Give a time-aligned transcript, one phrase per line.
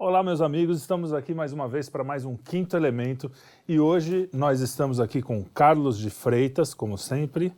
[0.00, 3.32] Olá, meus amigos, estamos aqui mais uma vez para mais um quinto elemento
[3.66, 7.52] e hoje nós estamos aqui com Carlos de Freitas, como sempre,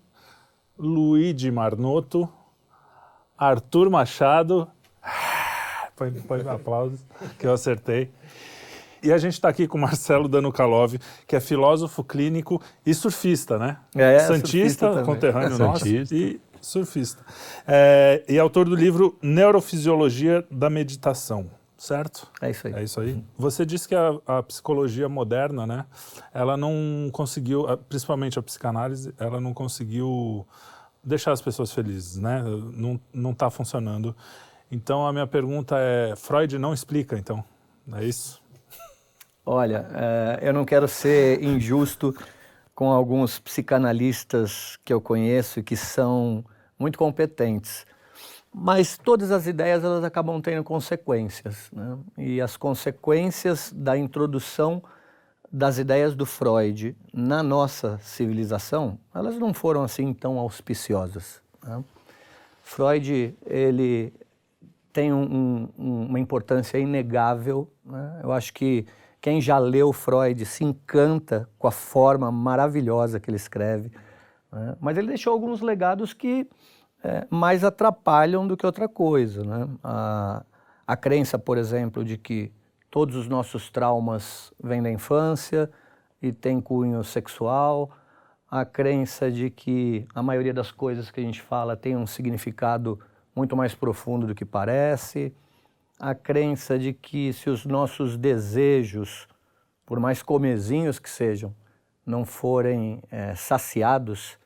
[0.78, 2.26] Luigi Marnoto,
[3.36, 4.66] Arthur Machado,
[5.94, 7.04] põe, põe aplausos
[7.38, 8.10] que eu acertei,
[9.02, 13.76] e a gente está aqui com Marcelo Danukalov, que é filósofo clínico e surfista, né?
[13.94, 17.22] É, Santista, surfista conterrâneo é nosso e surfista.
[17.68, 22.30] É, e autor do livro Neurofisiologia da Meditação certo?
[22.42, 22.74] É isso aí.
[22.74, 23.24] É isso aí.
[23.38, 25.86] Você disse que a, a, psicologia moderna, né,
[26.32, 30.46] ela não conseguiu, principalmente a psicanálise, ela não conseguiu
[31.02, 32.42] deixar as pessoas felizes, né?
[32.74, 34.14] Não não está funcionando.
[34.70, 37.42] Então a minha pergunta é, Freud não explica, então,
[37.94, 38.42] é isso?
[39.44, 42.14] Olha, é, eu não quero ser injusto
[42.74, 46.44] com alguns psicanalistas que eu conheço e que são
[46.78, 47.86] muito competentes.
[48.52, 51.96] Mas todas as ideias elas acabam tendo consequências, né?
[52.18, 54.82] e as consequências da introdução
[55.52, 61.40] das ideias do Freud na nossa civilização, elas não foram assim tão auspiciosas.
[61.64, 61.82] Né?
[62.60, 64.12] Freud ele
[64.92, 67.70] tem um, um, uma importância inegável.
[67.84, 68.20] Né?
[68.22, 68.86] Eu acho que
[69.20, 73.90] quem já leu Freud se encanta com a forma maravilhosa que ele escreve,
[74.52, 74.76] né?
[74.80, 76.48] mas ele deixou alguns legados que
[77.02, 79.42] é, mais atrapalham do que outra coisa.
[79.42, 79.68] Né?
[79.82, 80.44] A,
[80.86, 82.52] a crença, por exemplo, de que
[82.90, 85.70] todos os nossos traumas vêm da infância
[86.20, 87.90] e têm cunho sexual,
[88.50, 92.98] a crença de que a maioria das coisas que a gente fala tem um significado
[93.34, 95.32] muito mais profundo do que parece,
[95.98, 99.28] a crença de que se os nossos desejos,
[99.86, 101.54] por mais comezinhos que sejam,
[102.04, 104.38] não forem é, saciados,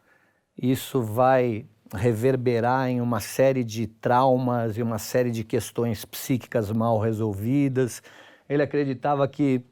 [0.61, 6.99] isso vai reverberar em uma série de traumas e uma série de questões psíquicas mal
[6.99, 8.03] resolvidas.
[8.49, 9.63] Ele acreditava que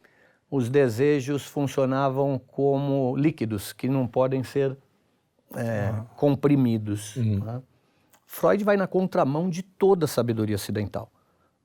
[0.51, 4.77] os desejos funcionavam como líquidos que não podem ser
[5.55, 6.05] é, ah.
[6.17, 7.17] comprimidos.
[7.17, 7.41] Uhum.
[7.41, 7.63] Né?
[8.27, 11.11] Freud vai na contramão de toda a sabedoria ocidental.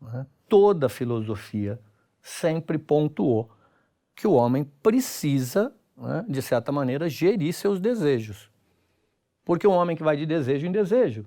[0.02, 0.26] Né?
[0.48, 1.80] Toda a filosofia
[2.22, 3.50] sempre pontuou
[4.16, 8.50] que o homem precisa, né, de certa maneira, gerir seus desejos.
[9.48, 11.26] Porque um homem que vai de desejo em desejo,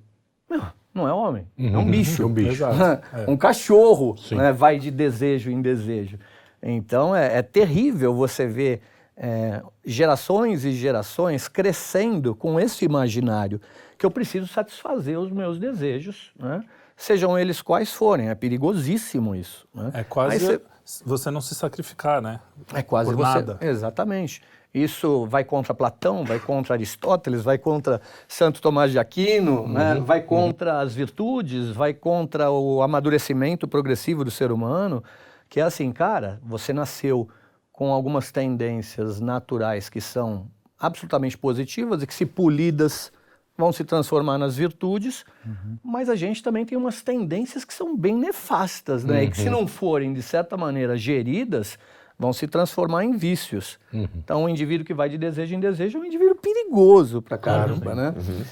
[0.92, 1.74] não é homem, uhum.
[1.74, 2.22] é um bicho.
[2.22, 2.64] É um bicho.
[3.26, 6.18] um cachorro né, vai de desejo em desejo.
[6.62, 8.82] Então é, é terrível você ver
[9.16, 13.58] é, gerações e gerações crescendo com esse imaginário
[13.96, 16.62] que eu preciso satisfazer os meus desejos, né?
[16.94, 18.28] sejam eles quais forem.
[18.28, 19.66] É perigosíssimo isso.
[19.74, 19.92] Né?
[19.94, 20.60] É quase
[21.06, 22.38] você não se sacrificar, né?
[22.74, 23.40] É quase Por você.
[23.40, 23.58] Nada.
[23.62, 24.42] Exatamente.
[24.72, 30.00] Isso vai contra Platão, vai contra Aristóteles, vai contra Santo Tomás de Aquino, uhum, né?
[30.00, 30.80] vai contra uhum.
[30.80, 35.02] as virtudes, vai contra o amadurecimento progressivo do ser humano,
[35.48, 37.28] que é assim, cara, você nasceu
[37.72, 40.46] com algumas tendências naturais que são
[40.78, 43.12] absolutamente positivas e que, se polidas,
[43.56, 45.78] vão se transformar nas virtudes, uhum.
[45.82, 49.24] mas a gente também tem umas tendências que são bem nefastas, né?
[49.24, 49.60] E que, se uhum.
[49.60, 51.78] não forem, de certa maneira, geridas,
[52.20, 53.78] vão se transformar em vícios.
[53.90, 54.06] Uhum.
[54.14, 57.94] Então, o indivíduo que vai de desejo em desejo é um indivíduo perigoso para caramba,
[57.94, 58.14] né?
[58.14, 58.44] Uhum.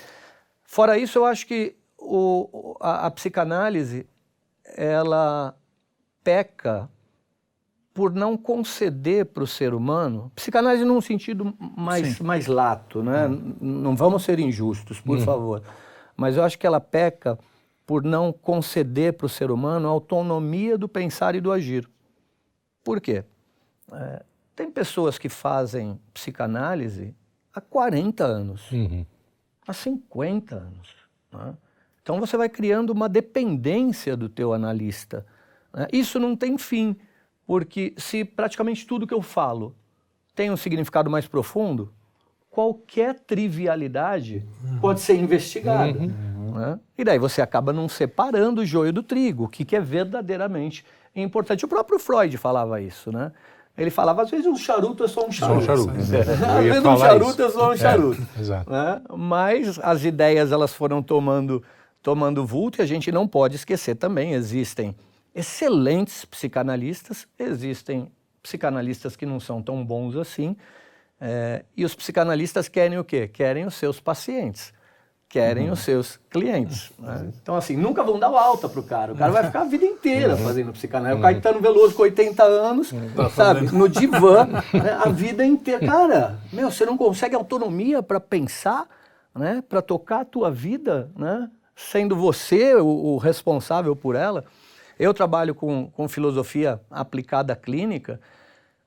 [0.65, 4.07] Fora isso, eu acho que o, a, a, psicanálise,
[4.75, 5.55] ela
[6.25, 6.89] peca
[7.93, 13.27] por não conceder para o ser humano, psicanálise num sentido mais, mais lato, né?
[13.27, 13.55] Uhum.
[13.61, 15.25] Não vamos ser injustos, por uhum.
[15.25, 15.63] favor.
[16.17, 17.39] Mas eu acho que ela peca
[17.85, 21.87] por não conceder para o ser humano a autonomia do pensar e do agir.
[22.83, 23.25] Por quê?
[23.93, 24.23] É,
[24.55, 27.15] tem pessoas que fazem psicanálise
[27.55, 29.05] há 40 anos, uhum.
[29.67, 30.89] há 50 anos.
[31.33, 31.55] Né?
[32.03, 35.27] Então você vai criando uma dependência do teu analista.
[35.75, 35.87] Né?
[35.93, 36.97] Isso não tem fim,
[37.47, 39.75] porque se praticamente tudo que eu falo
[40.35, 41.93] tem um significado mais profundo,
[42.51, 44.81] qualquer trivialidade uhum.
[44.81, 45.99] pode ser investigada.
[45.99, 46.53] Uhum.
[46.55, 46.81] Né?
[46.97, 50.85] E daí você acaba não separando o joio do trigo, o que, que é verdadeiramente
[51.15, 51.65] importante.
[51.65, 53.33] O próprio Freud falava isso, né?
[53.79, 55.65] Ele falava, às vezes um charuto é só um charuto.
[55.65, 55.93] Só um charuto.
[56.15, 56.21] É.
[56.59, 58.27] Às vezes um charuto é só um é, charuto.
[58.39, 58.71] Exato.
[58.71, 59.03] Né?
[59.17, 61.63] Mas as ideias elas foram tomando,
[62.03, 64.97] tomando vulto e a gente não pode esquecer também, existem
[65.33, 68.11] excelentes psicanalistas, existem
[68.43, 70.57] psicanalistas que não são tão bons assim,
[71.21, 73.29] é, e os psicanalistas querem o quê?
[73.29, 74.73] Querem os seus pacientes
[75.29, 75.75] querem uhum.
[75.75, 76.91] os seus clientes.
[76.99, 77.31] Né?
[77.43, 79.13] Então, assim, nunca vão dar alta pro cara.
[79.13, 80.45] O cara vai ficar a vida inteira uhum.
[80.45, 81.15] fazendo psicanálise.
[81.15, 81.21] Uhum.
[81.21, 83.11] O Caetano Veloso com 80 anos, uhum.
[83.15, 84.99] tá sabe, no divã, né?
[85.05, 85.87] a vida inteira.
[85.87, 88.87] Cara, meu, você não consegue autonomia para pensar,
[89.35, 89.63] né?
[89.69, 91.51] para tocar a tua vida, né?
[91.77, 94.45] sendo você o, o responsável por ela.
[94.99, 98.19] Eu trabalho com, com filosofia aplicada clínica.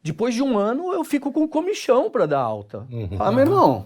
[0.04, 2.80] Depois de um ano, eu fico com comichão para dar alta.
[2.92, 3.18] Uhum.
[3.20, 3.86] Ah, meu irmão,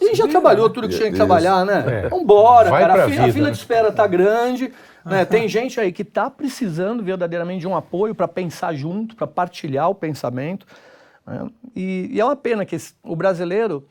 [0.00, 2.04] a gente já trabalhou tudo que tinha que trabalhar, né?
[2.04, 2.08] É.
[2.08, 3.04] Vambora, Vai cara.
[3.04, 3.52] A, vida, a, fila né?
[3.52, 4.72] de espera tá grande.
[5.04, 5.24] Né?
[5.24, 9.88] Tem gente aí que tá precisando verdadeiramente de um apoio para pensar junto, para partilhar
[9.88, 10.66] o pensamento.
[11.26, 11.48] Né?
[11.74, 13.88] E, e, é uma pena que o brasileiro,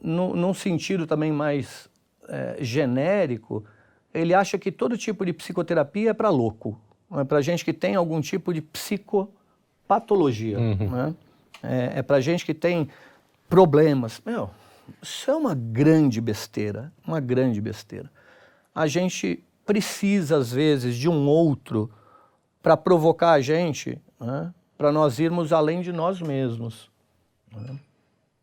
[0.00, 1.88] no, num sentido também mais
[2.28, 3.64] é, genérico,
[4.12, 6.78] ele acha que todo tipo de psicoterapia é para louco,
[7.16, 10.90] é para gente que tem algum tipo de psicopatologia, uhum.
[10.90, 11.14] né?
[11.62, 12.88] é, é para gente que tem
[13.48, 14.20] problemas.
[14.24, 14.50] Meu,
[15.02, 18.10] isso é uma grande besteira, uma grande besteira.
[18.74, 21.90] A gente precisa, às vezes, de um outro
[22.62, 24.52] para provocar a gente, né?
[24.76, 26.90] para nós irmos além de nós mesmos.
[27.54, 27.78] Né?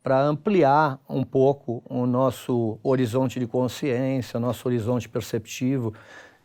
[0.04, 5.94] para ampliar um pouco o nosso horizonte de consciência, o nosso horizonte perceptivo.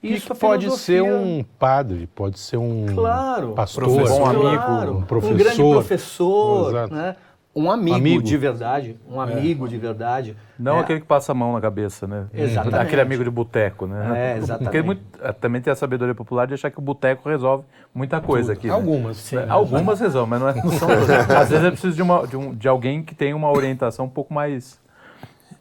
[0.03, 5.35] Isso pode ser um padre, pode ser um claro, pastor, um amigo, claro, um professor,
[5.35, 7.17] um grande professor, né?
[7.57, 9.33] Um amigo, amigo, de verdade, um é.
[9.33, 9.69] amigo é.
[9.71, 10.37] de verdade.
[10.59, 10.81] Não é.
[10.81, 12.27] aquele que passa a mão na cabeça, né?
[12.35, 12.83] Exatamente.
[12.83, 14.35] Aquele amigo de boteco, né?
[14.35, 14.65] É, exatamente.
[14.65, 17.65] Porque muito, eh, também tem a sabedoria popular de achar que o boteco resolve
[17.95, 18.59] muita coisa Tudo.
[18.59, 18.67] aqui.
[18.67, 18.75] Né?
[18.75, 19.17] Algumas.
[19.17, 20.89] Sim, é, Algumas resolvem, mas não, é, não são
[21.41, 24.11] Às vezes é preciso de, uma, de, um, de alguém que tenha uma orientação um
[24.11, 24.79] pouco mais...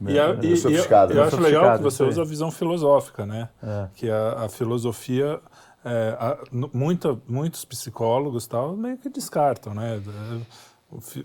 [0.06, 1.14] E, a, e, sofisticada.
[1.14, 3.48] Eu, eu acho legal que você usa a visão filosófica, né?
[3.64, 3.88] É.
[3.96, 5.40] Que a, a filosofia...
[5.88, 6.38] É, a,
[6.74, 10.02] muita, muitos psicólogos tal meio que descartam, né?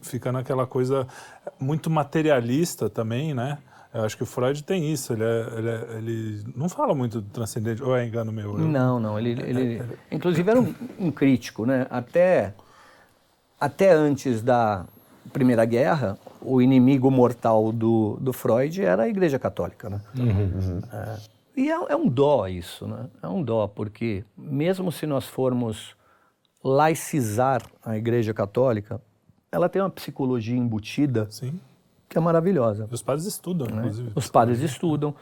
[0.02, 1.06] Fica naquela coisa
[1.58, 3.58] muito materialista também, né?
[3.92, 7.20] Eu acho que o Freud tem isso, ele, é, ele, é, ele não fala muito
[7.20, 8.56] do transcendente, ou é engano meu?
[8.56, 11.88] Não, não, ele, ele inclusive era um, um, crítico, né?
[11.90, 12.54] Até,
[13.60, 14.86] até antes da
[15.32, 20.00] Primeira Guerra, o inimigo mortal do, do Freud era a Igreja Católica, né?
[20.16, 20.82] Uhum, uhum.
[20.92, 21.16] É,
[21.56, 23.08] e é, é um dó isso, né?
[23.20, 25.96] É um dó, porque mesmo se nós formos
[26.62, 29.00] laicizar a Igreja Católica,
[29.52, 31.58] ela tem uma psicologia embutida Sim.
[32.08, 32.88] que é maravilhosa.
[32.90, 33.78] Os padres estudam, né?
[33.78, 34.12] inclusive.
[34.14, 35.14] Os padres estudam.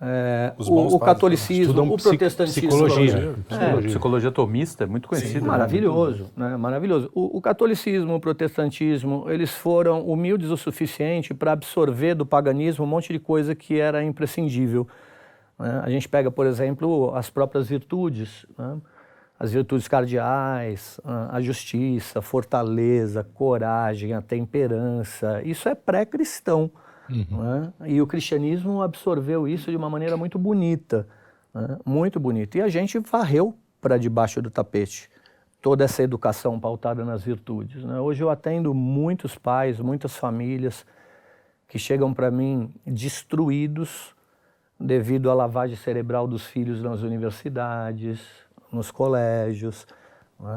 [0.00, 2.68] É, o, o catolicismo, o protestantismo.
[2.68, 3.34] Psicologia.
[3.50, 3.80] É.
[3.82, 5.40] Psicologia tomista é muito conhecida.
[5.40, 5.46] Né?
[5.46, 6.56] Maravilhoso, né?
[6.56, 7.10] maravilhoso.
[7.12, 12.88] O, o, catolicismo, o protestantismo, eles foram humildes o suficiente para absorver do paganismo um
[12.88, 14.86] monte de coisa que era imprescindível.
[15.58, 15.80] Né?
[15.82, 18.46] A gente pega, por exemplo, as próprias virtudes.
[18.56, 18.76] Né?
[19.38, 25.40] As virtudes cardeais, a justiça, a fortaleza, a coragem, a temperança.
[25.44, 26.70] Isso é pré-cristão.
[27.08, 27.42] Uhum.
[27.42, 27.72] Né?
[27.86, 31.06] E o cristianismo absorveu isso de uma maneira muito bonita,
[31.54, 31.78] né?
[31.86, 32.58] muito bonita.
[32.58, 35.08] E a gente varreu para debaixo do tapete
[35.62, 37.84] toda essa educação pautada nas virtudes.
[37.84, 38.00] Né?
[38.00, 40.84] Hoje eu atendo muitos pais, muitas famílias
[41.68, 44.14] que chegam para mim destruídos
[44.80, 48.20] devido à lavagem cerebral dos filhos nas universidades,
[48.72, 49.86] nos colégios.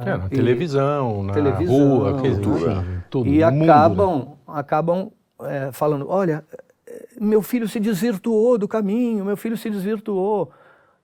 [0.05, 3.05] É, na e, televisão, na televisão, rua, cultura.
[3.09, 4.35] Tudo, e acabam, né?
[4.47, 5.11] acabam
[5.41, 6.45] é, falando, olha,
[7.19, 10.51] meu filho se desvirtuou do caminho, meu filho se desvirtuou.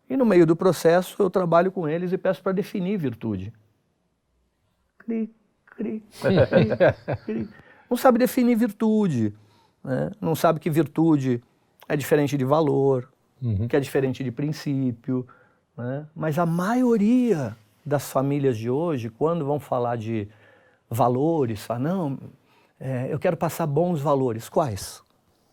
[0.09, 3.51] E no meio do processo eu trabalho com eles e peço para definir virtude.
[4.99, 5.29] Cri,
[5.65, 7.49] cri, cri, cri.
[7.89, 9.33] Não sabe definir virtude,
[9.83, 10.11] né?
[10.21, 11.41] não sabe que virtude
[11.87, 13.09] é diferente de valor,
[13.41, 13.67] uhum.
[13.67, 15.25] que é diferente de princípio,
[15.77, 16.07] né?
[16.15, 20.27] Mas a maioria das famílias de hoje, quando vão falar de
[20.89, 22.19] valores, falam, não,
[22.79, 24.49] é, eu quero passar bons valores.
[24.49, 25.01] Quais?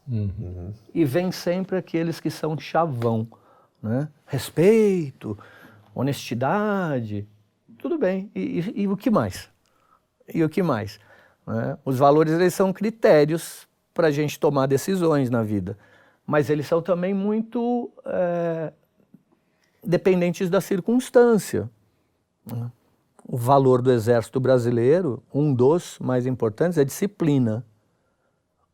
[0.09, 0.73] Uhum.
[0.93, 3.27] E vem sempre aqueles que são chavão.
[3.83, 4.09] Né?
[4.27, 5.39] Respeito,
[5.95, 7.27] honestidade,
[7.79, 8.31] tudo bem.
[8.35, 9.51] E, e, e, o que mais?
[10.33, 10.99] E o que mais?
[11.47, 11.79] Né?
[11.85, 15.79] Os valores eles são critérios para a gente tomar decisões na vida,
[16.27, 18.73] mas eles são também muito é,
[19.87, 21.71] dependentes da circunstância.
[23.27, 27.65] O valor do exército brasileiro, um dos mais importantes, é disciplina.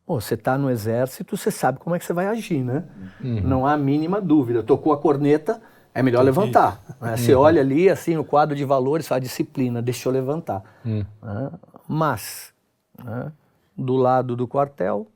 [0.05, 2.83] Pô, você está no exército, você sabe como é que você vai agir, né?
[3.23, 3.41] Uhum.
[3.41, 4.61] Não há a mínima dúvida.
[4.61, 5.61] Tocou a corneta,
[5.93, 6.83] é melhor levantar.
[6.99, 7.15] Né?
[7.15, 7.41] Você uhum.
[7.41, 10.63] olha ali, assim, o quadro de valores, fala disciplina, deixa eu levantar.
[10.83, 11.05] Uhum.
[11.21, 11.51] Né?
[11.87, 12.53] Mas,
[13.01, 13.31] né?
[13.77, 15.07] do lado do quartel,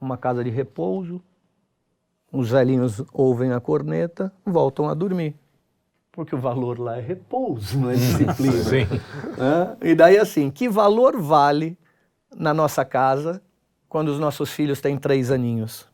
[0.00, 1.20] uma casa de repouso,
[2.32, 5.34] os velhinhos ouvem a corneta, voltam a dormir.
[6.12, 8.64] Porque o valor lá é repouso, não é disciplina.
[8.64, 8.86] Sim.
[9.82, 9.90] É?
[9.90, 11.78] E daí assim, que valor vale
[12.34, 13.42] na nossa casa
[13.88, 15.86] quando os nossos filhos têm três aninhos,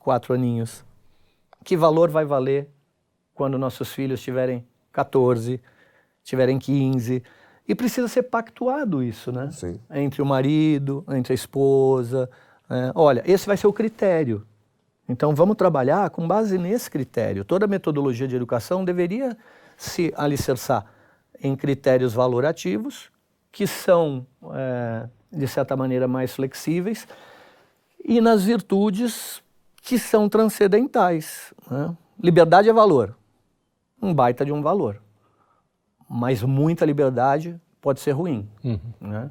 [0.00, 0.84] quatro aninhos?
[1.64, 2.68] Que valor vai valer
[3.34, 5.60] quando nossos filhos tiverem 14,
[6.22, 7.22] tiverem 15?
[7.66, 9.50] E precisa ser pactuado isso, né?
[9.50, 9.80] Sim.
[9.90, 12.28] Entre o marido, entre a esposa.
[12.68, 14.46] É, olha, esse vai ser o critério.
[15.08, 17.44] Então vamos trabalhar com base nesse critério.
[17.44, 19.36] Toda metodologia de educação deveria
[19.76, 20.86] se alicerçar
[21.40, 23.10] em critérios valorativos,
[23.52, 27.06] que são, é, de certa maneira, mais flexíveis,
[28.02, 29.42] e nas virtudes
[29.82, 31.52] que são transcendentais.
[31.70, 31.94] Né?
[32.22, 33.16] Liberdade é valor,
[34.00, 35.00] um baita de um valor.
[36.08, 38.48] Mas muita liberdade pode ser ruim.
[38.62, 38.78] Uhum.
[39.00, 39.28] Né?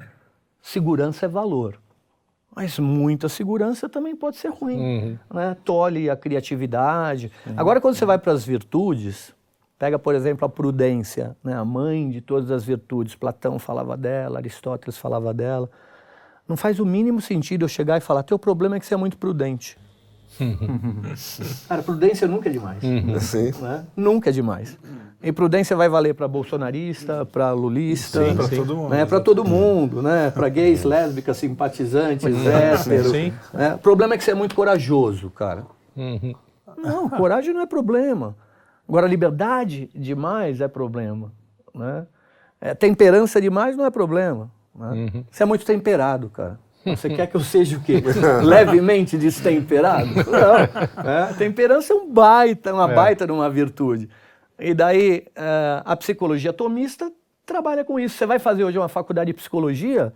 [0.62, 1.80] Segurança é valor.
[2.54, 4.78] Mas muita segurança também pode ser ruim.
[4.78, 5.18] Uhum.
[5.32, 5.56] Né?
[5.64, 7.32] Tolhe a criatividade.
[7.56, 9.34] Agora, quando você vai para as virtudes,
[9.78, 11.54] pega, por exemplo, a prudência, né?
[11.54, 13.14] a mãe de todas as virtudes.
[13.16, 15.68] Platão falava dela, Aristóteles falava dela.
[16.46, 18.98] Não faz o mínimo sentido eu chegar e falar: teu problema é que você é
[18.98, 19.76] muito prudente.
[21.68, 22.80] Cara, prudência nunca é demais.
[22.80, 23.52] Sim.
[23.60, 23.86] né?
[23.96, 24.78] Nunca é demais.
[25.24, 29.06] E prudência vai valer para bolsonarista, para lulista, Sim, pra todo mundo, né?
[29.06, 30.30] para todo mundo, né?
[30.30, 33.10] para gays, lésbicas, simpatizantes, héteros.
[33.10, 33.32] Sim.
[33.54, 33.74] né?
[33.74, 35.64] O problema é que você é muito corajoso, cara.
[35.96, 36.34] Uhum.
[36.76, 38.36] Não, coragem não é problema.
[38.86, 41.32] Agora, liberdade demais é problema.
[41.74, 42.06] Né?
[42.60, 44.50] É, temperança demais não é problema.
[44.78, 45.24] Né?
[45.30, 46.58] Você é muito temperado, cara.
[46.84, 48.02] Você quer que eu seja o quê?
[48.44, 50.06] Levemente destemperado?
[50.14, 51.02] Não.
[51.02, 51.34] né?
[51.38, 52.94] Temperança é um baita, uma É.
[52.94, 54.10] baita de uma virtude.
[54.58, 57.10] E daí, eh, a psicologia atomista
[57.44, 58.16] trabalha com isso.
[58.16, 60.12] Você vai fazer hoje uma faculdade de psicologia?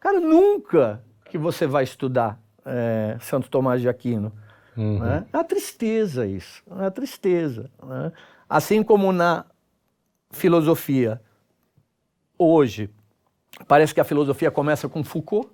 [0.00, 4.32] Cara, nunca que você vai estudar eh, Santo Tomás de Aquino.
[4.76, 5.24] Né?
[5.32, 7.70] É uma tristeza isso, é uma tristeza.
[7.82, 8.10] né?
[8.48, 9.44] Assim como na
[10.30, 11.20] filosofia,
[12.38, 12.88] hoje,
[13.68, 15.48] parece que a filosofia começa com Foucault,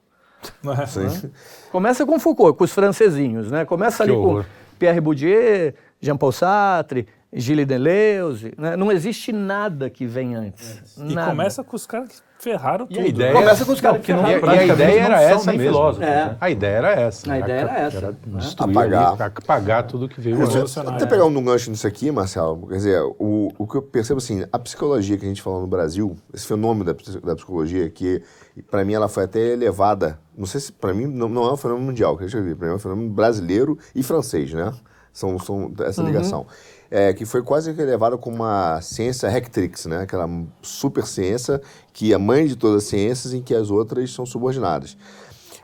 [1.25, 1.31] Né?
[1.73, 3.65] Começa com Foucault, com os francesinhos, né?
[3.65, 4.45] Começa Que ali horror.
[4.45, 8.75] com Pierre Bourdieu, Jean-Paul Sartre, Gilles Deleuze, né?
[8.75, 10.97] Não existe nada que vem antes.
[10.97, 11.31] E nada.
[11.31, 13.05] começa com os caras que ferraram E tudo.
[13.05, 15.79] a ideia Começa com os caras que não, E, e a ideia era essa mesmo.
[16.01, 16.07] É.
[16.07, 16.37] né?
[16.41, 17.27] A ideia era essa.
[17.27, 17.41] A né?
[17.41, 18.17] ideia era essa, né?
[18.39, 19.13] destruir Apagar.
[19.13, 20.55] ali, apagar tudo que veio Você, antes.
[20.55, 21.09] Revolucionário, até é.
[21.09, 24.59] pegar um gancho nisso aqui, Marcelo, quer dizer, o, o que eu percebo assim, a
[24.59, 28.23] psicologia que a gente falou no Brasil, esse fenômeno da, da psicologia, que
[28.71, 31.57] para mim ela foi até elevada, não sei se para mim não, não é um
[31.59, 34.73] fenômeno mundial, que eu ver, para mim é um fenômeno brasileiro e francês, né?
[35.13, 36.47] São, são essa ligação.
[36.91, 39.99] É, que foi quase que elevada como uma ciência rectrix, né?
[40.03, 40.27] Aquela
[40.63, 41.61] super ciência
[41.93, 44.97] que é mãe de todas as ciências em que as outras são subordinadas.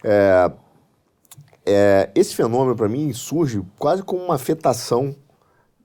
[0.02, 0.50] É,
[1.64, 5.16] é, esse fenômeno, para mim, surge quase como uma afetação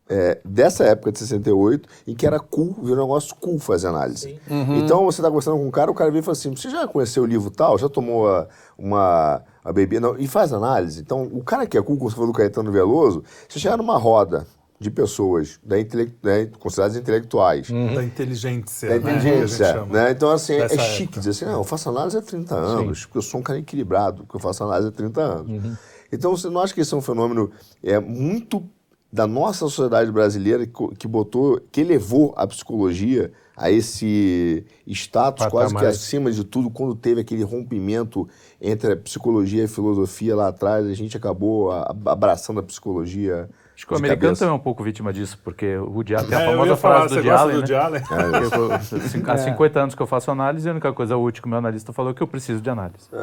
[0.10, 4.40] é, dessa época de 68, em que era cool, virou um negócio cool fazer análise.
[4.50, 6.86] Então, você está conversando com um cara, o cara vem e fala assim, você já
[6.88, 7.78] conheceu o livro tal?
[7.78, 10.02] Já tomou a- uma a bebida?
[10.02, 11.00] Não, e faz análise.
[11.00, 13.98] Então, o cara que é cool, como você falou do Caetano Veloso, você chegar numa
[13.98, 14.46] roda
[14.80, 18.88] de pessoas da intele- né, consideradas intelectuais, Da inteligência.
[18.90, 19.94] da né, que a gente inteligência, chama.
[19.94, 20.12] né?
[20.12, 21.20] Então, assim, é Dessa chique época.
[21.20, 24.24] dizer assim, não, eu faço análise há 30 anos, porque eu sou um cara equilibrado,
[24.24, 25.78] porque eu faço análise há 30 anos.
[26.12, 27.52] Então, você não acha que esse é um fenômeno
[27.84, 28.64] é, muito
[29.12, 35.76] da nossa sociedade brasileira que, que botou, que elevou a psicologia a esse status quase
[35.76, 38.30] que acima de tudo, quando teve aquele rompimento
[38.62, 43.50] entre a psicologia e a filosofia lá atrás, a gente acabou a- abraçando a psicologia
[43.80, 44.40] Acho que o americano cabeça.
[44.42, 47.08] também é um pouco vítima disso, porque o Woody Allen tem a É, famosa frase
[47.08, 48.04] do Woody Allen, né?
[48.12, 48.82] Allen?
[49.08, 51.50] Cin- Há 50 anos que eu faço análise e a única coisa útil que o
[51.50, 53.08] meu analista falou é que eu preciso de análise.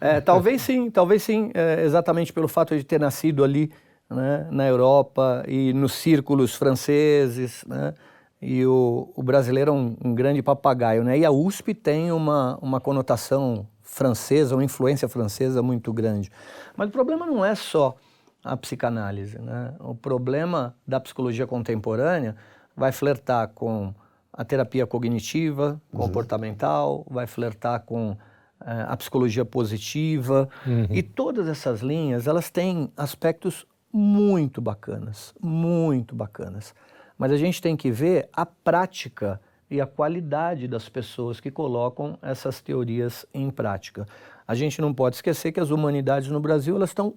[0.00, 3.70] É, é, talvez sim, talvez sim, é, exatamente pelo fato de ter nascido ali
[4.08, 7.92] né, na Europa e nos círculos franceses, né,
[8.40, 12.58] e o, o brasileiro é um, um grande papagaio, né, e a USP tem uma,
[12.62, 16.30] uma conotação francesa, uma influência francesa muito grande.
[16.76, 17.96] Mas o problema não é só
[18.44, 22.36] a psicanálise, né, o problema da psicologia contemporânea
[22.76, 23.94] vai flertar com
[24.32, 28.16] a terapia cognitiva, comportamental, vai flertar com
[28.64, 30.48] eh, a psicologia positiva
[30.88, 36.74] e todas essas linhas elas têm aspectos muito bacanas, muito bacanas.
[37.18, 42.18] Mas a gente tem que ver a prática e a qualidade das pessoas que colocam
[42.22, 44.06] essas teorias em prática.
[44.46, 47.14] A gente não pode esquecer que as humanidades no Brasil elas estão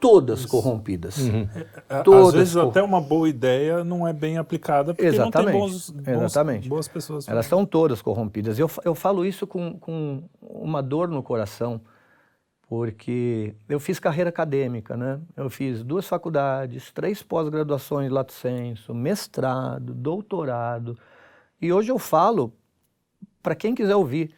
[0.00, 1.18] todas corrompidas.
[1.88, 5.42] Às Todas vezes cor- até uma boa ideia não é bem aplicada porque não tem
[5.42, 6.68] Exatamente, bons, bons- exatamente.
[6.68, 7.28] boas pessoas.
[7.28, 8.58] Elas estão todas corrompidas.
[8.58, 11.80] Eu, eu falo isso com, com uma dor no coração,
[12.68, 15.20] porque eu fiz carreira acadêmica, né?
[15.36, 20.96] Eu fiz duas faculdades, três pós-graduações lato sensu, mestrado, doutorado.
[21.60, 22.52] E hoje eu falo,
[23.42, 24.32] para quem quiser ouvir,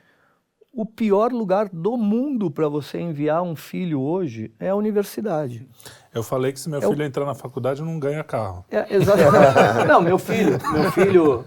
[0.73, 5.69] o pior lugar do mundo para você enviar um filho hoje é a universidade.
[6.15, 8.65] Eu falei que se meu Eu- filho entrar na faculdade não ganha carro.
[8.71, 9.87] É, exatamente.
[9.87, 11.45] Não, meu filho, meu filho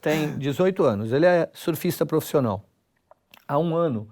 [0.00, 2.64] tem 18 anos, ele é surfista profissional.
[3.46, 4.08] Há um ano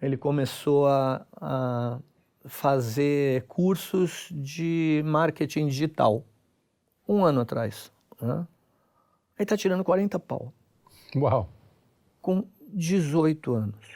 [0.00, 1.98] ele começou a, a
[2.46, 6.24] fazer cursos de marketing digital.
[7.06, 7.92] Um ano atrás.
[8.20, 8.46] né?
[9.36, 10.52] Ele está tirando 40 pau,
[11.16, 11.48] Uau.
[12.22, 13.86] com 18 anos.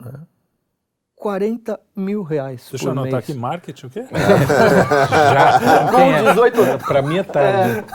[0.00, 0.20] Né?
[1.22, 3.30] 40 mil reais Deixa por eu anotar mês.
[3.30, 4.04] aqui, marketing o quê?
[5.92, 6.82] Com 18 anos.
[6.82, 7.86] Para mim é tarde.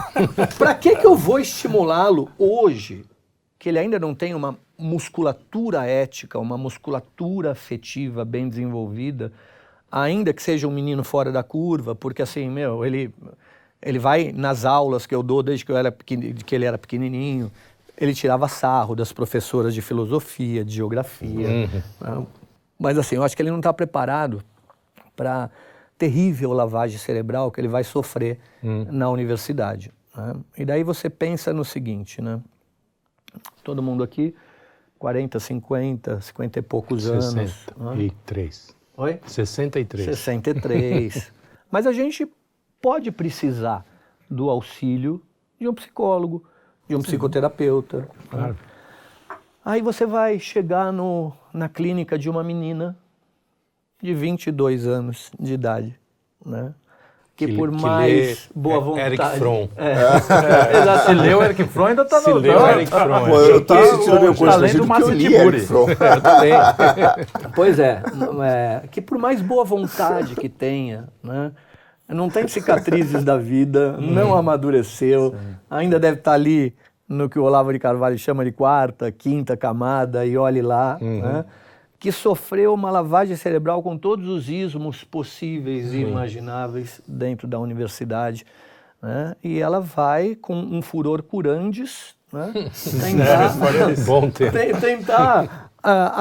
[0.58, 3.04] Para que, que eu vou estimulá-lo hoje,
[3.60, 9.34] que ele ainda não tem uma musculatura ética, uma musculatura afetiva bem desenvolvida,
[9.92, 13.14] ainda que seja um menino fora da curva, porque assim, meu, ele,
[13.82, 17.52] ele vai nas aulas que eu dou desde que, eu era que ele era pequenininho,
[17.98, 21.68] ele tirava sarro das professoras de filosofia, de geografia.
[22.02, 22.28] né?
[22.80, 24.44] Mas assim, eu acho que ele não está preparado
[25.16, 25.50] para
[25.98, 28.40] terrível lavagem cerebral que ele vai sofrer
[28.92, 29.92] na universidade.
[30.16, 30.36] né?
[30.58, 32.40] E daí você pensa no seguinte, né?
[33.64, 34.34] Todo mundo aqui,
[35.00, 37.34] 40, 50, 50 e poucos anos.
[37.36, 37.46] né?
[37.48, 38.76] 63.
[38.98, 39.20] Oi?
[39.26, 40.06] 63.
[40.06, 41.32] 63.
[41.72, 42.28] Mas a gente
[42.82, 43.86] pode precisar
[44.30, 45.22] do auxílio
[45.60, 46.44] de um psicólogo,
[46.88, 47.98] de um psicoterapeuta.
[48.00, 48.06] né?
[48.30, 48.58] Claro.
[49.66, 52.96] Aí você vai chegar no, na clínica de uma menina
[54.02, 56.00] de 22 anos de idade,
[56.46, 56.74] né?
[57.36, 59.06] Que, Que- por que mais lê boa é- vontade...
[59.14, 59.68] Eric Fromm.
[59.76, 61.06] É, exato.
[61.06, 62.38] Se leu Eric Fromm, ainda tá Se no...
[62.38, 63.26] leu tá- Eric Fromm.
[63.26, 65.58] Pô, eu tô Tá sentindo meio longe, tá constrangido lendo porque eu Massa li Tiburi.
[65.58, 65.88] Eric Fromm.
[65.92, 67.52] Eu também.
[67.54, 68.02] Pois é,
[68.84, 71.52] é, que por mais boa vontade que tenha, né,
[72.08, 75.36] não tem cicatrizes da vida, não amadureceu,
[75.70, 76.74] ainda deve estar ali
[77.08, 81.46] no que o Olavo de Carvalho chama de quarta, quinta camada, e olhe lá, né,
[82.00, 88.46] que sofreu uma lavagem cerebral com todos os ismos possíveis e imagináveis dentro da universidade.
[89.02, 92.52] né, e ela vai com um furor curandes né,
[93.02, 93.54] tentar
[94.06, 94.52] Bom tempo.
[94.52, 95.67] Ten- tentar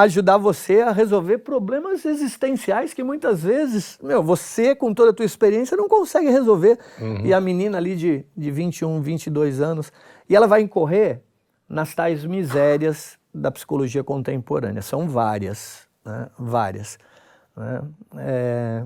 [0.03, 5.27] ajudar você a resolver problemas existenciais que muitas vezes, meu, você com toda a tua
[5.27, 6.79] experiência não consegue resolver.
[7.25, 9.93] E a menina ali de, de 21, 22 anos,
[10.29, 11.21] e ela vai incorrer
[11.69, 14.83] nas tais misérias da psicologia contemporânea.
[14.83, 16.29] São várias, né?
[16.39, 16.97] várias.
[17.57, 17.83] né?
[18.19, 18.85] É,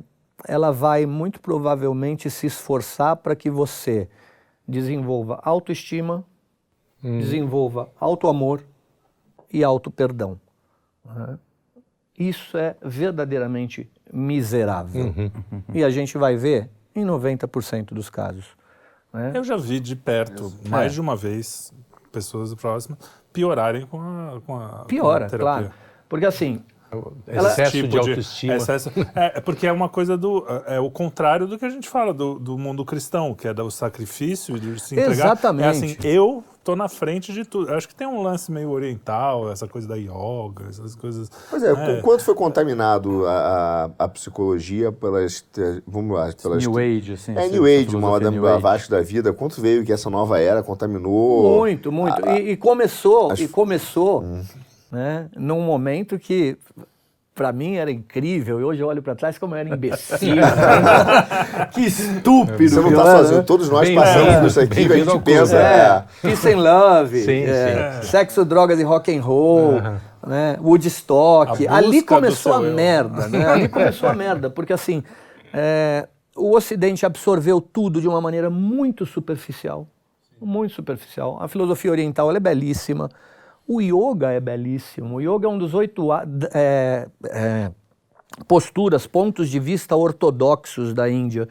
[0.49, 4.09] ela vai muito provavelmente se esforçar para que você
[4.67, 6.25] desenvolva autoestima,
[7.03, 8.63] desenvolva autoamor
[9.53, 10.41] e auto-perdão.
[12.19, 15.15] Isso é verdadeiramente miserável.
[15.73, 18.45] E a gente vai ver em 90% dos casos.
[19.13, 19.33] né?
[19.35, 21.73] Eu já vi de perto, mais de uma vez,
[22.13, 22.99] pessoas próximas
[23.33, 25.71] piorarem com a, com a, com a Piora, claro.
[26.09, 26.61] Porque assim,
[27.29, 28.57] Ela- Excesso Tipo de autoestima.
[28.57, 30.45] excesso- é, é porque é uma coisa do.
[30.67, 33.55] É, é o contrário do que a gente fala do, do mundo cristão, que é
[33.55, 35.13] do sacrifício e de se entregar.
[35.27, 35.65] Exatamente.
[35.67, 37.71] É assim, eu tô na frente de tudo.
[37.71, 41.31] Eu acho que tem um lance meio oriental, essa coisa da yoga, essas coisas.
[41.49, 41.75] Pois é, É.
[41.97, 45.45] com quanto foi contaminado a, a, a psicologia pelas.
[45.87, 46.65] Vamos lá, pelas.
[46.67, 47.35] New Age, assim.
[47.37, 48.39] É New Age, uma Madame.
[48.39, 49.33] Blavatsky da vida.
[49.33, 51.59] Quanto veio que essa nova era contaminou?
[51.59, 52.27] Muito, muito.
[52.29, 54.23] E, e começou, as- e começou,
[54.93, 56.57] né, num momento que
[57.35, 60.35] para mim era incrível, e hoje eu olho para trás como eu era imbecil.
[61.73, 62.69] que estúpido.
[62.69, 63.45] Você não tá sozinho, né?
[63.45, 65.57] todos nós Bem- passamos é, por isso aqui, a gente pensa.
[65.57, 66.05] É, é.
[66.23, 69.81] Peace and Love, Sim, é, sexo, drogas e rock and roll,
[70.27, 71.67] né, Woodstock.
[71.67, 72.75] Ali começou a eu.
[72.75, 73.47] merda, né?
[73.47, 75.03] Ali começou a merda, porque assim,
[75.53, 79.87] é, o Ocidente absorveu tudo de uma maneira muito superficial,
[80.41, 81.39] muito superficial.
[81.41, 83.09] A filosofia oriental ela é belíssima,
[83.67, 85.17] o yoga é belíssimo.
[85.17, 86.09] O yoga é um dos oito
[86.55, 87.71] é, é,
[88.47, 91.49] posturas, pontos de vista ortodoxos da Índia.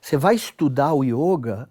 [0.00, 1.68] Você vai estudar o yoga,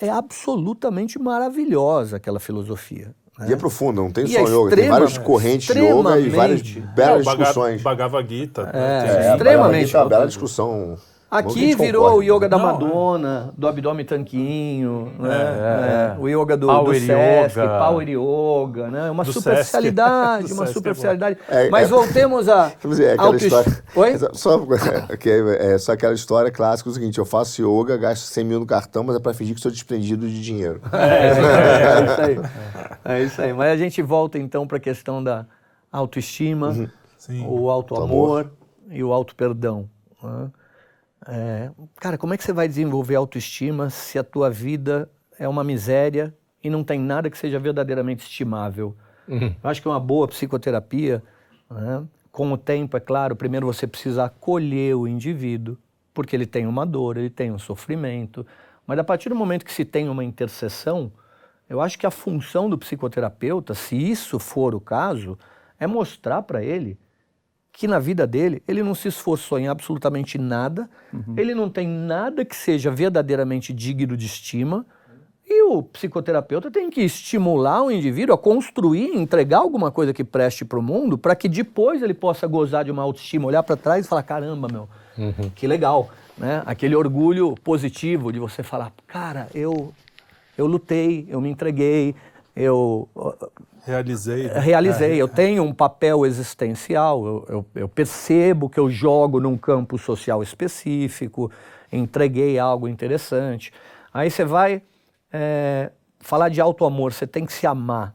[0.00, 3.14] é absolutamente maravilhosa aquela filosofia.
[3.38, 3.46] né?
[3.48, 6.28] E é profunda, não tem E só é yoga, tem várias correntes de yoga e
[6.28, 7.82] várias extremamente- belas É, discussões.
[7.82, 8.64] Bhagavad Gita.
[8.64, 10.98] né, É, tem- É, extremamente É uma bela discussão.
[11.30, 12.18] Aqui virou concorda.
[12.18, 15.28] o yoga da Não, Madonna, do abdômen tanquinho, né?
[15.28, 17.78] é, É, o yoga do, Power do Sesc, yoga.
[17.78, 19.10] Power Yoga, né?
[19.10, 20.54] Uma Do superficialidade, Sesc.
[20.58, 21.38] uma Sesc é superficialidade.
[21.50, 23.84] É, Mas é- voltemos a Quer dizer, é aquela história.
[23.94, 24.10] Oi?
[24.12, 24.58] É Só,
[25.20, 28.60] que é, é só aquela história clássica: o seguinte, eu faço yoga, gasto 100 mil
[28.60, 30.80] no cartão, mas é pra fingir que sou desprendido de dinheiro.
[30.92, 32.40] É, é isso aí.
[33.04, 33.52] É isso aí.
[33.52, 35.44] Mas a gente volta então para a questão da
[35.92, 36.88] autoestima, Uhum.
[37.18, 37.44] Sim.
[37.46, 38.50] o auto-amor
[38.90, 39.88] e o auto-perdão.
[40.22, 40.48] né?
[41.30, 45.62] É, cara, como é que você vai desenvolver autoestima se a tua vida é uma
[45.62, 48.96] miséria e não tem nada que seja verdadeiramente estimável?
[49.62, 51.22] Eu acho que uma boa psicoterapia,
[51.70, 55.76] né, com o tempo, é claro, primeiro você precisa acolher o indivíduo,
[56.14, 58.46] porque ele tem uma dor, ele tem um sofrimento,
[58.86, 61.12] mas a partir do momento que se tem uma interseção,
[61.68, 65.38] eu acho que a função do psicoterapeuta, se isso for o caso,
[65.78, 66.98] é mostrar para ele
[67.78, 70.90] que na vida dele ele não se esforçou em absolutamente nada,
[71.36, 74.84] ele não tem nada que seja verdadeiramente digno de estima
[75.48, 80.64] E o psicoterapeuta tem que estimular o indivíduo a construir, entregar alguma coisa que preste
[80.64, 84.04] para o mundo, para que depois ele possa gozar de uma autoestima, olhar para trás
[84.04, 84.88] e falar: caramba, meu,
[85.54, 86.10] que legal.
[86.36, 86.64] Né?
[86.66, 89.94] Aquele orgulho positivo de você falar: cara, eu,
[90.56, 92.16] eu lutei, eu me entreguei,
[92.56, 93.08] eu
[93.84, 94.44] Realizei.
[94.48, 94.58] né?
[94.60, 99.96] realizei, eu tenho um papel existencial, eu, eu- eu percebo que eu jogo num campo
[99.98, 101.50] social específico,
[101.92, 103.72] entreguei algo interessante.
[104.12, 104.82] Aí você vai
[105.32, 108.14] é, falar de auto-amor, você tem que se amar.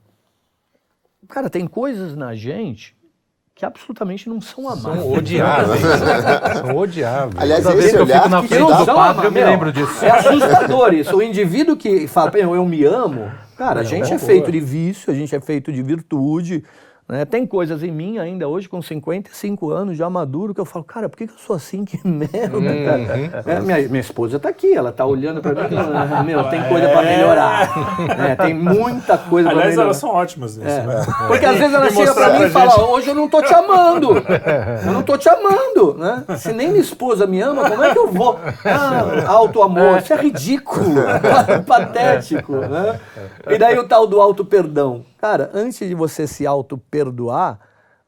[1.30, 2.95] Cara, tem coisas na gente
[3.56, 4.99] que absolutamente não são amadas.
[4.99, 5.82] São odiáveis.
[6.60, 7.39] São odiáveis.
[7.39, 9.43] Aliás, Toda é vez que eu fico olhar na frente te do padre, eu me
[9.43, 10.04] lembro disso.
[10.04, 11.15] É assustador isso.
[11.15, 13.32] O indivíduo que fala, "Pô, eu me amo,
[13.63, 16.63] cara, a gente é feito de vício, a gente é feito de virtude.
[17.08, 17.26] Né?
[17.26, 21.10] Tem coisas em mim ainda hoje, com 55 anos, já maduro, que eu falo, cara,
[21.10, 21.84] por que, que eu sou assim?
[21.84, 23.44] Que merda, cara.
[23.46, 26.44] É, minha, minha esposa tá aqui, ela tá olhando pra mim e falando, "Ah, meu,
[26.50, 27.70] tem coisa pra melhorar.
[28.32, 29.86] É, tem muita coisa pra Aliás, melhorar.
[29.88, 30.84] elas são ótimas nisso, É.
[30.86, 31.06] né?
[31.28, 33.54] Porque às vezes ela chega pra mim e fala, gente- hoje eu não tô te
[33.54, 34.10] amando.
[34.86, 36.24] Eu não tô te amando, né?
[36.38, 38.39] Se nem minha esposa me ama, como é que eu vou?
[38.66, 40.96] Ah, auto-amor, isso é ridículo,
[41.68, 43.00] patético, né?
[43.50, 45.04] E daí o tal do auto-perdão.
[45.24, 47.58] Cara, antes de você se auto-perdoar,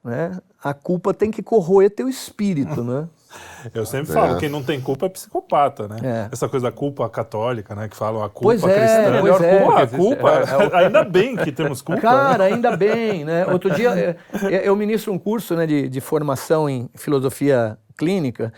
[0.04, 3.08] né, a culpa tem que corroer teu espírito, né?
[3.74, 5.96] Eu sempre falo, quem não tem culpa é psicopata, né?
[6.04, 6.30] É.
[6.30, 7.88] Essa coisa da culpa católica, né?
[7.88, 9.22] Que falam a culpa Pois é, cristã.
[9.22, 9.64] pois é.
[9.66, 12.02] A culpa, É, ainda bem que temos culpa.
[12.02, 12.54] Cara, né?
[12.54, 13.46] ainda bem, né?
[13.46, 14.18] Outro dia
[14.64, 18.52] eu ministro um curso né, de, de formação em filosofia clínica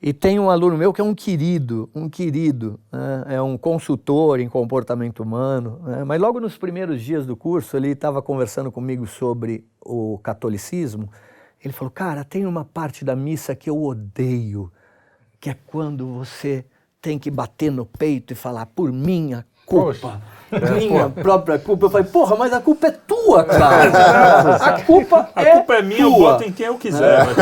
[0.00, 3.24] e tem um aluno meu que é um querido, um querido, né?
[3.36, 6.04] é um consultor em comportamento humano, né?
[6.04, 11.10] mas logo nos primeiros dias do curso ele estava conversando comigo sobre o catolicismo.
[11.64, 14.70] Ele falou, cara, tem uma parte da missa que eu odeio,
[15.40, 16.66] que é quando você
[17.00, 20.20] tem que bater no peito e falar por minha culpa.
[20.50, 21.86] Minha própria culpa.
[21.86, 24.56] Eu falei, porra, mas a culpa é tua, cara.
[24.76, 26.32] A culpa A é culpa é minha, eu tua.
[26.32, 27.26] boto em quem eu quiser.
[27.26, 27.32] né?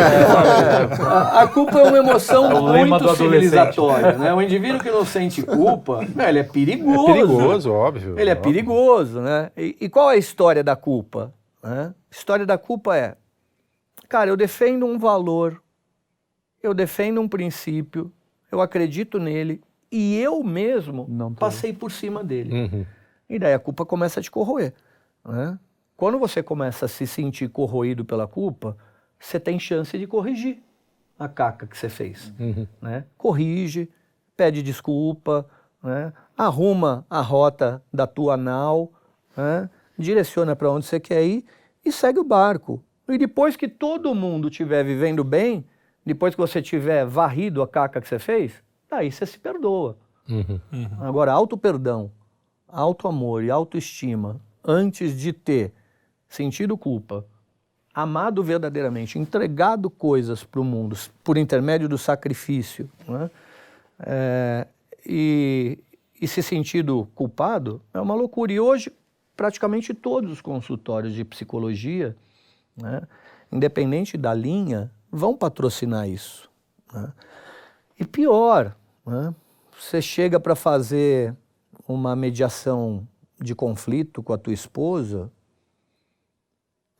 [1.06, 4.12] A, a culpa é uma emoção É muito civilizatória.
[4.12, 4.32] Né?
[4.32, 7.10] O indivíduo que não sente culpa, ele é perigoso.
[7.10, 8.18] É perigoso, óbvio.
[8.18, 8.52] Ele é óbvio.
[8.52, 9.50] perigoso, né?
[9.56, 11.32] E, e qual é a história da culpa?
[11.62, 11.94] né?
[12.10, 13.16] A história da culpa é,
[14.08, 15.62] cara, eu defendo um valor,
[16.62, 18.12] eu defendo um princípio,
[18.52, 19.60] eu acredito nele
[19.96, 21.06] e eu mesmo
[21.38, 22.52] passei por cima dele.
[22.52, 22.86] Uhum.
[23.30, 24.74] E daí a culpa começa a te corroer.
[25.24, 25.56] Né?
[25.96, 28.76] Quando você começa a se sentir corroído pela culpa,
[29.20, 30.60] você tem chance de corrigir
[31.16, 32.34] a caca que você fez.
[32.82, 33.04] Né?
[33.16, 33.88] Corrige,
[34.36, 35.46] pede desculpa,
[35.80, 36.12] né?
[36.36, 38.92] arruma a rota da tua nau,
[39.36, 39.70] né?
[39.96, 41.44] direciona para onde você quer ir
[41.84, 42.82] e segue o barco.
[43.08, 45.64] E depois que todo mundo estiver vivendo bem,
[46.04, 48.63] depois que você tiver varrido a caca que você fez,
[48.96, 49.96] aí você se perdoa.
[51.00, 52.10] Agora, auto-perdão,
[52.68, 55.72] auto-amor e autoestima, antes de ter
[56.28, 57.24] sentido culpa,
[57.94, 63.30] amado verdadeiramente, entregado coisas para o mundo por intermédio do sacrifício, né?
[64.00, 64.66] É,
[65.06, 65.78] e,
[66.20, 68.52] e se sentido culpado, é uma loucura.
[68.52, 68.90] E hoje,
[69.36, 72.16] praticamente todos os consultórios de psicologia,
[72.76, 73.02] né,
[73.52, 76.50] independente da linha, vão patrocinar isso.
[76.92, 77.12] né?
[78.00, 78.74] E pior,
[79.06, 79.34] né,
[79.78, 81.34] você chega para fazer
[81.88, 83.06] uma mediação
[83.40, 85.30] de conflito com a tua esposa,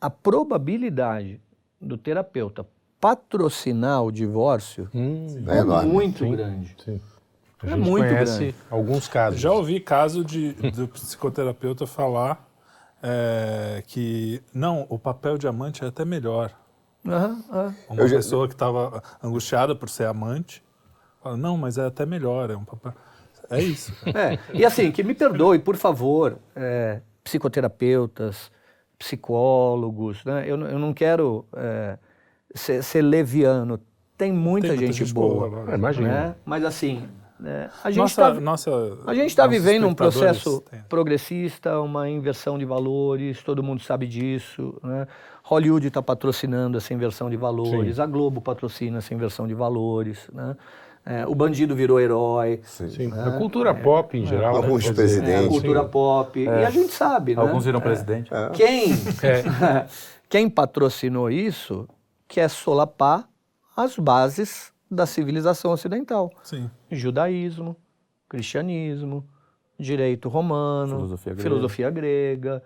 [0.00, 1.40] a probabilidade
[1.80, 2.66] do terapeuta
[3.00, 5.90] patrocinar o divórcio Hum, É enorme.
[5.92, 6.32] muito Sim.
[6.32, 6.76] grande.
[6.84, 7.00] sim.
[7.62, 8.54] A É gente muito conhece grande.
[8.70, 9.40] alguns casos.
[9.40, 12.46] Já ouvi caso de, do psicoterapeuta falar
[13.02, 16.50] é, que, não, o papel de amante é até melhor.
[17.04, 20.63] Uma Eu já- pessoa que estava angustiada por ser amante,
[21.24, 22.92] fala, não, mas é até melhor, é um papel...
[23.50, 23.92] É isso.
[24.06, 28.50] É, e assim, que me perdoe, por favor, é, psicoterapeutas,
[28.98, 30.44] psicólogos, né?
[30.46, 31.98] eu, não- eu não quero é,
[32.54, 33.78] ser, ser leviano.
[34.16, 36.08] Tem muita, Tem muita gente, gente boa, boa, É, imagina.
[36.08, 36.34] né?
[36.44, 37.06] mas assim,
[37.44, 38.70] é, a gente está nossa,
[39.06, 43.82] a gente está nossos vivendo um processo têm- progressista, uma inversão de valores, todo mundo
[43.82, 44.78] sabe disso.
[44.82, 45.06] Né?
[45.42, 50.28] Hollywood está patrocinando essa inversão de valores, a Globo patrocina essa inversão de valores.
[50.32, 50.56] Né?
[51.06, 52.60] É, o bandido virou herói.
[52.64, 53.12] Sim.
[53.12, 54.56] A cultura pop, em geral.
[54.56, 55.34] Alguns né, presidentes.
[55.34, 55.48] É, a Sim.
[55.48, 56.40] cultura pop.
[56.40, 57.42] E a gente sabe, né?
[57.42, 58.30] Alguns viram presidente.
[58.54, 59.86] Quem, É.
[60.30, 61.86] quem patrocinou isso
[62.26, 63.28] quer solapar
[63.76, 66.30] as bases da civilização ocidental.
[66.42, 66.70] Sim.
[66.90, 67.76] Judaísmo,
[68.28, 69.26] cristianismo,
[69.78, 71.42] direito romano, Filosofia grega.
[71.42, 72.62] filosofia grega,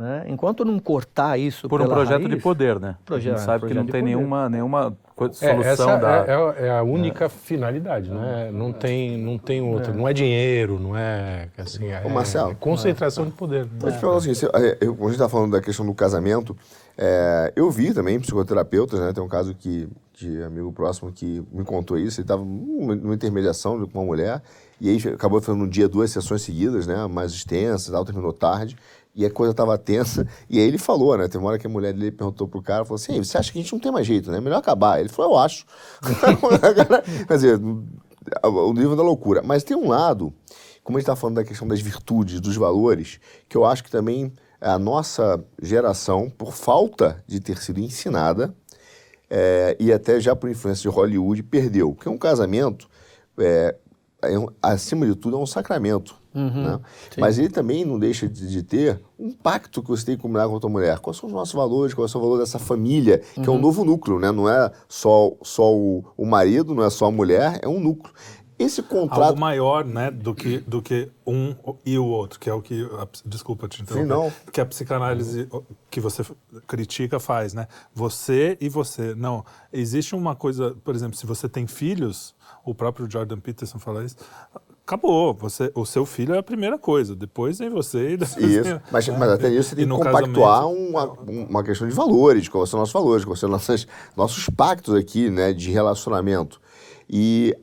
[0.00, 0.24] Né?
[0.28, 2.96] Enquanto não cortar isso Por um projeto raiz, de poder, né?
[3.04, 4.02] Projeto- a gente sabe que não tem poder.
[4.16, 6.24] nenhuma, nenhuma É, solução essa da...
[6.26, 6.30] é,
[6.64, 8.50] é- é a única finalidade, né?
[8.50, 9.92] Não tem, não tem outra.
[9.92, 11.88] Não é dinheiro, não é assim.
[11.88, 12.52] É, Ô, Marcelo.
[12.52, 13.66] é concentração de poder.
[13.66, 16.56] te falar o seguinte, é, eu- quando a gente está falando da questão do casamento,
[16.96, 19.12] é, eu vi também psicoterapeutas, né?
[19.12, 23.14] Tem um caso que, de amigo próximo que me contou isso, ele estava numa, numa
[23.14, 24.40] intermediação com uma mulher,
[24.80, 27.06] e aí acabou fazendo um dia duas sessões seguidas, né?
[27.06, 28.74] Mais extensas, tal, terminou tarde,
[29.14, 31.26] e a coisa estava tensa, e aí ele falou, né?
[31.26, 33.52] Teve uma hora que a mulher dele perguntou pro cara, falou assim, "Ei, você acha
[33.52, 34.40] que a gente não tem mais jeito, né?
[34.40, 35.00] Melhor acabar.
[35.00, 35.66] Ele falou, eu acho.
[37.26, 37.60] Quer dizer,
[38.44, 39.42] o nível da loucura.
[39.42, 40.32] Mas tem um lado,
[40.84, 43.18] como a gente está falando da questão das virtudes, dos valores,
[43.48, 48.54] que eu acho que também a nossa geração, por falta de ter sido ensinada,
[49.28, 51.92] é, e até já por influência de Hollywood, perdeu.
[51.94, 52.88] Porque um casamento,
[53.38, 53.74] é,
[54.22, 56.19] é um- acima de tudo, é um sacramento.
[56.34, 56.80] Né?
[57.18, 60.48] Mas ele também não deixa de, de ter um pacto que você tem que combinar
[60.48, 60.98] com a tua mulher.
[60.98, 63.84] Quais são os nossos valores, qual é o valor dessa família, que é um novo
[63.84, 64.30] núcleo, né?
[64.30, 68.12] Não é só, só o, o marido, não é só a mulher, é um núcleo.
[68.60, 69.22] Esse contrato...
[69.22, 72.86] Algo maior, né, do que, do que um e o outro, que é o que.
[72.98, 74.06] a desculpa te interromper.
[74.06, 74.30] não.
[74.52, 75.48] Que a psicanálise
[75.90, 76.22] que você
[76.66, 77.66] critica faz, né?
[77.94, 79.14] Você e você.
[79.14, 79.46] Não.
[79.72, 84.16] Existe uma coisa, por exemplo, se você tem filhos, o próprio Jordan Peterson fala isso.
[84.90, 88.64] Acabou, você, o seu filho é a primeira coisa, depois vem você e depois Isso,
[88.64, 89.16] vem- mas, né?
[89.16, 91.12] mas até nisso você tem E que compactuar uma,
[91.48, 95.52] uma questão de valores, quais são nossos valores, quais são nossos, nossos pactos aqui, né,
[95.52, 96.60] de relacionamento.
[97.08, 97.56] E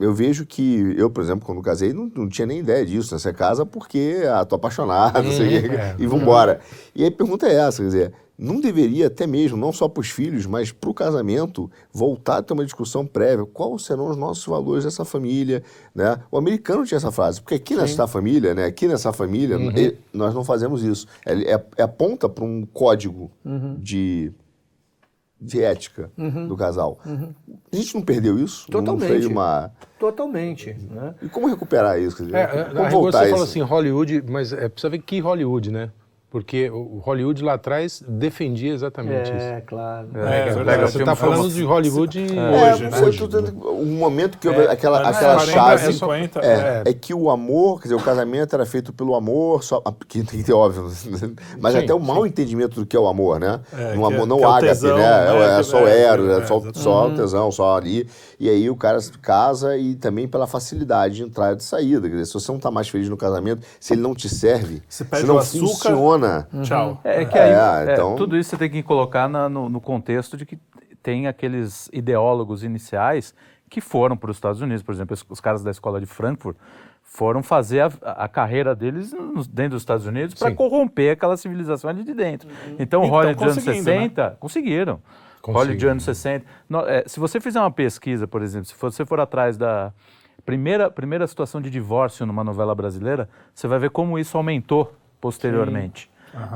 [0.00, 3.14] eu vejo que eu, por exemplo, quando casei, não, não tinha nem ideia disso.
[3.14, 3.18] Né?
[3.18, 5.94] Você casa porque ah, tô apaixonado, sei quê, é.
[5.98, 6.60] e vambora.
[6.94, 10.00] E aí a pergunta é essa, quer dizer, não deveria até mesmo, não só para
[10.02, 13.46] os filhos, mas para o casamento, voltar a ter uma discussão prévia.
[13.46, 15.62] Quais serão os nossos valores dessa família?
[15.94, 16.18] Né?
[16.30, 20.34] O americano tinha essa frase, porque aqui nessa família, né, aqui nessa família, e- nós
[20.34, 21.06] não fazemos isso.
[21.24, 23.30] É, é, é aponta para um código
[23.78, 24.30] de,
[25.40, 26.10] de ética
[26.48, 26.98] do casal.
[27.72, 28.66] A gente não perdeu isso?
[28.70, 29.08] Não Totalmente.
[29.08, 29.70] fez uma...
[29.98, 30.76] Totalmente.
[30.90, 31.14] Né?
[31.22, 32.16] E como recuperar isso?
[32.18, 33.50] Quer dizer, É, é, como a rigor voltar você a fala isso?
[33.50, 35.90] assim, Hollywood, mas é, precisa ver que Hollywood, né?
[36.36, 39.62] Porque o Hollywood lá atrás defendia exatamente isso.
[39.64, 40.08] claro.
[40.14, 40.82] É, É, verdade.
[40.82, 42.90] você está falando de Hollywood É, hoje, né?
[42.90, 43.38] foi tudo,
[43.70, 45.92] um momento que houve É, aquela, aquela 40, chave.
[45.94, 46.90] 50, é, é.
[46.90, 50.22] é que o amor, quer dizer, o casamento era feito pelo amor, só, ah, que
[50.24, 50.82] tem que ter óbvio,
[51.58, 53.58] mas Sim, até o mau entendimento do que é o amor, né?
[53.72, 54.92] É, no é- amor não é o ágape, né?
[54.94, 55.58] né?
[55.58, 56.78] É, só o é, ero, é, é, só, exatamente.
[56.80, 58.06] só o tesão, só ali.
[58.38, 62.02] E aí o cara casa e também pela facilidade de entrada e de saída.
[62.02, 64.82] Quer dizer, se você não está mais feliz no casamento, se ele não te serve,
[64.88, 66.48] Se se não o açúcar- funciona.
[66.62, 67.00] Tchau.
[67.02, 69.80] É que aí, É, é, então- tudo isso você tem que colocar na- no, no
[69.80, 70.58] contexto de que
[71.02, 73.32] tem aqueles ideólogos iniciais
[73.70, 76.56] que foram para os Estados Unidos, por exemplo, os, caras da escola de Frankfurt
[77.02, 81.88] foram fazer a, a carreira deles nos- dentro dos Estados Unidos para corromper aquela civilização
[81.88, 82.48] ali de dentro.
[82.78, 83.96] Então, o Hollywood dos anos conseguindo, né?
[84.00, 85.00] 60, conseguiram.
[85.46, 85.54] Conseguiram.
[85.60, 86.44] Hollywood dos anos 60.
[86.68, 89.92] No- é, se você fizer uma pesquisa, por exemplo, se você for atrás da
[90.44, 96.10] primeira, primeira situação de divórcio numa novela brasileira, você vai ver como isso aumentou posteriormente.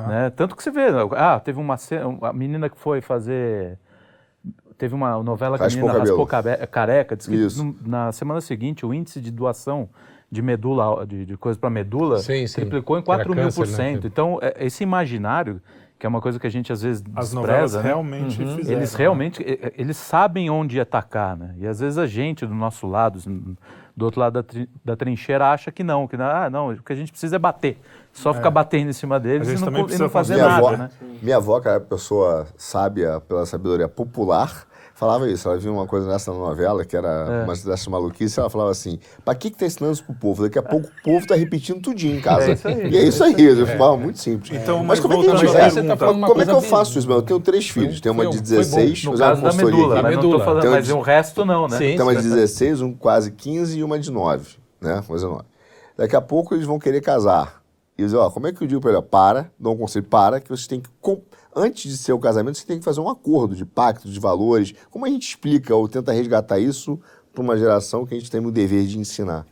[0.08, 0.30] Né?
[0.36, 1.76] Tanto que você vê, ah, teve uma
[2.22, 3.78] a menina que foi fazer.
[4.76, 7.16] Teve uma novela que a menina raspou careca.
[7.16, 7.64] Diz que Isso.
[7.64, 9.88] no- na semana seguinte o índice de doação
[10.32, 12.60] de medula, de, de coisa para medula, Sim, sim.
[12.60, 13.74] triplicou em Era 4 mil câncer, por né?
[13.76, 14.06] cento.
[14.06, 15.60] Então, é- esse imaginário,
[16.00, 17.88] que é uma coisa que a gente às vezes As novelas despreza, né?
[17.88, 18.78] realmente fizeram.
[18.78, 18.98] Eles né?
[18.98, 21.54] realmente, e- eles sabem onde atacar, né?
[21.58, 23.18] E às vezes a gente do nosso lado,
[23.94, 26.82] do outro lado da, tri- da trincheira, acha que não, que não, ah, não, o
[26.82, 27.78] que a gente precisa é bater.
[28.14, 30.90] Só ficar batendo em cima deles e não, e não fazer Minha nada, avó, né?
[31.22, 34.64] minha avó, que era pessoa sábia pela sabedoria popular,
[35.00, 35.48] falava isso.
[35.48, 37.44] Ela viu uma coisa nessa novela, que era É.
[37.44, 40.42] uma dessas maluquices, ela falava assim, pra que que tá ensinando isso pro povo?
[40.42, 42.50] Daqui a pouco o povo tá repetindo tudinho em casa.
[42.50, 42.90] É isso aí.
[42.90, 44.60] E é isso aí, eu falava muito simples.
[44.60, 45.74] Então, mas mas como é que a gente faz?
[45.74, 47.16] tá falando Como é que eu faço isso, meu?
[47.16, 48.42] Eu tenho três filhos, tem uma de foi bom.
[48.44, 50.02] 16, No caso da medula, aqui.
[50.02, 50.44] mas não tô medula.
[50.44, 51.78] falando, Então, mas o resto não, né?
[51.78, 51.96] Sim.
[51.96, 55.02] Tem uma de 16, um quase 15 e uma de 9, né?
[55.08, 55.42] Uma de 9.
[55.96, 57.60] Daqui a pouco eles vão querer casar.
[57.96, 59.02] E dizer, ó, como é que eu digo para ele?
[59.02, 60.88] Para, dou um conselho, para, que você tem que,
[61.54, 64.74] antes de ser o casamento, você tem que fazer um acordo de pacto, de valores.
[64.90, 67.00] Como a gente explica ou tenta resgatar isso
[67.32, 69.46] para uma geração que a gente tem o dever de ensinar?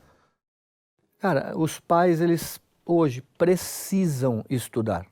[1.18, 5.06] Cara, os pais, eles hoje precisam estudar.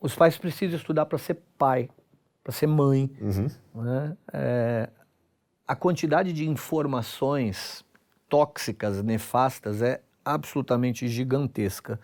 [0.00, 1.90] Os pais precisam estudar para ser pai,
[2.42, 3.10] para ser mãe.
[3.74, 4.16] né?
[4.32, 4.88] É,
[5.68, 7.84] a quantidade de informações
[8.28, 12.00] tóxicas, nefastas, é absolutamente gigantesca.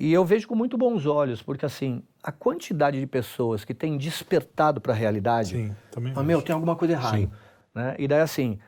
[0.00, 3.98] E eu vejo com muito bons olhos, porque assim, a quantidade de pessoas que têm
[3.98, 6.26] despertado para a realidade, Sim, também vejo.
[6.26, 7.16] meu, tem alguma coisa errada.
[7.16, 7.30] Sim.
[7.74, 7.96] Né?
[7.98, 8.58] E daí assim,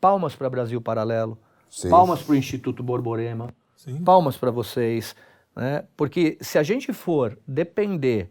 [0.00, 1.38] palmas para Brasil Paralelo,
[1.70, 1.88] Sim.
[1.88, 4.02] palmas para o Instituto Borborema, Sim.
[4.04, 5.16] palmas para vocês,
[5.54, 5.84] Né?
[5.96, 8.30] Porque se a gente for depender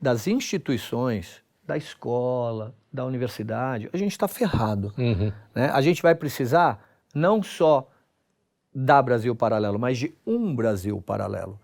[0.00, 4.92] das instituições, da escola, da universidade, a gente está ferrado.
[4.98, 5.32] Uhum.
[5.54, 5.70] Né?
[5.70, 6.82] A gente vai precisar
[7.14, 7.88] não só
[8.74, 11.60] da Brasil Paralelo, mas de um Brasil paralelo.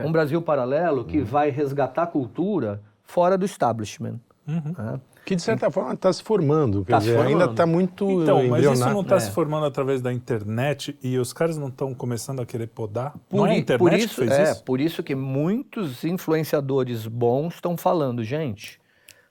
[0.00, 4.18] Um Brasil paralelo que vai resgatar a cultura fora do establishment.
[4.46, 5.00] né?
[5.24, 7.50] Que de certa forma está se formando, quer Tá se dizer, ainda formando.
[7.50, 9.20] está muito Então, mas isso não está É.
[9.20, 13.12] se formando através da internet e os caras não estão começando a querer podar?
[13.28, 14.62] Por, não é a internet por que isso, fez é, isso?
[14.62, 18.78] por isso que muitos influenciadores bons estão falando, gente,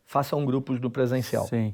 [0.05, 1.47] façam grupos do presencial.
[1.47, 1.73] Sim.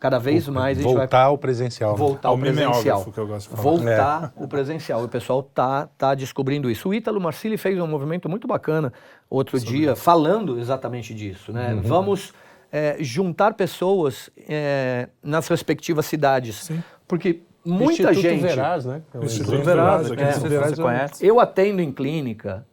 [0.00, 1.92] Cada vez mais a gente vai Voltar ao presencial.
[1.92, 1.98] né?
[1.98, 2.72] voltar É o ao presencial.
[2.78, 3.62] mimeógrafo que eu gosto de falar.
[3.62, 5.02] Voltar o presencial.
[5.02, 6.88] E o pessoal tá, tá descobrindo isso.
[6.88, 8.92] O Ítalo Marcilli fez um movimento muito bacana
[9.28, 11.52] outro dia, falando exatamente disso.
[11.52, 11.74] Né?
[11.74, 11.82] Uhum.
[11.82, 12.32] Vamos
[12.70, 16.64] é, juntar pessoas é, nas respectivas cidades.
[16.64, 16.80] Sim.
[17.08, 18.40] Porque muita Instituto gente.
[18.42, 19.02] Veraz, né?
[19.12, 19.62] É Instituto.
[19.62, 21.26] Veraz, aqui É, Veraz você é conhece.
[21.26, 22.64] Eu atendo em clínica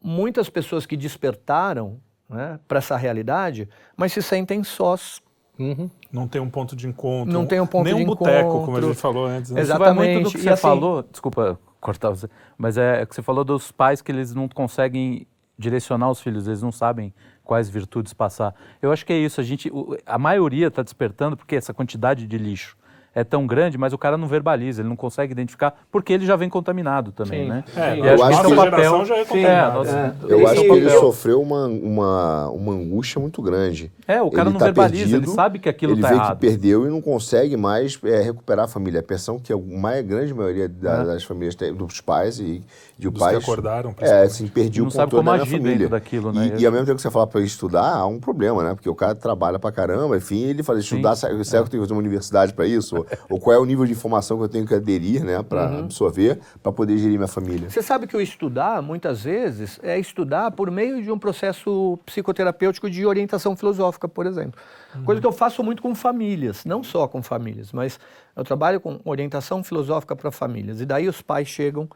[0.00, 1.98] muitas pessoas que despertaram
[2.30, 5.20] né, para essa realidade, mas se sentem sós.
[5.58, 5.90] Uhum.
[6.12, 7.32] Não tem um ponto de encontro.
[7.32, 8.86] Não tem um ponto nem de um boteco, como a encontro.
[8.88, 9.50] gente falou antes.
[9.50, 9.60] né?
[9.60, 9.82] Exato.
[9.82, 13.14] Isso vai muito do Exatamente, que você assim- falou, desculpa cortar você, mas é que
[13.14, 15.26] você falou dos pais que eles não conseguem
[15.58, 18.54] direcionar os filhos, eles não sabem quais virtudes passar.
[18.80, 19.70] Eu acho que é isso, a gente,
[20.06, 22.76] a maioria está despertando porque essa quantidade de lixo
[23.20, 26.36] é tão grande, mas o cara não verbaliza, ele não consegue identificar, porque ele já
[26.36, 27.48] vem contaminado também, Sim.
[27.48, 27.64] né?
[27.76, 29.04] É, E eu acho que acho é que o a papel.
[29.04, 29.74] já é é, contaminada.
[29.74, 30.32] nossa, É.
[30.32, 33.90] Eu acho que ele sofreu uma, uma, uma angústia muito grande.
[34.06, 36.14] É, o cara Ele não tá verbaliza, ele perdido, sabe que aquilo ele tá vê
[36.14, 36.34] errado.
[36.38, 39.00] que perdeu e não consegue mais é, recuperar a família.
[39.00, 41.04] A pressão que a mais grande maioria da- É.
[41.04, 42.62] das famílias tem, dos pais e
[42.98, 43.36] de Dos pais.
[43.38, 45.72] que acordaram, É, assim, perdi Não o sabe controle como da família.
[45.78, 46.52] dentro daquilo, né?
[46.56, 48.74] E, e ao mesmo tempo que você fala para estudar, há um problema, né?
[48.74, 51.82] Porque o cara trabalha pra caramba, enfim, ele fala, estudar, será será que eu tenho
[51.82, 53.06] que fazer uma universidade para isso?
[53.28, 55.42] ou, qual é o nível de informação que eu tenho que aderir, né?
[55.42, 55.78] Para Uhum.
[55.80, 57.68] absorver, para poder gerir minha família.
[57.68, 62.90] Você sabe que o estudar, muitas vezes, é estudar por meio de um processo psicoterapêutico
[62.90, 64.60] de orientação filosófica, por exemplo.
[65.04, 68.00] Coisa que eu faço muito com famílias, não só com famílias, mas
[68.34, 70.80] eu trabalho com orientação filosófica para famílias.
[70.80, 71.88] E daí os pais chegam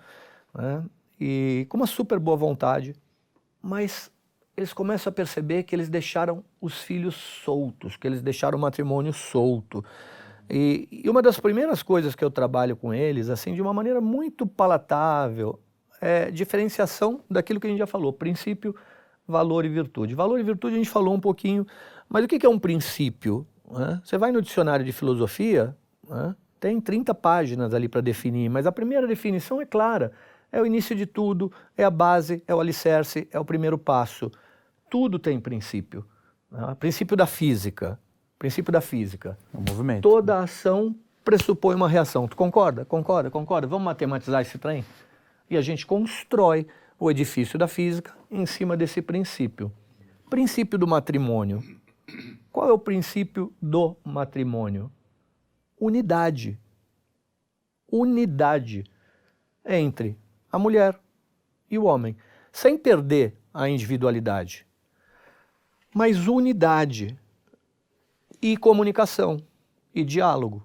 [0.55, 0.83] né,
[1.21, 2.95] e com uma super boa vontade,
[3.61, 4.11] mas
[4.57, 9.13] eles começam a perceber que eles deixaram os filhos soltos, que eles deixaram o matrimônio
[9.13, 9.83] solto.
[10.55, 14.03] E, e uma das primeiras coisas que eu trabalho com eles, assim, de uma maneira
[14.03, 15.59] muito palatável,
[15.99, 18.77] é diferenciação daquilo que a gente já falou, princípio,
[19.27, 20.15] valor e virtude.
[20.15, 21.67] Valor e virtude a gente falou um pouquinho,
[22.07, 23.47] mas o que é um princípio?
[23.71, 23.99] né?
[24.05, 25.75] Você vai no dicionário de filosofia,
[26.07, 26.37] né?
[26.61, 30.13] tem 30 páginas ali para definir, mas a primeira definição é clara.
[30.53, 34.31] É o início de tudo, é a base, é o alicerce, é o primeiro passo.
[34.91, 36.05] Tudo tem princípio.
[36.51, 36.77] né?
[36.79, 37.99] Princípio da física.
[38.43, 39.39] Princípio da física.
[39.55, 40.03] É um movimento.
[40.03, 42.27] Toda ação pressupõe uma reação.
[42.27, 42.85] Tu concorda?
[42.85, 43.31] Concorda?
[43.31, 43.69] Concorda?
[43.69, 44.85] Vamos matematizar esse trem?
[45.49, 46.67] E a gente constrói
[46.99, 49.71] o edifício da física em cima desse princípio.
[50.29, 51.63] Princípio do matrimônio.
[52.51, 54.91] Qual é o princípio do matrimônio?
[55.79, 56.59] Unidade.
[57.89, 58.83] Unidade
[59.65, 60.19] entre
[60.51, 60.99] a mulher
[61.71, 62.17] e o homem,
[62.51, 64.67] sem perder a individualidade,
[65.95, 67.17] mas unidade
[68.43, 69.41] e comunicação
[69.95, 70.63] e diálogo.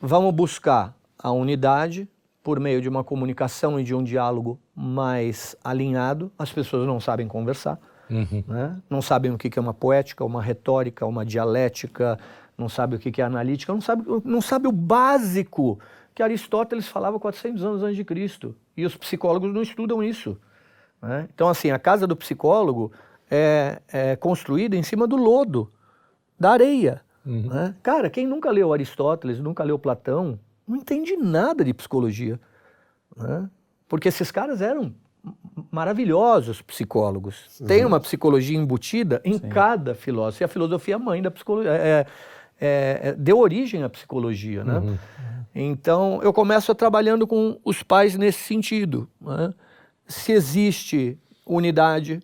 [0.00, 2.06] Vamos buscar a unidade
[2.42, 6.30] por meio de uma comunicação e de um diálogo mais alinhado.
[6.38, 7.80] As pessoas não sabem conversar,
[8.46, 8.76] né?
[8.88, 12.18] não sabem o que é uma poética, uma retórica, uma dialética,
[12.56, 15.78] não sabem o que que é analítica, não sabem não sabe o básico
[16.14, 18.54] que Aristóteles falava 400 anos antes de Cristo.
[18.76, 20.38] E os psicólogos não estudam isso.
[21.02, 21.28] né?
[21.34, 22.92] Então, assim, a casa do psicólogo
[23.30, 25.70] é, é construída em cima do lodo,
[26.38, 27.02] da areia.
[27.24, 27.74] né?
[27.82, 32.38] Cara, quem nunca leu Aristóteles, nunca leu Platão, não entende nada de psicologia.
[33.16, 33.48] né?
[33.88, 34.94] Porque esses caras eram
[35.70, 37.60] maravilhosos psicólogos.
[37.66, 40.42] Tem uma psicologia embutida em cada filósofo.
[40.42, 41.70] E a filosofia é a mãe da psicologia.
[41.72, 42.06] É,
[42.60, 44.64] é, é, deu origem à psicologia.
[44.64, 44.98] Né?
[45.54, 49.08] Então, eu começo trabalhando com os pais nesse sentido.
[49.20, 49.52] né?
[50.06, 52.20] Se existe unidade,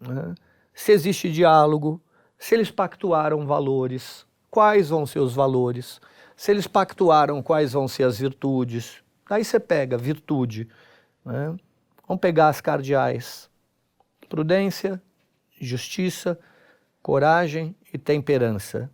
[0.00, 0.34] né?
[0.74, 2.00] se existe diálogo,
[2.40, 6.00] se eles pactuaram valores, quais vão ser os valores,
[6.34, 9.04] se eles pactuaram quais vão ser as virtudes.
[9.28, 10.66] Aí você pega virtude.
[11.22, 11.54] Né?
[12.08, 13.50] Vamos pegar as cardeais:
[14.26, 15.00] prudência,
[15.60, 16.40] justiça,
[17.02, 18.90] coragem e temperança.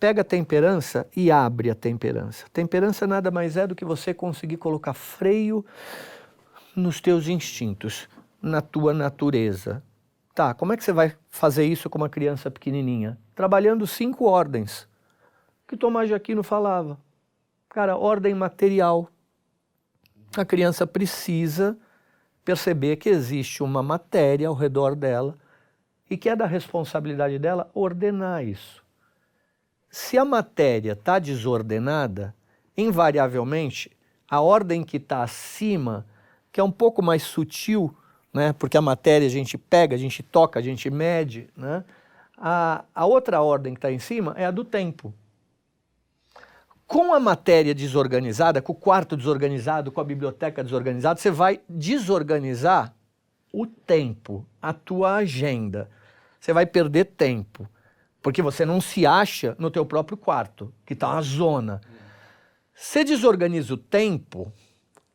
[0.00, 2.46] Pega a temperança e abre a temperança.
[2.52, 5.64] Temperança nada mais é do que você conseguir colocar freio
[6.74, 8.08] nos teus instintos,
[8.42, 9.80] na tua natureza.
[10.34, 13.18] Tá, como é que você vai fazer isso com uma criança pequenininha?
[13.34, 14.88] Trabalhando cinco ordens,
[15.68, 16.98] que Tomás de Aquino falava.
[17.68, 19.08] Cara, ordem material.
[20.34, 21.76] A criança precisa
[22.42, 25.36] perceber que existe uma matéria ao redor dela
[26.08, 28.82] e que é da responsabilidade dela ordenar isso.
[29.90, 32.34] Se a matéria está desordenada,
[32.74, 33.94] invariavelmente
[34.28, 36.06] a ordem que está acima,
[36.50, 37.94] que é um pouco mais sutil,
[38.32, 38.52] né?
[38.52, 41.84] porque a matéria a gente pega, a gente toca, a gente mede, né?
[42.36, 45.12] a, a outra ordem que está em cima é a do tempo.
[46.86, 52.94] Com a matéria desorganizada, com o quarto desorganizado, com a biblioteca desorganizada, você vai desorganizar
[53.52, 55.88] o tempo, a tua agenda.
[56.40, 57.68] Você vai perder tempo,
[58.20, 61.80] porque você não se acha no teu próprio quarto, que está uma zona.
[62.74, 64.52] Você desorganiza o tempo,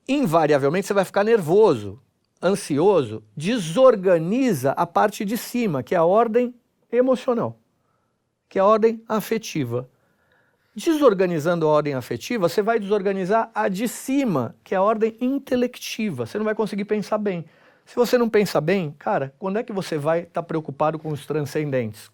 [0.08, 2.02] invariavelmente você vai ficar nervoso,
[2.42, 6.54] ansioso, desorganiza a parte de cima, que é a ordem
[6.92, 7.58] emocional,
[8.48, 9.88] que é a ordem afetiva.
[10.76, 16.26] Desorganizando a ordem afetiva, você vai desorganizar a de cima, que é a ordem intelectiva.
[16.26, 17.46] Você não vai conseguir pensar bem.
[17.84, 21.10] Se você não pensa bem, cara, quando é que você vai estar tá preocupado com
[21.10, 22.12] os transcendentes?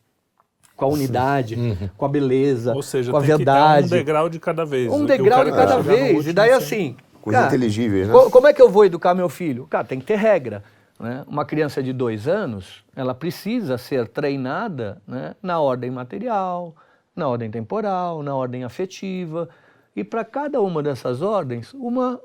[0.78, 1.90] Com a unidade, uhum.
[1.98, 3.90] com a beleza, Ou seja, com a tem verdade.
[3.90, 4.92] Que um degrau de cada vez.
[4.92, 6.28] Um degrau de cada vez.
[6.28, 6.96] E daí assim.
[7.24, 8.14] Com os inteligíveis, né?
[8.30, 9.66] Como é que eu vou educar meu filho?
[9.68, 10.62] Cara, tem que ter regra.
[11.00, 11.24] Né?
[11.26, 16.76] Uma criança de dois anos, ela precisa ser treinada né, na ordem material,
[17.16, 19.48] na ordem temporal, na ordem afetiva.
[19.96, 22.20] E para cada uma dessas ordens, uma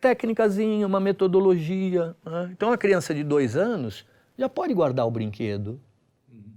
[0.00, 2.16] técnicazinha, uma metodologia.
[2.26, 2.50] Né?
[2.50, 4.04] Então, a criança de dois anos
[4.36, 5.80] já pode guardar o brinquedo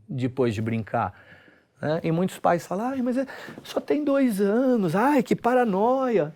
[0.09, 1.13] depois de brincar.
[1.79, 1.99] Né?
[2.03, 3.27] E muitos pais falam, ai, mas é,
[3.63, 6.33] só tem dois anos, ai, que paranoia.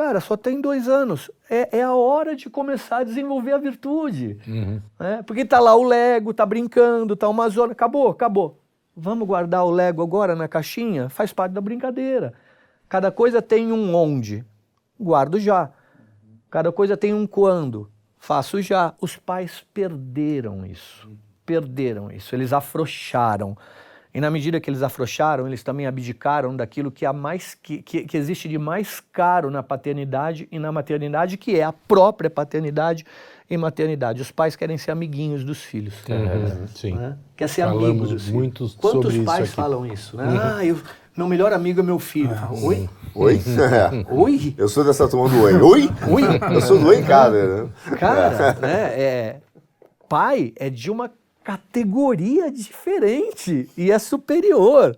[0.00, 1.30] Cara, só tem dois anos.
[1.50, 4.38] É, é a hora de começar a desenvolver a virtude.
[4.48, 4.80] Uhum.
[4.98, 5.22] Né?
[5.26, 7.72] Porque tá lá o Lego, tá brincando, tá uma zona.
[7.72, 8.58] Acabou, acabou.
[8.96, 11.10] Vamos guardar o Lego agora na caixinha?
[11.10, 12.32] Faz parte da brincadeira.
[12.88, 14.42] Cada coisa tem um onde.
[14.98, 15.70] Guardo já.
[16.48, 17.90] Cada coisa tem um quando.
[18.16, 18.94] Faço já.
[19.02, 21.10] Os pais perderam isso.
[21.44, 22.34] Perderam isso.
[22.34, 23.54] Eles afrouxaram.
[24.12, 28.04] E na medida que eles afrouxaram, eles também abdicaram daquilo que, há mais, que, que,
[28.04, 33.06] que, existe de mais caro na paternidade e na maternidade, que é a própria paternidade
[33.48, 34.20] e maternidade.
[34.20, 35.94] Os pais querem ser amiguinhos dos filhos.
[36.08, 36.94] Uhum, sim.
[36.94, 37.16] Né?
[37.36, 38.74] Quer ser Falamos amigo dos filhos.
[38.74, 40.16] Quantos pais falam isso?
[40.16, 40.24] Né?
[40.24, 40.40] Uhum.
[40.40, 40.80] Ah, eu,
[41.16, 42.34] meu melhor amigo é meu filho.
[42.34, 42.88] Ah, oi?
[43.14, 43.40] Oi?
[44.10, 44.54] oi?
[44.58, 45.54] Eu sou dessa turma do oi.
[45.54, 45.90] Oi?
[46.08, 46.22] Oi?
[46.52, 47.64] Eu sou do oi, cara.
[47.64, 47.70] Né?
[47.96, 49.36] Cara, né, é,
[50.08, 51.08] pai é de uma
[51.50, 54.96] categoria diferente e é superior.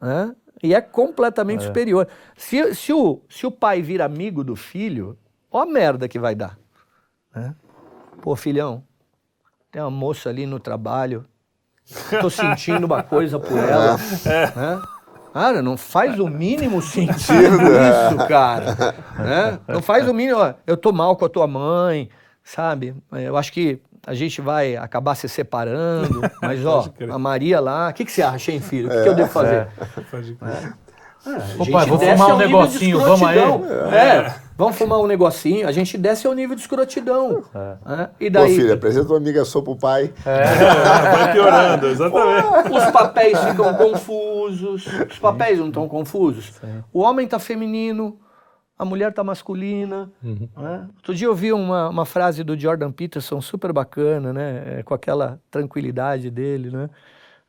[0.00, 0.34] Né?
[0.62, 1.66] E é completamente é.
[1.66, 2.08] superior.
[2.38, 5.18] Se, se, o, se o pai vir amigo do filho,
[5.52, 6.58] ó a merda que vai dar.
[7.34, 7.54] Né?
[8.22, 8.82] Pô, filhão,
[9.70, 11.26] tem uma moça ali no trabalho,
[12.18, 13.98] tô sentindo uma coisa por ela.
[14.24, 14.56] É.
[14.56, 14.82] Né?
[15.34, 18.74] Cara, não faz o mínimo sentido isso, cara.
[19.18, 19.58] Né?
[19.68, 20.38] Não faz o mínimo.
[20.38, 22.08] Ó, eu tô mal com a tua mãe,
[22.42, 22.94] sabe?
[23.10, 27.92] Eu acho que a gente vai acabar se separando, mas ó, a Maria lá, o
[27.92, 28.88] que, que você acha, hein, filho?
[28.88, 29.68] O que, é, que eu devo fazer?
[30.42, 30.84] É.
[31.26, 31.62] É.
[31.62, 33.38] Opa, vou fumar um negocinho, vamos aí.
[33.38, 37.42] É, vamos fumar um negocinho, a gente desce ao nível de escrotidão.
[37.54, 38.08] É.
[38.20, 38.50] E daí...
[38.50, 40.12] Pô, filho, apresenta uma amiga sua pro pai.
[40.26, 40.44] É,
[41.16, 42.72] vai piorando, exatamente.
[42.72, 46.52] Os papéis ficam confusos, os papéis não estão confusos.
[46.60, 46.84] Sim.
[46.92, 48.18] O homem tá feminino,
[48.78, 50.10] a mulher está masculina.
[50.22, 50.48] Uhum.
[50.56, 50.88] Né?
[50.96, 54.78] Outro dia eu vi uma, uma frase do Jordan Peterson super bacana, né?
[54.78, 56.70] É, com aquela tranquilidade dele.
[56.70, 56.90] Né?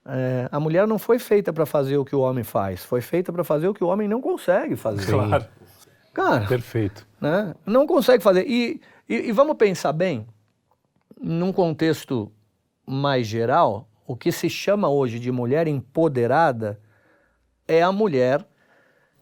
[0.05, 3.34] É, a mulher não foi feita para fazer o que o homem faz, foi feita
[3.34, 5.11] para fazer o que o homem não consegue fazer.
[5.11, 5.45] Claro.
[6.13, 7.05] Cara, perfeito.
[7.19, 7.53] Né?
[7.65, 8.47] Não consegue fazer.
[8.47, 10.26] E, e, e vamos pensar bem,
[11.19, 12.32] num contexto
[12.86, 16.80] mais geral, o que se chama hoje de mulher empoderada
[17.67, 18.45] é a mulher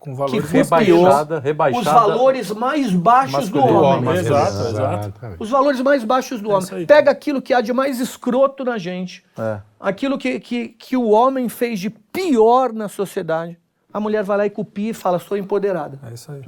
[0.03, 4.09] com valores que rebaixada, rebaixada, os valores mais baixos do homem.
[4.09, 4.15] homem.
[4.17, 5.13] Exato, exato.
[5.39, 6.85] Os valores mais baixos do é homem.
[6.85, 9.61] Pega aquilo que há de mais escroto na gente, é.
[9.79, 13.57] aquilo que, que, que o homem fez de pior na sociedade.
[13.93, 15.97] A mulher vai lá e copia e fala, sou empoderada.
[16.05, 16.41] É isso aí.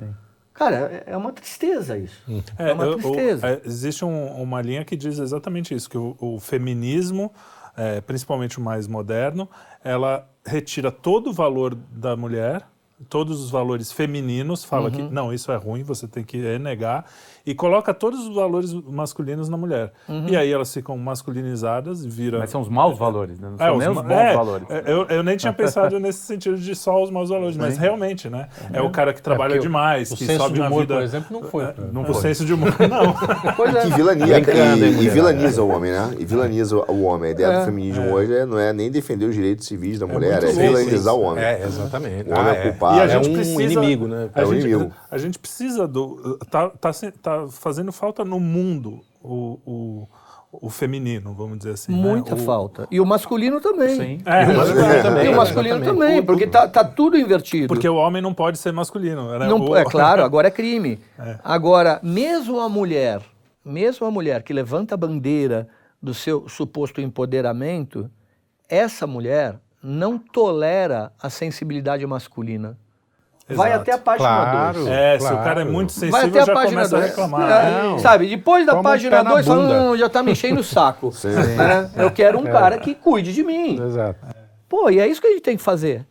[0.54, 0.76] Cara,
[1.08, 2.22] é, é uma tristeza isso.
[2.60, 3.48] É, é uma tristeza.
[3.48, 7.32] é, existe um, uma linha que diz exatamente isso, que o, o feminismo,
[7.78, 9.50] é, principalmente o mais moderno,
[9.82, 12.68] ela retira todo o valor da mulher
[13.10, 14.92] todos os valores femininos, fala uhum.
[14.92, 17.06] que não, isso é ruim, você tem que negar,
[17.46, 19.94] e coloca todos os valores masculinos na mulher.
[20.10, 20.28] Uhum.
[20.28, 22.40] E aí elas ficam masculinizadas e viram.
[22.40, 23.50] Mas são os maus valores, né?
[23.52, 24.68] Não são é, nem os, bons é, valores.
[24.70, 28.30] É, eu, eu nem tinha pensado nesse sentido de só os maus valores, mas realmente,
[28.30, 28.48] né?
[28.74, 30.96] É, o cara que trabalha demais, o que senso sobe de humor, vida.
[30.96, 31.64] por exemplo, não foi.
[31.66, 32.16] É, não o foi.
[32.16, 33.14] senso de humor, não.
[33.82, 36.16] que vilania, e, e, vilaniza o homem, né?
[36.20, 37.30] E vilaniza o homem.
[37.30, 40.48] A ideia do feminismo hoje não é nem defender os direitos civis da mulher, é,
[40.48, 41.44] vilanizar o homem.
[41.44, 42.30] É, exatamente.
[42.30, 42.95] O homem é culpado.
[42.98, 44.30] E a gente é um inimigo, né?
[44.36, 44.92] É um inimigo.
[45.10, 46.38] A gente precisa do.
[46.50, 46.92] Tá, tá,
[47.22, 50.08] tá fazendo falta no mundo o, o,
[50.52, 51.92] o feminino, vamos dizer assim.
[51.92, 51.98] né?
[51.98, 52.88] Muita O- falta.
[52.92, 53.96] E o masculino também.
[53.96, 54.18] Sim.
[54.26, 55.26] É, E o masculino também.
[55.26, 56.00] E o masculino exatamente.
[56.08, 57.68] também, porque tá, tá tudo invertido.
[57.68, 59.38] porque o homem não pode ser masculino.
[59.38, 59.48] Né?
[59.48, 61.00] Não, O- é claro, agora é crime.
[61.44, 63.22] Agora, mesmo a mulher,
[63.64, 65.68] mesmo a mulher que levanta a bandeira
[66.02, 68.10] do seu suposto empoderamento,
[68.70, 72.78] essa mulher não tolera a sensibilidade masculina.
[73.48, 73.82] Vai Exato.
[73.82, 74.74] até a página Claro.
[74.80, 74.88] 2.
[74.88, 75.44] É, se o Claro.
[75.44, 77.10] cara é muito Vai sensível, até a já página começa a 2.
[77.12, 77.42] reclamar.
[77.52, 77.98] É, né?
[78.00, 79.82] sabe, depois da Toma página pé na 2, fala, bunda.
[79.92, 81.12] "Hum, já tá me enchendo o saco.
[81.24, 81.92] né?
[81.96, 83.80] Eu quero um cara que cuide de mim.
[83.80, 84.20] Exato.
[84.68, 86.06] Pô, e é isso que a gente tem que fazer.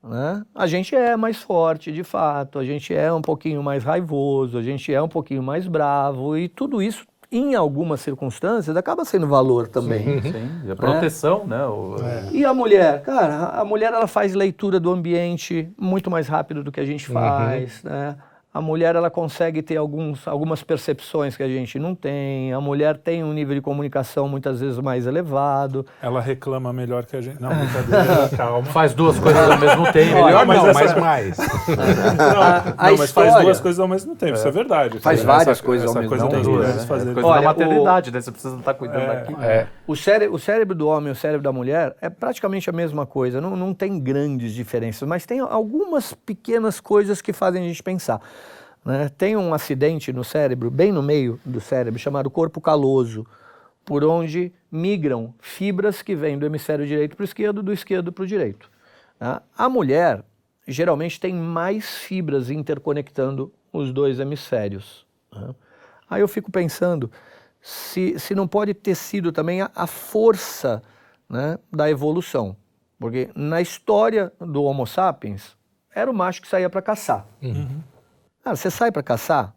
[0.00, 0.42] Né?
[0.54, 4.62] A gente é mais forte, de fato, a gente é um pouquinho mais raivoso, a
[4.62, 9.66] gente é um pouquinho mais bravo, e tudo isso, em algumas circunstâncias, acaba sendo valor
[9.68, 10.22] também.
[10.22, 11.66] Sim, e a proteção, né?
[11.66, 11.96] O-
[12.32, 16.70] E a mulher, cara, a mulher ela faz leitura do ambiente muito mais rápido do
[16.70, 18.16] que a gente faz, né?
[18.56, 22.54] A mulher ela consegue ter alguns, algumas percepções que a gente não tem.
[22.54, 25.84] A mulher tem um nível de comunicação muitas vezes mais elevado.
[26.00, 27.38] Ela reclama melhor que a gente.
[27.38, 28.64] Não, brincadeira, calma.
[28.68, 30.24] Faz duas coisas ao mesmo tempo.
[30.24, 31.36] Melhor mas não, essa- mas mais.
[31.36, 35.00] Não, a não, mas faz história- duas coisas ao mesmo tempo, isso é verdade.
[35.00, 36.50] Faz Essa- várias essa coisas ao mesmo coisa tempo.
[36.50, 36.86] mulheres Né?
[36.86, 37.12] fazerem.
[37.12, 38.20] Coisa Olha, da o- maternidade, né?
[38.22, 39.06] Você precisa estar cuidando É.
[39.16, 39.34] daqui.
[39.42, 39.66] É.
[39.86, 43.04] O, cére o cérebro do homem e o cérebro da mulher é praticamente a mesma
[43.04, 47.82] coisa, não, não tem grandes diferenças, mas tem algumas pequenas coisas que fazem a gente
[47.82, 48.18] pensar.
[48.86, 49.10] Né?
[49.18, 53.26] Tem um acidente no cérebro, bem no meio do cérebro, chamado corpo caloso,
[53.84, 58.22] por onde migram fibras que vêm do hemisfério direito para o esquerdo, do esquerdo para
[58.22, 58.70] o direito.
[59.18, 59.40] né?
[59.58, 60.24] A mulher
[60.68, 65.04] geralmente tem mais fibras interconectando os dois hemisférios.
[65.32, 65.52] né?
[66.08, 67.10] Aí eu fico pensando
[67.60, 70.80] se, se não pode ter sido também a, a força
[71.28, 72.56] né, da evolução.
[73.00, 75.56] Porque na história do Homo sapiens,
[75.92, 77.26] era o macho que saía para caçar.
[78.46, 79.52] Cara, você sai para caçar,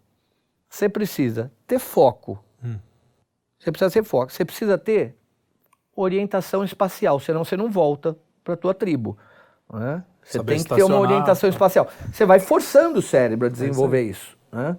[0.67, 2.43] você precisa ter foco.
[3.59, 4.31] Você precisa ter foco.
[4.31, 5.15] Você precisa ter
[5.95, 9.15] orientação espacial, senão você não volta para tua tribo.
[9.71, 10.03] né?
[10.23, 11.87] Você Saber tem que ter uma orientação espacial.
[12.11, 14.35] Você vai forçando o cérebro a desenvolver isso.
[14.51, 14.75] né?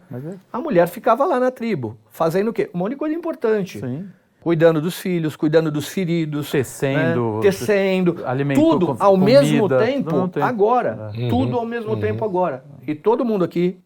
[0.52, 2.68] A mulher ficava lá na tribo, fazendo o quê?
[2.74, 3.78] Um monte de coisa importante.
[3.78, 4.08] Sim.
[4.40, 6.50] Cuidando dos filhos, cuidando dos feridos.
[6.50, 7.42] Tecendo, né?
[7.42, 8.14] Tecendo.
[8.56, 10.46] tudo com- ao comida, mesmo tempo, mesmo tempo.
[10.46, 11.12] agora.
[11.28, 12.64] Tudo ao mesmo tempo agora.
[12.84, 13.78] E todo mundo aqui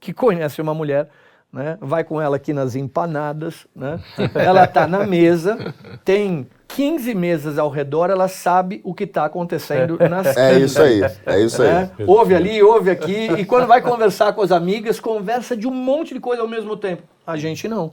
[0.00, 1.08] que conhece uma mulher,
[1.52, 3.98] né, vai com ela aqui nas empanadas, né?
[4.34, 5.74] Ela está na mesa,
[6.04, 11.02] tem 15 mesas ao redor, ela sabe o que está acontecendo nas É isso aí,
[11.26, 11.68] é isso aí.
[11.68, 11.90] né?
[12.06, 16.14] Ouve ali, ouve aqui, e quando vai conversar com as amigas, conversa de um monte
[16.14, 17.02] de coisa ao mesmo tempo.
[17.26, 17.92] A gente não.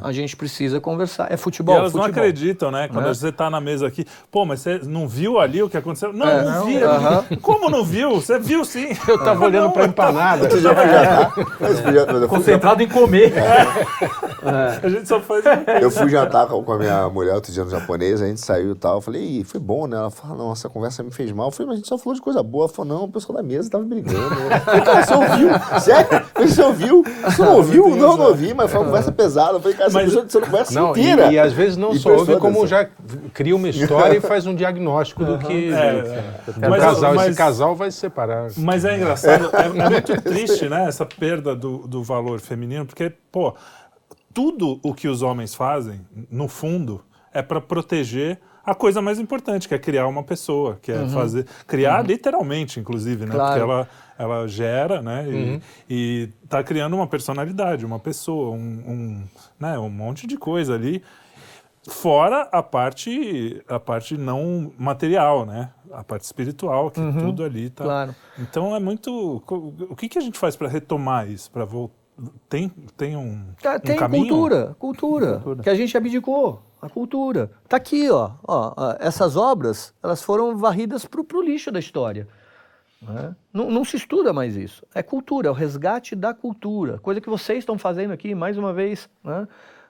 [0.00, 1.30] A gente precisa conversar.
[1.30, 1.76] É E futebol.
[1.76, 2.22] elas não futebol.
[2.22, 2.88] acreditam, né?
[2.90, 3.12] Quando Né?
[3.12, 6.10] você tá na mesa aqui, pô, mas você não viu ali o que aconteceu?
[6.10, 7.36] Não, É, não, não, vi.
[7.36, 8.12] Como não viu?
[8.12, 8.88] Você viu sim.
[9.06, 10.48] Eu tava olhando pra empanada.
[10.48, 13.34] Você já fui Concentrado em comer.
[14.82, 15.44] A gente só faz.
[15.82, 17.70] Eu fui jantar com com a minha mulher outro dia no
[18.22, 18.96] a gente saiu e tal.
[18.96, 19.96] Eu falei, Ih, foi bom, né?
[19.96, 21.48] Ela falou, não, essa conversa me fez mal.
[21.48, 22.64] Eu falei, mas a gente só falou de coisa boa.
[22.64, 24.18] Ela falou, não, o pessoal da mesa tava brigando.
[24.18, 25.80] Eu falei, cara, você ouviu?
[25.80, 26.26] Sério?
[26.36, 27.04] Você ouviu?
[27.24, 27.88] Você não ouviu?
[27.96, 29.52] Não, não ouvi, mas foi uma conversa pesada.
[29.56, 31.26] Eu falei, cara, você Mas- atenção na conversa Não, inteira.
[31.30, 32.66] e, e às vezes não E só ouve, como atenção.
[32.66, 32.88] já
[33.32, 36.22] cria uma história e faz um diagnóstico do que É,
[36.58, 38.48] do Mas- casal, mas- esse casal vai se separar.
[38.56, 40.86] Mas é engraçado, é, é muito triste, né?
[40.88, 43.54] Essa perda do, do valor feminino, porque, pô,
[44.34, 46.00] tudo o que os homens fazem,
[46.30, 47.02] no fundo,
[47.32, 51.46] é para proteger a coisa mais importante, que é criar uma pessoa, que é fazer.
[51.66, 53.34] Criar literalmente, inclusive, né?
[53.34, 53.48] Claro.
[53.48, 53.88] Porque ela,
[54.38, 55.26] ela gera, né?
[55.28, 55.60] E,
[55.90, 58.56] e tá criando uma personalidade, uma pessoa, um,
[58.86, 59.24] um,
[59.58, 59.78] né?
[59.78, 61.02] um monte de coisa ali.
[61.88, 65.70] Fora a parte, a parte não material, né?
[65.90, 67.82] A parte espiritual, que tudo ali tá.
[67.82, 68.14] Claro.
[68.38, 69.42] Então é muito.
[69.90, 71.50] O que, que a gente faz para retomar isso?
[71.50, 72.00] Para voltar?
[72.48, 74.28] Tem, tem um, Tá, um tem caminho?
[74.28, 77.52] cultura, cultura, que a gente abdicou, a cultura.
[77.68, 82.26] Tá aqui, ó, ó, essas obras, elas foram varridas pro, pro lixo da história.
[83.00, 83.36] né?
[83.52, 84.84] Não, não se estuda mais isso.
[84.92, 86.98] É cultura, é o resgate da cultura.
[86.98, 89.46] Coisa que vocês estão fazendo aqui, mais uma vez, né?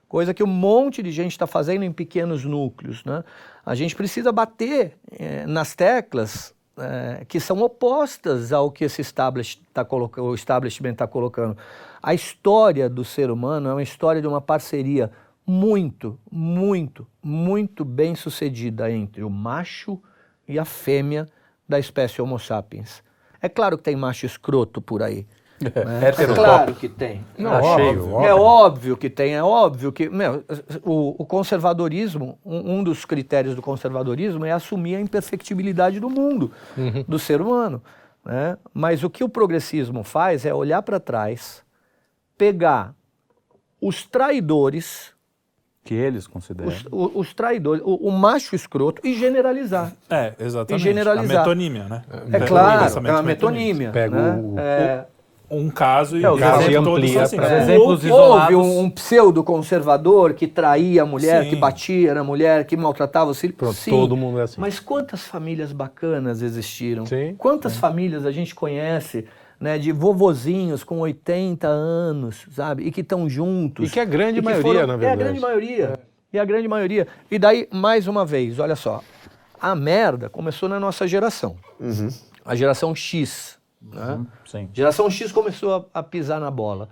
[0.07, 3.25] Coisa que um monte de gente está fazendo em pequenos núcleos, né?
[3.65, 9.59] A gente precisa bater eh, nas teclas eh, que são opostas ao que esse establish
[9.73, 11.57] tá o establishment está colocando.
[12.03, 15.11] A história do ser humano é uma história de uma parceria
[15.47, 20.01] muito, muito, muito bem sucedida entre o macho
[20.49, 21.29] e a fêmea
[21.69, 23.03] da espécie Homo sapiens.
[23.41, 25.27] É claro que tem macho escroto por aí.
[25.63, 26.09] né?
[26.09, 27.25] É claro que tem.
[27.39, 28.13] Não, óbvio, cheio.
[28.13, 28.29] óbvio.
[28.29, 30.09] É óbvio que tem, é óbvio que.
[30.09, 30.45] Meu,
[30.83, 36.53] o, o conservadorismo, um, um dos critérios do conservadorismo é assumir a imperfectibilidade do mundo,
[37.07, 37.83] do ser humano.
[38.25, 38.57] Né?
[38.73, 41.63] Mas o que o progressismo faz é olhar para trás,
[42.37, 42.95] pegar
[43.81, 45.12] os traidores
[45.85, 46.69] Que eles consideram.
[46.71, 49.93] Os, o- os traidores, o, o macho escroto e generalizar.
[50.09, 50.81] É, exatamente.
[50.81, 51.37] E generalizar.
[51.37, 52.03] A metonímia, né?
[52.33, 53.91] É o claro, é uma metonímia.
[53.91, 54.41] Pega né?
[54.43, 55.07] o- É,
[55.51, 57.37] Um caso e É, o os caso exemplos todos amplia assim.
[57.37, 58.57] pra- exemplos houve isolados.
[58.57, 61.51] um, um pseudo-conservador que traía a mulher, Sim.
[61.51, 63.57] que batia na mulher, que maltratava os filhos.
[63.57, 64.61] Pronto, Sim, todo mundo é assim.
[64.61, 67.05] Mas quantas famílias bacanas existiram?
[67.07, 67.35] Sim.
[67.37, 69.27] Quantas famílias a gente conhece,
[69.63, 72.83] né, de vovozinhos com 80 anos, sabe?
[72.85, 73.89] E que estão juntos.
[73.89, 75.19] E que é a grande que maioria, na É a verdade.
[75.23, 76.01] grande maioria.
[76.33, 77.07] E a grande maioria.
[77.31, 79.01] E daí, mais uma vez, olha só.
[79.61, 81.55] A merda começou na nossa geração.
[82.45, 83.57] A geração X.
[83.81, 84.21] Né?
[84.45, 84.69] Sim.
[84.73, 86.89] Geração X começou a, a pisar na bola.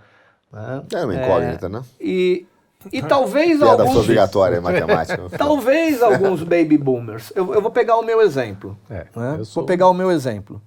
[0.51, 0.83] né?
[0.93, 1.81] É uma incógnita, né?
[1.99, 2.45] E,
[2.93, 3.97] e talvez Piada alguns...
[3.97, 5.23] obrigatória, matemática.
[5.37, 7.33] Talvez alguns baby boomers.
[7.35, 8.77] Eu, eu vou pegar o meu exemplo.
[8.89, 9.35] É, né?
[9.39, 10.61] eu sou- Vou pegar o meu exemplo.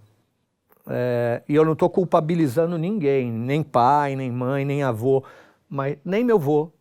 [0.87, 5.25] É, e eu não estou culpabilizando ninguém, nem pai, nem mãe, nem avô,
[5.69, 6.73] mas nem meu avô,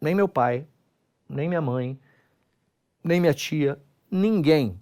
[0.00, 0.66] nem meu pai,
[1.28, 1.98] nem minha mãe,
[3.02, 3.78] nem minha tia,
[4.10, 4.80] ninguém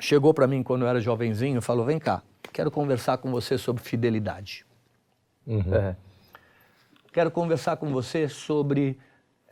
[0.00, 2.22] chegou para mim quando eu era jovenzinho e falou: vem cá,
[2.52, 4.66] quero conversar com você sobre fidelidade.
[5.72, 5.96] É.
[7.12, 8.98] Quero conversar com você sobre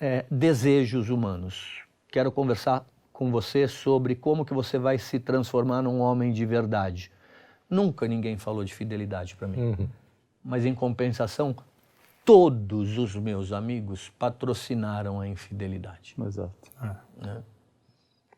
[0.01, 1.83] eh, desejos humanos.
[2.09, 7.11] Quero conversar com você sobre como que você vai se transformar num homem de verdade.
[7.69, 9.89] Nunca ninguém falou de fidelidade para mim.
[10.45, 11.55] Mas em compensação,
[12.25, 16.15] todos os meus amigos patrocinaram a infidelidade.
[16.25, 16.53] Exato.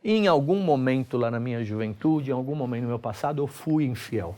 [0.03, 3.47] E em algum momento lá na minha juventude, em algum momento no meu passado, eu
[3.47, 4.35] fui infiel.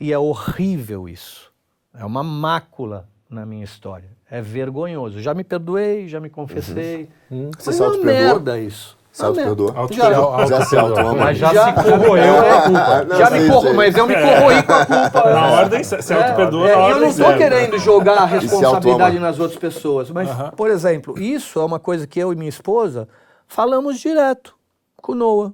[0.00, 1.52] E é horrível isso.
[1.94, 4.08] É uma mácula na minha história.
[4.30, 5.20] É vergonhoso.
[5.20, 7.08] Já me perdoei, já me confessei.
[7.30, 8.98] Você Mas é uma merda isso.
[9.16, 9.72] Se auto-perdoou?
[9.74, 10.46] Auto-perdoou.
[10.46, 11.14] Já se auto-ama?
[11.14, 13.04] Mas já, se corroeu a culpa.
[13.04, 15.30] Não, já me corro, mas eu me corroí com a culpa.
[15.30, 17.38] Na ordem, você você auto-perdoa É, e eu não estou certa.
[17.38, 20.10] querendo jogar a se responsabilidade nas outras pessoas.
[20.10, 23.08] Mas, por exemplo, isso é uma coisa que eu e minha esposa
[23.46, 24.54] falamos direto
[24.98, 25.52] com o Noah.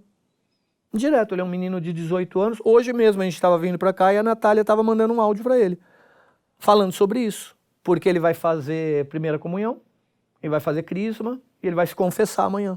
[0.92, 2.58] Direto, ele é um menino de 18 anos.
[2.64, 5.44] Hoje mesmo a gente estava vindo para cá e a Natália estava mandando um áudio
[5.44, 5.78] para ele,
[6.58, 7.54] falando sobre isso.
[7.80, 9.78] Porque ele vai fazer primeira comunhão,
[10.42, 12.76] ele vai fazer crisma e ele vai se confessar amanhã.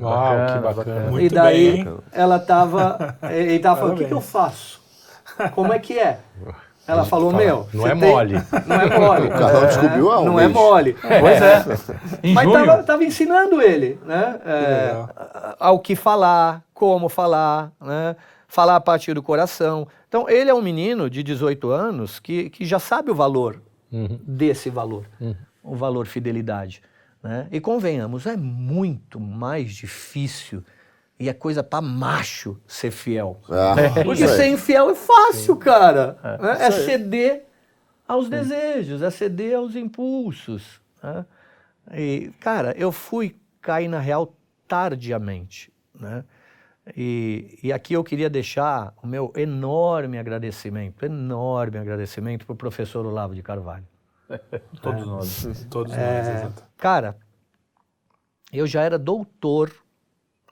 [0.00, 1.10] Uau, que Bacana, bacana.
[1.10, 4.80] Muito e daí bem, ela tava, ele tava falando, o que, que eu faço?
[5.54, 6.20] Como é que é?
[6.86, 8.34] Ela falou, meu, não é tem- mole.
[8.66, 9.26] Não é mole.
[9.28, 10.96] O Carlão descobriu há um Não é mole.
[11.00, 11.64] Pois é.
[12.22, 12.66] Em Mas junho.
[12.66, 14.40] tava, tava ensinando ele, né?
[14.44, 15.04] é,
[15.58, 18.16] ao que falar, como falar, né?
[18.48, 19.86] Falar a partir do coração.
[20.08, 23.62] Então, ele é um menino de 18 anos que, que já sabe o valor
[24.26, 25.04] desse valor,
[25.62, 26.82] o valor fidelidade.
[27.22, 27.48] Né?
[27.50, 30.64] E convenhamos, é muito mais difícil
[31.18, 33.38] e é coisa para macho ser fiel.
[33.50, 34.36] Ah, Porque isso aí.
[34.36, 36.18] ser infiel é fácil, cara.
[36.40, 36.66] né?
[36.66, 37.44] É, ceder
[38.08, 40.80] aos desejos, é ceder aos impulsos.
[41.02, 41.26] né?
[41.92, 44.34] E, cara, eu fui cair na real
[44.66, 45.70] tardiamente.
[45.94, 46.24] Né?
[46.96, 53.04] E, e aqui eu queria deixar o meu enorme agradecimento, enorme agradecimento para o professor
[53.04, 53.84] Olavo de Carvalho.
[54.82, 55.66] Todos nós.
[55.70, 55.96] Todos É.
[55.96, 56.64] nós, exato.
[56.76, 57.16] Cara,
[58.52, 59.72] eu já era doutor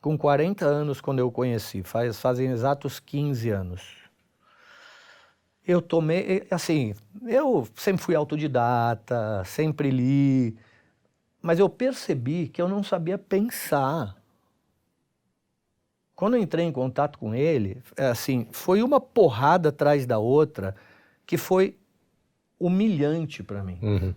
[0.00, 3.98] com 40 anos quando eu conheci, faz, fazem exatos 15 anos.
[5.66, 6.94] Eu tomei, assim,
[7.26, 10.56] eu sempre fui autodidata, sempre li,
[11.42, 14.16] mas eu percebi que eu não sabia pensar.
[16.14, 20.74] Quando eu entrei em contato com ele, é assim, foi uma porrada atrás da outra
[21.26, 21.77] que foi
[22.59, 23.78] humilhante para mim.
[23.80, 24.14] Uhum.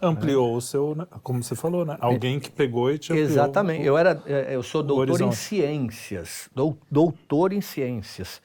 [0.00, 1.06] Ampliou o seu, né?
[1.22, 1.96] como você falou, né?
[2.00, 3.28] Alguém que pegou e te ampliou.
[3.30, 3.84] Exatamente.
[3.84, 8.40] Eu era, eh, eu sou doutor em ciências, dou- doutor em ciências.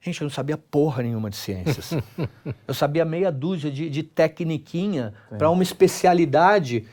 [0.00, 1.92] Gente, eu não sabia porra nenhuma de ciências.
[2.68, 6.84] eu sabia meia dúzia de, de tecniquinha para uma especialidade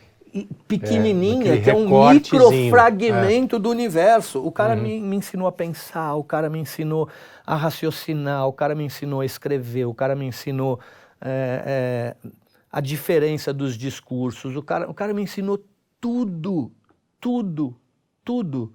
[0.67, 4.43] pequenininha, aquele que é um microfragmento do universo.
[4.43, 7.07] O cara me, me ensinou a pensar, o cara me ensinou
[7.45, 10.79] a raciocinar, o cara me ensinou a escrever, o cara me ensinou
[11.23, 12.29] eh, eh,
[12.71, 15.63] a diferença dos discursos, o cara, o cara me ensinou
[16.01, 16.71] tudo,
[17.19, 17.75] tudo,
[18.23, 18.73] tudo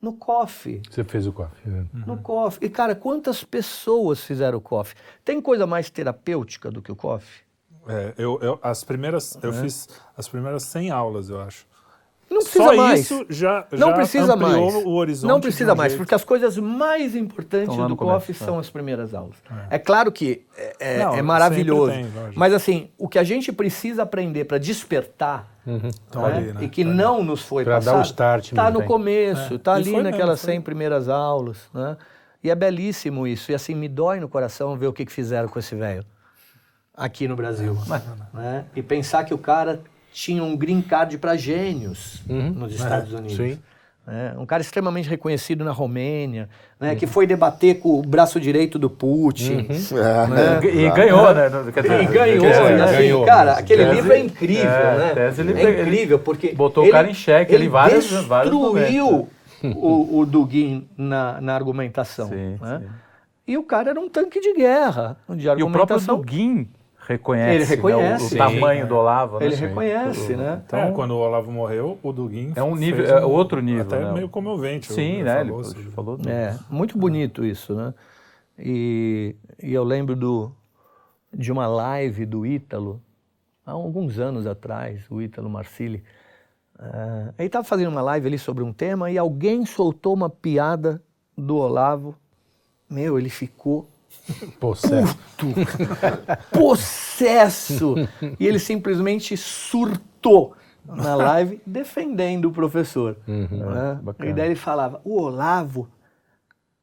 [0.00, 0.82] no coffee.
[0.90, 1.70] Você fez o coffee.
[1.70, 1.86] né?
[2.06, 2.66] No coffee.
[2.66, 4.96] E, cara, quantas pessoas fizeram o coffee?
[5.24, 7.42] Tem coisa mais terapêutica do que o coffee?
[7.86, 11.66] É, eu, eu- as primeiras, eu fiz as primeiras 100 aulas, eu acho.
[12.30, 13.00] Não precisa Só mais.
[13.00, 14.84] isso já, não já precisa ampliou mais.
[14.86, 15.28] o horizonte.
[15.32, 16.00] não precisa um mais, jeito.
[16.00, 18.44] porque as coisas mais importantes do começo, coffee é.
[18.44, 19.34] são as primeiras aulas.
[19.68, 21.90] É, claro que é, é- Não, é maravilhoso.
[21.90, 22.06] tem,
[22.36, 26.60] mas assim, o que a gente precisa aprender para despertar Então, né, ali, né?
[26.62, 26.96] e que Tá ali.
[26.98, 28.86] não nos foi Pra passado, o start está no tem.
[28.86, 30.52] começo, está E ali foi mesmo, naquelas foi.
[30.54, 31.58] 100 primeiras aulas.
[31.74, 31.96] Né?
[32.44, 33.50] E é belíssimo isso.
[33.50, 36.04] E assim, me dói no coração ver o que, que fizeram com esse velho
[36.96, 37.76] aqui no Brasil.
[38.32, 38.66] né?
[38.76, 39.80] E pensar que o cara
[40.12, 43.36] tinha um green card para gênios nos Estados Unidos.
[43.36, 43.58] sim.
[44.06, 44.34] né?
[44.38, 46.48] Um cara extremamente reconhecido na Romênia,
[46.80, 46.96] né?
[46.96, 49.68] que foi debater com o braço direito do Putin.
[49.68, 50.96] É, E, e exato.
[50.96, 51.46] ganhou, né?
[51.46, 55.12] E ganhou, quer dizer, e assim, ganhou, cara, aquele tese- livro é incrível, é, né?
[55.14, 59.28] tese ele- é incrível, porque botou o ele- cara em xeque ele vários destruiu
[59.62, 62.28] o, o Dugin na, na argumentação.
[62.28, 62.78] Sim, né?
[62.80, 62.88] sim.
[63.46, 66.16] E o cara era um tanque de guerra, de E o próprio argumentação.
[67.00, 68.02] Duguin reconhece, Ele reconhece.
[68.02, 68.34] né, o, Sim.
[68.34, 69.38] o tamanho do Olavo.
[69.40, 69.46] né?
[69.46, 70.62] Ele reconhece, né?
[70.66, 73.82] Então, é, quando o Olavo morreu, o Dugin É um nível- fez é outro nível,
[73.82, 74.12] Até né?
[74.12, 74.92] meio comovente.
[74.92, 75.40] Sim, ele né?
[75.40, 77.92] Ele falou sobre- falou É, muito bonito isso, né?
[78.58, 80.52] E, e eu lembro do,
[81.32, 83.00] de uma live do Ítalo,
[83.64, 86.02] há alguns anos atrás, o Ítalo Marcilli.
[86.78, 91.02] Ah, ele estava fazendo uma live ali sobre um tema e alguém soltou uma piada
[91.36, 92.14] do Olavo.
[92.88, 93.86] Meu, ele ficou
[94.76, 95.46] Certo.
[96.52, 97.94] possesso.
[98.38, 100.54] e ele simplesmente surtou
[100.86, 103.16] na live defendendo o professor.
[103.26, 103.98] né?
[104.02, 104.30] bacana.
[104.30, 105.88] E daí ele falava: o Olavo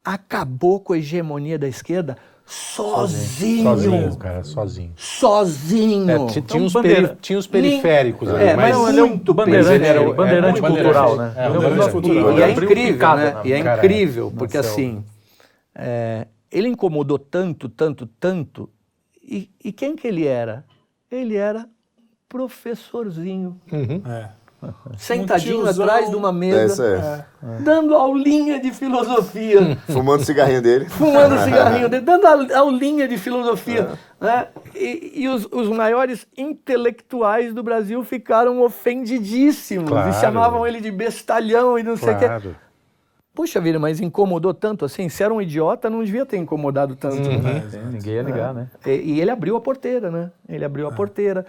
[0.03, 3.63] acabou com a hegemonia da esquerda sozinho.
[3.63, 4.93] Sozinho, cara, sozinho.
[4.95, 6.09] Sozinho.
[6.09, 8.89] É, tinha, uns bandeira- tinha uns periféricos ali, É, mas mas...
[8.89, 10.61] ele é um bandeirante, era bandeirante é, bandeirante.
[10.61, 11.33] cultural, né?
[11.35, 12.39] É, bandeirante E, cultural.
[12.39, 13.35] e é incrível, né?
[13.43, 15.03] E é incrível, porque assim,
[15.75, 18.69] é, ele incomodou tanto, tanto, tanto.
[19.21, 20.63] E, e quem que ele era?
[21.11, 21.67] Ele era
[22.29, 24.29] professorzinho, É.
[24.97, 26.31] sentadinho Um atrás de uma É
[26.65, 27.63] isso mesa, aí.
[27.63, 30.85] dando aulinha de filosofia, Fumando o cigarrinho dele.
[30.89, 33.89] fumando um cigarrinho, dele, dando a- aulinha de filosofia.
[34.19, 34.47] né?
[34.73, 40.09] E, e os, os maiores intelectuais do Brasil ficaram ofendidíssimos Claro.
[40.09, 42.25] e chamavam ele de bestalhão e não sei o quê.
[43.37, 45.07] Puxa vida, mas incomodou tanto assim?
[45.09, 47.29] Se era um idiota, não devia ter incomodado tanto.
[47.29, 47.63] né?
[47.69, 48.67] Sim, ninguém ia ligar, né?
[48.83, 50.31] E, e ele abriu a porteira, né?
[50.49, 51.45] Ele abriu a porteira.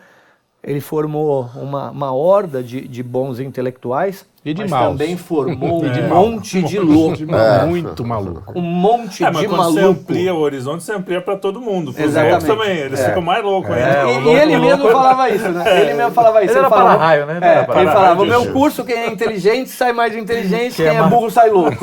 [0.62, 6.03] Ele formou uma, uma horda de, de bons intelectuais, E de mas também formou É.
[6.03, 7.18] um monte de louco.
[7.68, 8.53] Muito maluco.
[8.55, 10.01] Um monte É, de quando você maluco.
[10.01, 11.94] amplia o horizonte, você amplia pra todo mundo.
[11.96, 12.30] Exatamente.
[12.46, 13.09] loucos também, eles É.
[13.09, 13.99] ficam mais loucos É, ainda.
[13.99, 15.80] E, o e louco- ele mesmo louco- falava isso, né?
[15.82, 16.53] Ele mesmo falava isso.
[16.53, 17.36] Ele era falava, para-raio, né?
[17.36, 20.86] Ele É, era ele falava, o meu curso, quem é inteligente sai mais inteligente, quem,
[20.86, 21.76] é é burro sai louco.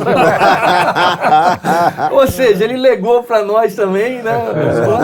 [2.12, 4.34] Ou seja, ele legou pra nós também, né?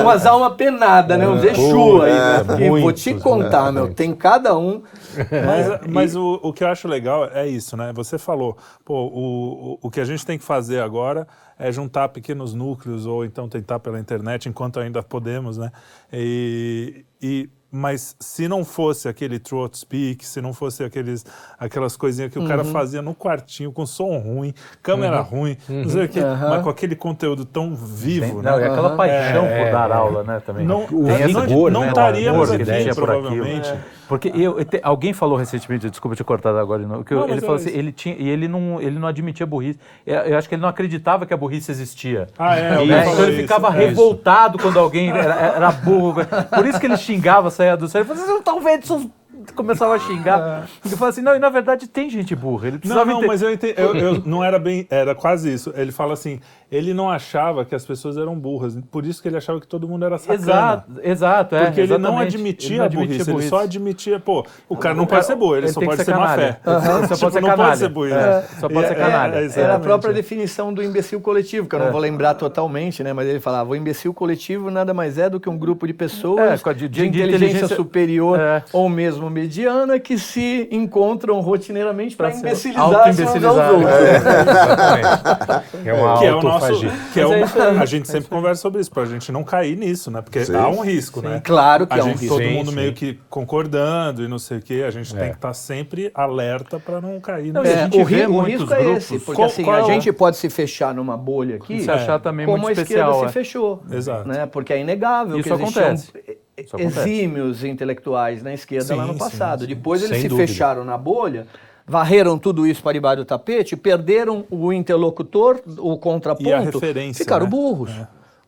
[0.02, 1.28] Umas almas penadas, né?
[1.28, 2.66] Uns Exu aí, né?
[2.66, 4.82] É, vou te contar, meu, tem cada um.
[5.18, 7.92] Mas, mas o, o que eu acho legal é isso, né?
[7.94, 11.28] Você falou, pô, o, o, o que a gente tem que fazer agora
[11.58, 15.72] é juntar pequenos núcleos ou então tentar pela internet enquanto ainda podemos, né?
[16.12, 21.26] E, e- mas se não fosse aquele throat speak, se não fosse aqueles,
[21.58, 22.72] aquelas coisinhas que o cara Uhum.
[22.72, 24.54] fazia no quartinho com som ruim,
[24.84, 26.50] câmera ruim, não sei o quê, Uhum.
[26.50, 28.64] mas com aquele conteúdo tão vivo, Não, né?
[28.66, 29.94] e aquela paixão É, por dar é.
[29.94, 30.42] aula, né?
[30.46, 30.66] Também.
[30.66, 31.88] Não, Tem não, essa- não, rigor, não né?
[31.88, 33.22] estaríamos O amor que aqui, tinha por aquilo.
[33.30, 33.70] provavelmente.
[33.70, 33.78] É.
[34.10, 37.56] Porque eu, eu te- alguém falou recentemente, desculpa te cortar agora que Não, ele falou
[37.56, 37.78] é assim, isso.
[37.80, 39.80] ele tinha, e ele não, ele não admitia burrice.
[40.06, 42.28] Eu, eu acho que ele não acreditava que a burrice existia.
[42.38, 43.42] Ah, é, E, então ele isso.
[43.44, 43.78] ficava É isso.
[43.88, 46.26] revoltado quando alguém era, era burro.
[46.54, 48.04] Por isso que ele xingava, saía do céu.
[48.04, 49.08] Vocês não estão vendo seus
[49.56, 50.68] começava a xingar.
[50.86, 52.68] Ele falou assim, não, e na verdade tem gente burra.
[52.68, 55.52] Ele Não, precisava não, ente- mas eu, entendi, eu, eu- não era bem, era quase
[55.54, 55.74] isso.
[55.76, 56.40] Ele fala assim,
[56.72, 59.88] ele não achava que as pessoas eram burras, por isso que ele achava que todo
[59.88, 60.40] mundo era sacana.
[60.40, 61.66] Exato, exato, é.
[61.66, 65.04] Porque ele não admitia Ele não a burrice, ele só admitia, pô, o cara não
[65.04, 66.60] O pode cara- ser burro, ele, ele só pode ser ser má fé.
[66.66, 67.68] Aham, só Tipo, pode ser não canalha.
[67.70, 68.08] pode ser burro.
[68.14, 69.52] É, só pode ser canalha.
[69.56, 73.12] Era a própria definição do imbecil coletivo, que eu não vou lembrar totalmente, né?
[73.14, 76.40] Mas ele falava: o imbecil coletivo nada mais é do que um grupo de pessoas
[76.40, 78.64] É, com a de- de, de inteligência, inteligência- superior É.
[78.72, 83.72] ou mesmo mediana que se encontram rotineiramente para imbecilizar aos auto-imbecilizar.
[83.74, 83.92] outros.
[84.16, 85.90] Exatamente.
[85.90, 86.68] É uma Que é o nosso,
[87.14, 89.76] que é é uma- aí, a gente sempre conversa sobre isso, pra gente não cair
[89.78, 90.22] nisso, né?
[90.22, 90.56] Porque Sim.
[90.56, 91.42] há um risco, né?
[91.44, 92.36] Claro que a é um gente, risco.
[92.36, 92.76] todo Sim, mundo sim.
[92.76, 95.20] meio que concordando e não sei o quê, a gente É.
[95.20, 97.74] tem que estar sempre alerta pra não cair Não, nisso.
[97.74, 99.80] a É, gente o, ri- o muitos risco é esse, porque Qual- assim, qual a
[99.80, 103.04] é gente pode se fechar numa bolha aqui, Se achar também como muito a esquerda
[103.04, 103.20] especial.
[103.20, 103.30] se é.
[103.30, 103.84] fechou.
[103.92, 104.28] Exato.
[104.28, 104.46] Né?
[104.46, 105.72] Porque é inegável Isso que acontece.
[106.04, 106.41] Isso acontece.
[106.78, 109.62] Exímios intelectuais na esquerda lá Sim, no sim, passado.
[109.62, 109.68] sim.
[109.68, 110.48] Depois eles Sem se dúvida.
[110.48, 111.48] fecharam na bolha,
[111.88, 117.24] varreram tudo isso para debaixo do tapete, perderam o interlocutor, o contraponto, E a referência,
[117.24, 117.50] ficaram né?
[117.52, 117.92] burros.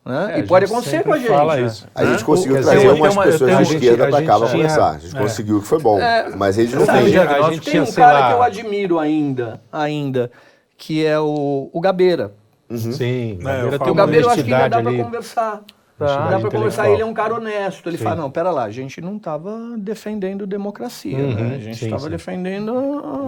[0.06, 0.34] Né?
[0.34, 1.28] É, e pode acontecer com a gente.
[1.28, 1.62] Fala né?
[1.62, 1.88] isso.
[1.94, 4.22] A gente conseguiu Quer trazer dizer, eu umas tenho uma- eu pessoas de esquerda para
[4.22, 4.90] cá para conversar.
[4.90, 5.18] A gente é.
[5.18, 5.98] conseguiu que foi bom.
[6.36, 6.94] Mas eles não têm.
[6.94, 10.30] a tem gente tinha, um cara lá- que eu admiro ainda, ainda,
[10.76, 12.34] que é o, o Gabeira.
[12.76, 14.80] Sim, É, eu Gabeira falo O tem uma Gabeira eu acho que ainda honestidade dá
[14.82, 15.02] para ali.
[15.04, 15.62] conversar.
[15.96, 16.28] Tá.
[16.28, 17.88] Dá para conversar, ele é um cara honesto.
[17.88, 18.02] Ele Sim.
[18.02, 21.54] fala, não, pera lá, a gente não estava defendendo democracia, Uhum, né?
[21.54, 22.72] A gente estava defendendo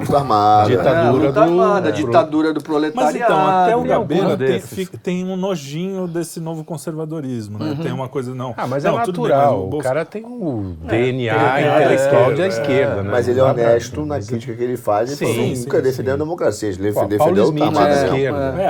[0.01, 0.69] Luta armada.
[0.69, 0.97] Ditadura.
[0.97, 1.93] é, a luta do- armada, a é.
[1.93, 3.33] ditadura do Mas proletariado.
[3.33, 7.79] então, até o Gabeira tem, fica- tem um nojinho desse novo conservadorismo, né?
[7.81, 8.53] Tem uma coisa, não.
[8.57, 9.65] Ah, mas não, é tudo bem, natural.
[9.67, 13.09] mas o o cara tem o DNA é, intelectual é, da é, esquerda, né?
[13.13, 15.83] Mas ele é honesto na crítica que ele faz e Sim, nunca sim.
[15.85, 16.69] defendeu a democracia.
[16.71, 17.91] Ele Pô, defendeu a luta armada.
[17.95, 18.25] é.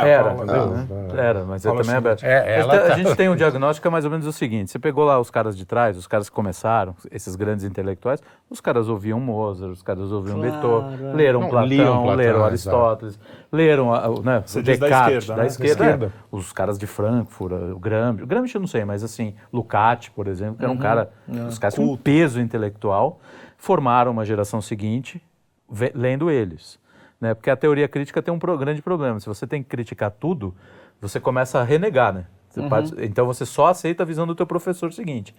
[0.07, 0.87] É, Era, né?
[1.17, 1.87] Era, mas é também.
[1.97, 4.27] É, Mas ela te- tá- A gente tem um diagnóstico que é mais ou menos
[4.27, 7.65] o seguinte: você pegou lá os caras de trás, os caras que começaram, esses grandes
[7.65, 8.21] intelectuais,
[8.51, 11.17] os caras ouviam Mozart, os caras ouviam Claro, Beethoven, é.
[11.17, 12.45] leram Não, Platão, Platão, leram.
[12.45, 13.19] Aristóteles,
[13.53, 15.47] leram a- o, né, Você o diz da Descartes, esquerda, da né?
[15.49, 16.07] esquerda, Da esquerda.
[16.07, 20.09] é, os caras de Frankfurt, o Gramsci, o Gramsci eu não sei, mas assim, Lukács,
[20.09, 21.11] por exemplo, que era um cara,
[21.49, 23.21] os caras tinham um peso intelectual,
[23.57, 25.23] formaram uma geração seguinte
[25.71, 26.79] ve- lendo eles.
[27.21, 27.33] Né?
[27.35, 29.19] Porque a teoria crítica tem um pro- grande problema.
[29.21, 30.55] Se você tem que criticar tudo,
[31.01, 32.27] você começa a renegar, né?
[32.63, 35.35] Você parte- então você só aceita a visão do teu professor seguinte.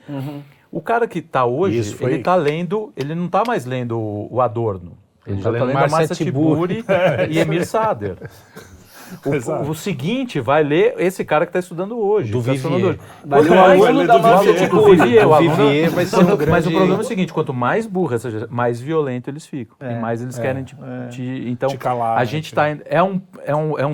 [0.72, 3.98] O cara que está hoje, Isso foi- ele está lendo, ele não está mais lendo
[3.98, 4.94] o, o Adorno.
[5.26, 6.84] Ele Tá já está lendo lendo a Marcia Marcia Tiburi
[7.30, 8.18] e Emir Sader.
[9.26, 12.30] O, o seguinte vai ler esse cara que está estudando hoje.
[12.30, 12.74] Do tá Vivier.
[12.90, 13.00] hoje.
[13.26, 14.54] Vai ler o aluno da Márcia.
[14.54, 14.82] Tiburi.
[14.82, 17.32] o Vivier, o O aluno- Vivier vai ser quando- Mas o problema é o seguinte,
[17.32, 19.78] quanto mais burra essa geração, mais violento eles ficam.
[19.80, 20.76] É, e mais eles querem te,
[21.10, 22.64] te- Então, Te calar, a né, gente te- está...
[22.68, 23.94] É um, é, um, é um,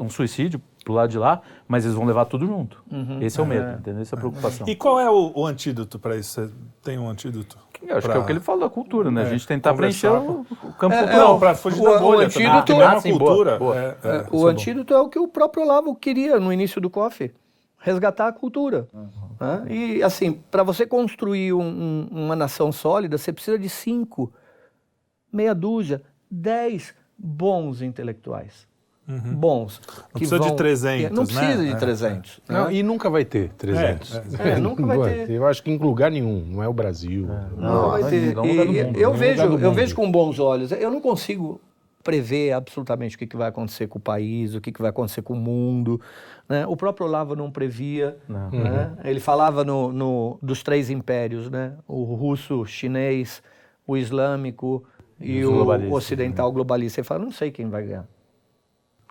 [0.00, 2.82] um suicídio pro lado de lá, mas eles vão levar tudo junto.
[3.20, 4.02] Esse é o medo, entendeu?
[4.02, 4.68] Essa é a preocupação.
[4.68, 6.40] E qual é o, o antídoto para isso?
[6.40, 6.50] Você
[6.82, 7.58] tem um antídoto?
[7.82, 9.22] Eu acho pra- que é o que ele fala da cultura, né?
[9.22, 11.32] É, a gente tentar preencher o, o campo É, cultural.
[11.32, 12.48] Não, para fugir o- da o bolha também.
[12.48, 13.58] antídoto- é Ah, uma sim, cultura.
[13.58, 13.76] boa, boa.
[13.76, 16.80] é, é, É, é o antídoto é o que o próprio Olavo queria no início
[16.80, 17.32] do COF,
[17.78, 18.88] resgatar a cultura.
[19.38, 19.66] né?
[19.68, 24.32] E assim, para você construir um- um- uma nação sólida, você precisa de cinco,
[25.32, 28.66] meia dúzia, dez bons intelectuais.
[29.08, 29.78] Bons.
[29.78, 30.04] que Uhum.
[30.14, 31.26] precisa de 300, Não né?
[31.26, 32.40] precisa de É, 300.
[32.48, 32.74] Não, né?
[32.74, 34.14] e nunca vai ter 300.
[34.40, 35.30] É, é, nunca vai ter.
[35.30, 37.26] Eu acho que em lugar nenhum, não é o Brasil.
[37.56, 38.22] Não, vai Não, ter.
[38.22, 40.72] E- eu nenhum vejo, eu vejo com bons olhos.
[40.72, 41.60] Eu não consigo
[42.02, 45.22] prever absolutamente o que, que vai acontecer com o país, o que, que vai acontecer
[45.22, 46.00] com o mundo.
[46.48, 46.64] né?
[46.66, 48.16] O próprio Olavo não previa.
[48.28, 48.50] Não.
[48.50, 48.92] né?
[49.04, 51.72] Ele falava no, no- dos três impérios, né?
[51.88, 53.42] o russo, chinês,
[53.86, 54.84] o islâmico
[55.20, 57.00] e o ocidental globalista.
[57.00, 58.06] Ele fala, não sei quem vai ganhar.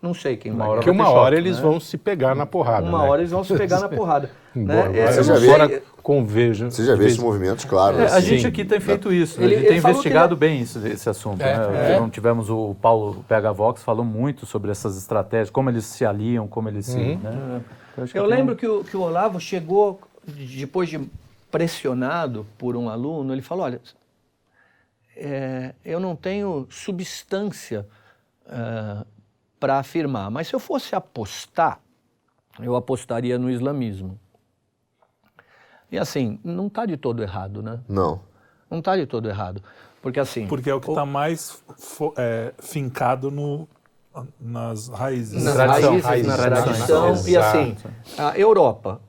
[0.02, 0.78] Não sei quem vai hora.
[0.78, 1.62] Porque uma hora eles né?
[1.64, 2.88] vão se pegar na porrada.
[2.88, 3.10] Uma né?
[3.10, 4.30] hora eles vão se pegar na porrada.
[4.54, 4.82] Né?
[4.82, 6.70] agora, Eu já não vi- sei- convejo.
[6.70, 7.98] Você já vê esses movimentos, claro.
[7.98, 8.28] É, a assim.
[8.28, 9.46] gente aqui tem feito isso, né?
[9.48, 11.42] Ele- a gente ele tem investigado ele- bem isso, esse assunto.
[11.42, 12.00] É, né?
[12.00, 16.48] Não tivemos o Paulo PH Vox falou muito sobre essas estratégias, como eles se aliam,
[16.48, 17.16] como eles se.
[17.16, 17.62] Né?
[17.98, 21.00] acho que Eu tem um- lembro que o, que o Olavo chegou, depois de
[21.50, 23.82] pressionado por um aluno, ele falou: olha,
[25.16, 27.88] é, eu não tenho substância
[29.60, 31.80] para afirmar, mas se eu fosse apostar,
[32.60, 34.20] eu apostaria no islamismo.
[35.92, 37.80] E assim, não está de todo errado, né?
[37.88, 38.22] Não.
[38.70, 39.62] Não está de todo errado.
[40.02, 40.48] Porque assim.
[40.48, 43.68] Porque é o que está mais fo- é, fincado no,
[44.40, 45.44] nas raízes.
[45.44, 46.66] nas Tradição, raízes, raízes, na tradição.
[47.14, 47.28] tradição.
[47.28, 47.58] E Exato.
[47.58, 47.78] assim,
[48.18, 49.02] a Europa.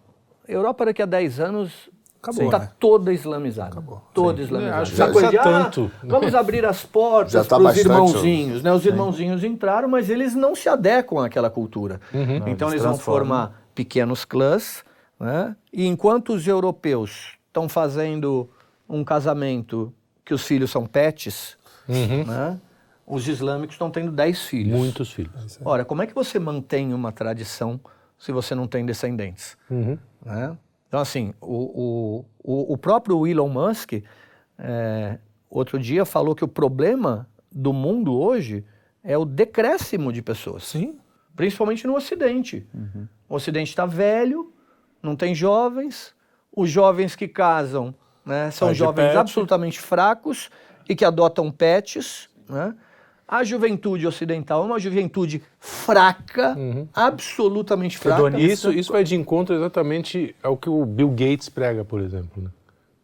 [0.48, 1.90] A Europa daqui a 10 anos
[2.26, 2.70] Acabou, está né?
[2.80, 3.82] toda islamizada.
[4.12, 4.82] Toda islamizada.
[4.82, 5.90] acho Essa já coisa de, precisa ah, tanto.
[6.02, 8.62] Vamos abrir as Já portas tá para os irmãozinhos.
[8.62, 8.72] Né?
[8.72, 12.00] Os irmãozinhos entraram, mas eles não se adequam àquela cultura.
[12.46, 14.84] Então eles eles vão formar pequenos clãs,
[15.20, 15.54] né?
[15.72, 18.50] e enquanto os europeus estão fazendo
[18.88, 19.92] um casamento
[20.24, 21.56] que os filhos são pets,
[21.88, 22.58] né?
[23.06, 24.76] os islâmicos estão tendo 10 filhos.
[24.76, 25.58] Muitos filhos.
[25.64, 27.78] Ora, como é que você mantém uma tradição
[28.18, 29.56] se você não tem descendentes?
[29.70, 29.96] Uhum.
[30.24, 30.56] né?
[30.88, 33.94] Então, assim, o, o, o, próprio Elon Musk,
[34.58, 35.18] é,
[35.50, 38.64] outro dia, falou que o problema do mundo hoje
[39.02, 40.98] é o decréscimo de pessoas, Sim.
[41.34, 42.66] principalmente no Ocidente.
[43.28, 44.52] O Ocidente está velho,
[45.02, 46.14] não tem jovens,
[46.54, 49.16] os jovens que casam né, são jovens pet.
[49.16, 50.50] absolutamente fracos
[50.88, 52.28] e que adotam pets.
[52.48, 52.74] Né?
[53.28, 56.56] A juventude ocidental é uma juventude fraca,
[56.94, 58.20] absolutamente fraca.
[58.20, 58.52] Hedonista.
[58.52, 62.42] Isso, isso vai de encontro exatamente ao que o Bill Gates prega, por exemplo.
[62.42, 62.50] Né?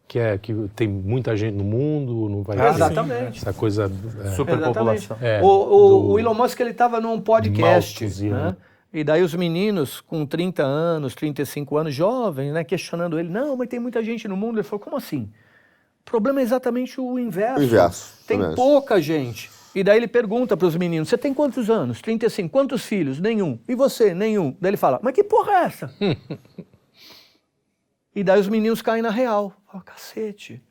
[0.07, 3.39] Que é que tem muita gente no mundo, não vai ter Exatamente.
[3.39, 3.91] essa coisa.
[4.23, 4.31] é.
[4.31, 5.17] Superpopulação.
[5.21, 8.43] É, o, o- o Elon Musk ele estava num podcast, Malthusiano.
[8.45, 8.55] né?
[8.93, 13.67] E daí os meninos com 30 anos, 35 anos, jovens, né, questionando ele, não, mas
[13.67, 14.57] tem muita gente no mundo.
[14.57, 15.29] Ele falou, como assim?
[16.01, 17.59] O problema é exatamente o inverso.
[17.59, 18.55] O inverso, Tem inverso.
[18.55, 19.49] pouca gente.
[19.75, 22.01] E daí ele pergunta para os meninos, você tem quantos anos?
[22.01, 22.49] 35.
[22.49, 23.19] Quantos filhos?
[23.19, 23.59] Nenhum.
[23.67, 24.13] E você?
[24.13, 24.55] Nenhum.
[24.61, 25.93] Daí ele fala, mas que porra é essa?
[28.15, 29.53] e daí os meninos caem na real.
[29.65, 30.61] Fala, cacete,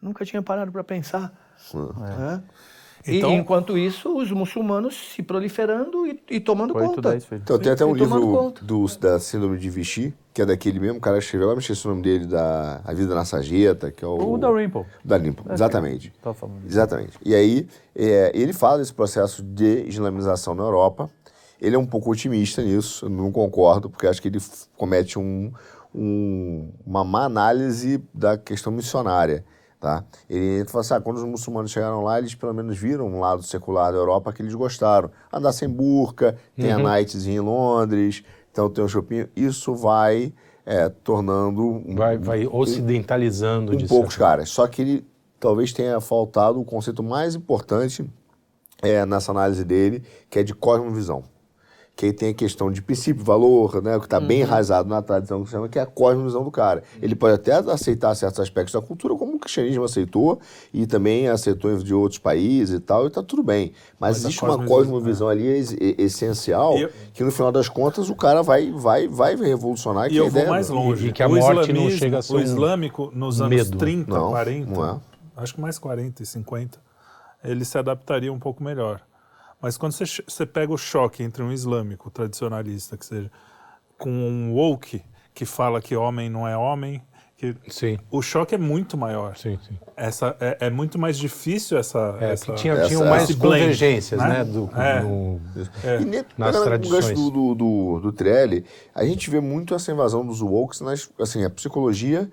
[0.00, 1.32] nunca tinha parado para pensar.
[1.74, 2.42] Né?
[3.06, 7.16] E Então- enquanto isso, os muçulmanos se proliferando e, e tomando conta.
[7.32, 11.00] Então, tem até um E livro do, da Síndrome de Vichy, que é daquele mesmo
[11.00, 14.04] cara que escreveu, lá me esqueci o nome dele, da A Vida na Sarjeta, que
[14.04, 14.34] é o...
[14.34, 14.84] O da Rimple.
[15.04, 16.12] Da Limpo, exatamente.
[16.22, 16.64] Tava falando.
[16.66, 17.18] Exatamente.
[17.24, 17.66] E aí,
[17.96, 21.10] é, ele fala desse processo de islamização na Europa.
[21.60, 24.38] Ele é um pouco otimista nisso, eu não concordo, porque acho que ele
[24.76, 25.52] comete um,
[25.94, 29.44] um- uma má análise da questão missionária.
[29.78, 30.04] Tá?
[30.28, 33.42] Ele fala assim, ah, quando os muçulmanos chegaram lá, eles pelo menos viram um lado
[33.42, 35.10] secular da Europa que eles gostaram.
[35.32, 38.22] Andar sem burca, tem a Nightzinha em Londres,
[38.52, 39.26] então tem o shopping.
[39.36, 40.32] Isso vai
[40.66, 41.62] é, tornando...
[41.62, 44.48] um- Vai, vai ocidentalizando de um poucos certa- caras.
[44.50, 45.06] Só que ele
[45.38, 48.04] talvez tenha faltado o conceito mais importante
[48.82, 51.22] é, nessa análise dele, que é de cosmovisão.
[51.96, 55.02] Que aí tem a questão de princípio, valor, né, o que está bem enraizado na
[55.02, 56.82] tradição cristã, que é a cosmovisão do cara.
[57.02, 60.40] Ele pode até aceitar certos aspectos da cultura, como o cristianismo aceitou,
[60.72, 63.72] e também aceitou de outros países e tal, e está tudo bem.
[63.98, 68.08] Mas, Mas existe uma cosmovisão- cosmovisão ali e- essencial, eu- que no final das contas
[68.08, 70.06] o cara vai, vai, vai revolucionar.
[70.06, 71.08] E que é a eu vou ideia mais do- longe.
[71.08, 73.76] e que a o morte não chega a ser O um islâmico, nos anos medo.
[73.76, 74.96] 30, Não, 40, não é.
[75.36, 76.78] acho que mais 40 e 50,
[77.44, 79.02] ele se adaptaria um pouco melhor.
[79.60, 83.30] Mas quando você, você pega o choque entre um islâmico tradicionalista, que seja,
[83.98, 85.02] com um woke,
[85.34, 87.02] que fala que homem não é homem,
[87.36, 89.34] que Sim, o choque é muito maior.
[89.36, 89.78] sim, sim.
[89.96, 92.18] Essa, é, é muito mais difícil essa...
[92.20, 94.28] É, essa que tinha, essa- tinham mais blend, convergências, né?
[94.28, 94.44] né?
[94.44, 95.00] do, É.
[95.02, 95.40] no-
[96.00, 97.06] E ne- nas tradições.
[97.06, 101.10] gancho do, do, do, do Trelli, a gente vê muito essa invasão dos wokes, nas,
[101.18, 102.30] assim, a psicologia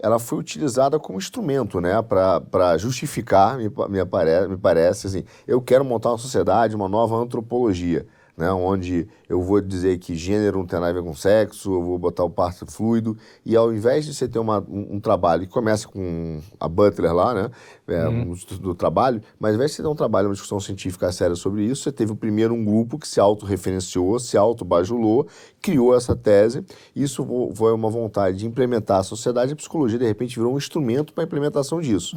[0.00, 5.60] ela foi utilizada como instrumento, né, para justificar, me, me, apare, me parece, assim, eu
[5.60, 8.06] quero montar uma sociedade, uma nova antropologia,
[8.38, 11.82] né, onde eu vou dizer que gênero não tem nada a ver com sexo, eu
[11.82, 15.44] vou botar o parto fluido, e ao invés de você ter uma, um, um trabalho
[15.46, 17.50] que começa com a Butler lá, né,
[17.88, 20.60] é, um estudo do trabalho, mas ao invés de você ter um trabalho, uma discussão
[20.60, 25.26] científica séria sobre isso, você teve primeiro um grupo que se autorreferenciou, se autobajulou,
[25.60, 26.64] criou essa tese,
[26.94, 30.58] isso foi uma vontade de implementar a sociedade, e a psicologia de repente virou um
[30.58, 32.16] instrumento para a implementação disso.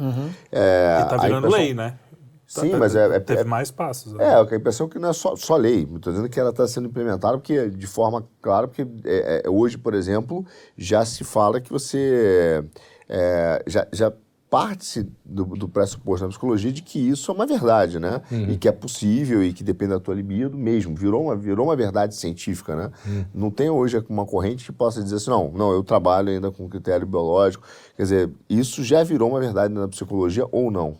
[0.52, 1.98] É, que tá virando impressão- lei, né?
[2.60, 4.12] Sim, mas é- é- Teve é- mais passos.
[4.12, 4.24] né?
[4.24, 5.82] é, a impressão é que não é só, só lei.
[5.82, 9.78] Estou dizendo que ela está sendo implementada porque, de forma clara, porque é, é, hoje,
[9.78, 10.44] por exemplo,
[10.76, 12.62] já se fala que você
[13.08, 14.12] é, já, já
[14.50, 18.20] parte-se do, do pressuposto na psicologia de que isso é uma verdade, né?
[18.50, 20.94] E que é possível e que depende da tua libido mesmo.
[20.94, 22.90] Virou uma, virou uma verdade científica, né?
[23.32, 26.68] Não tem hoje uma corrente que possa dizer assim, não, não, eu trabalho ainda com
[26.68, 27.66] critério biológico.
[27.96, 30.98] Quer dizer, isso já virou uma verdade na psicologia ou não?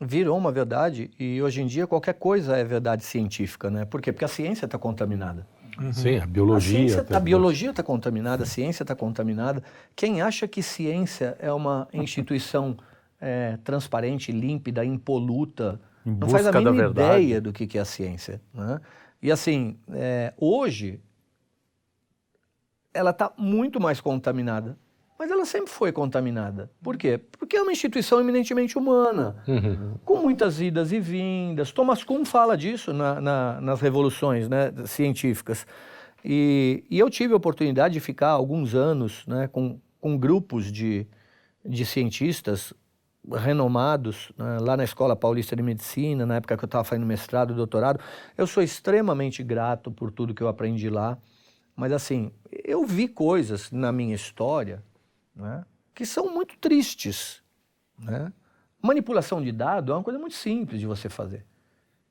[0.00, 3.84] Virou uma verdade e hoje em dia qualquer coisa é verdade científica, né?
[3.86, 4.12] Por quê?
[4.12, 5.46] Porque a ciência está contaminada.
[5.92, 6.78] Sim, a A, biologia.
[6.78, 9.62] ciência, até- a biologia está contaminada, a ciência está contaminada.
[9.94, 12.76] Quem acha que ciência é uma instituição
[13.20, 18.40] é, transparente, límpida, impoluta, não faz a mínima ideia do que, que é a ciência.
[18.52, 18.78] Né?
[19.22, 21.00] E assim, é, hoje,
[22.92, 24.78] ela está muito mais contaminada.
[25.18, 26.70] Mas ela sempre foi contaminada.
[26.82, 27.18] Por quê?
[27.38, 29.94] Porque é uma instituição eminentemente humana Uhum.
[30.04, 31.72] com muitas idas e vindas.
[31.72, 35.66] Thomas Kuhn fala disso na- na- nas revoluções né, científicas.
[36.24, 41.06] E, e eu tive a oportunidade de ficar alguns anos né, com, com grupos de,
[41.64, 42.74] de cientistas
[43.32, 47.54] renomados né, lá na Escola Paulista de Medicina, na época que eu estava fazendo mestrado,
[47.54, 48.00] doutorado.
[48.36, 51.18] Eu sou extremamente grato por tudo que eu aprendi lá.
[51.74, 52.30] Mas assim,
[52.64, 54.82] eu vi coisas na minha história
[55.36, 55.64] né,
[55.94, 57.42] que são muito tristes.
[57.98, 58.32] Né?
[58.82, 61.44] Manipulação de dado é uma coisa muito simples de você fazer.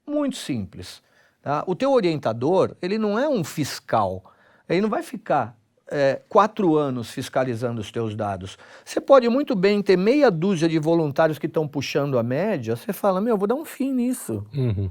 [0.08, 1.02] Muito simples.
[1.42, 1.64] tá?
[1.68, 4.24] O teu orientador, ele não é um fiscal.
[4.70, 5.58] Ele não vai ficar
[5.88, 8.58] é, quatro anos fiscalizando os teus dados.
[8.84, 12.76] Você pode muito bem ter meia dúzia de voluntários que estão puxando a média.
[12.76, 14.46] Você fala, meu, vou dar um fim nisso.
[14.54, 14.90] Uhum.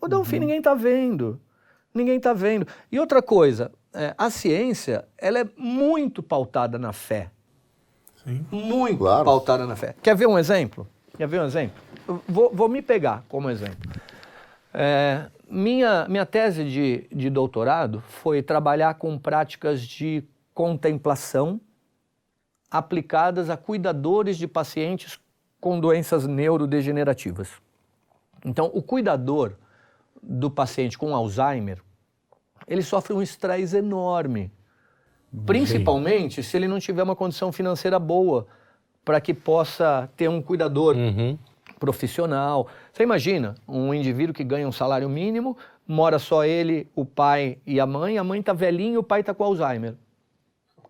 [0.00, 1.40] Vou dar um fim, ninguém está vendo.
[1.92, 2.66] Ninguém está vendo.
[2.90, 7.30] E outra coisa, é, a ciência, ela é muito pautada na fé.
[8.30, 8.46] Sim.
[8.50, 9.24] Muito Claro.
[9.24, 9.94] pautada na fé.
[10.02, 10.86] Quer ver um exemplo?
[11.16, 11.76] Quer ver um exemplo?
[12.28, 13.90] Vou, vou me pegar como exemplo.
[14.72, 20.22] É, minha, minha tese de, de doutorado foi trabalhar com práticas de
[20.54, 21.60] contemplação
[22.70, 25.18] aplicadas a cuidadores de pacientes
[25.60, 27.50] com doenças neurodegenerativas.
[28.44, 29.54] Então, o cuidador
[30.22, 31.80] do paciente com Alzheimer,
[32.68, 34.52] ele sofre um estresse enorme.
[35.46, 38.46] Principalmente se ele não tiver uma condição financeira boa
[39.04, 41.38] para que possa ter um cuidador Uhum.
[41.78, 42.66] profissional.
[42.92, 45.56] Você imagina um indivíduo que ganha um salário mínimo,
[45.88, 49.20] mora só ele, o pai e a mãe, a mãe está velhinha e o pai
[49.20, 49.94] está com Alzheimer.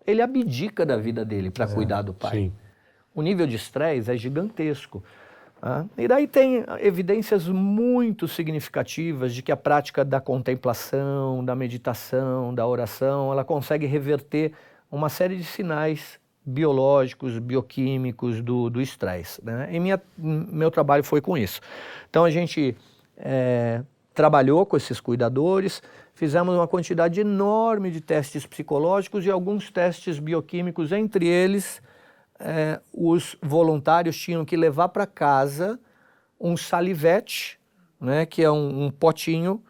[0.05, 2.31] Ele abdica da vida dele para cuidar do pai.
[2.31, 2.53] Sim.
[3.13, 5.03] O nível de estresse é gigantesco.
[5.97, 12.65] E daí tem evidências muito significativas de que a prática da contemplação, da meditação, da
[12.65, 14.53] oração, ela consegue reverter
[14.91, 19.43] uma série de sinais biológicos, bioquímicos do estresse.
[19.45, 19.69] Né?
[19.71, 21.61] E minha, meu trabalho foi com isso.
[22.09, 22.75] Então a gente
[23.15, 23.83] é,
[24.15, 25.83] trabalhou com esses cuidadores,
[26.15, 31.81] fizemos uma quantidade enorme de testes psicológicos e alguns testes bioquímicos, entre eles
[32.41, 35.79] é, os voluntários tinham que levar para casa
[36.39, 37.59] um salivete,
[37.99, 39.63] né, que é um, um, potinho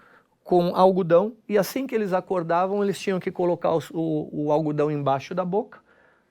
[0.43, 4.89] com algodão, e assim que eles acordavam, eles tinham que colocar o, o, o algodão
[4.89, 5.79] embaixo da boca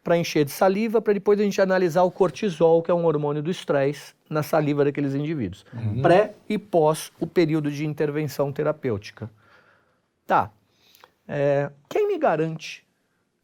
[0.03, 3.43] para encher de saliva, para depois a gente analisar o cortisol, que é um hormônio
[3.43, 5.64] do estresse, na saliva daqueles indivíduos.
[5.74, 6.01] Uhum.
[6.01, 9.30] Pré e pós o período de intervenção terapêutica.
[10.26, 10.51] Tá.
[11.28, 12.86] É, quem me garante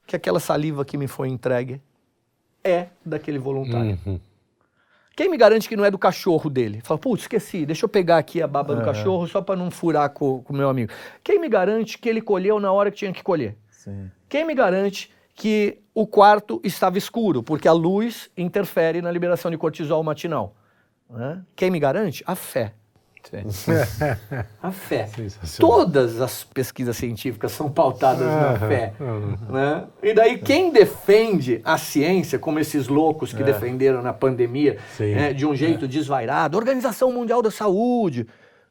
[0.07, 1.81] que aquela saliva que me foi entregue
[2.67, 3.99] é daquele voluntário.
[4.05, 4.21] Uhum.
[5.17, 6.83] Quem me garante que não é do cachorro dele?
[6.85, 10.11] Fala, putz, esqueci, deixa eu pegar aqui a baba do cachorro só para não furar
[10.11, 10.93] com o meu amigo.
[11.25, 13.57] Quem me garante que ele colheu na hora que tinha que colher?
[13.71, 14.11] Sim.
[14.29, 19.57] Quem me garante que o quarto estava escuro, porque a luz interfere na liberação de
[19.57, 20.55] cortisol matinal?
[21.09, 21.43] Né?
[21.55, 22.23] Quem me garante?
[22.27, 22.75] A fé.
[24.63, 25.09] A fé.
[25.59, 28.93] Todas as pesquisas científicas são pautadas na fé.
[29.49, 29.85] Né?
[30.03, 33.47] E daí, quem defende a ciência, como esses loucos que é.
[33.47, 35.89] defenderam na pandemia, né, de um jeito é.
[35.89, 38.27] desvairado, Organização Mundial da Saúde,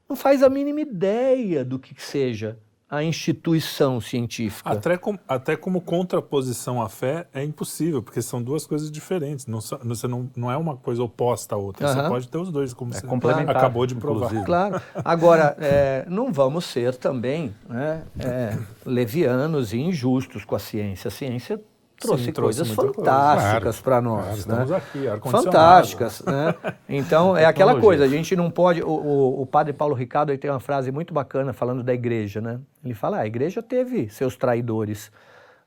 [0.07, 2.57] não faz a mínima ideia do que seja
[2.89, 4.69] a instituição científica.
[4.69, 9.47] Até, com, até como contraposição à fé é impossível, porque são duas coisas diferentes.
[9.47, 11.87] Não, você não, não é uma coisa oposta à outra.
[11.87, 11.93] Uhum.
[11.93, 13.05] Você pode ter os dois, como é você
[13.49, 14.25] acabou de provar.
[14.25, 14.45] Inclusive.
[14.45, 14.81] Claro.
[15.03, 21.07] Agora, é, não vamos ser também né, é, levianos e injustos com a ciência.
[21.07, 21.59] A ciência
[21.99, 24.43] trouxe Sim, coisas fantásticas claro, para nós.
[24.43, 24.65] Claro, né?
[24.65, 26.55] Estamos aqui, Fantásticas, né?
[26.87, 28.81] Então, é aquela coisa, a gente não pode...
[28.81, 32.41] O, o, o, padre Paulo Ricardo aí tem uma frase muito bacana falando da igreja,
[32.41, 32.59] né?
[32.83, 35.11] Ele fala, ah, a igreja teve seus traidores,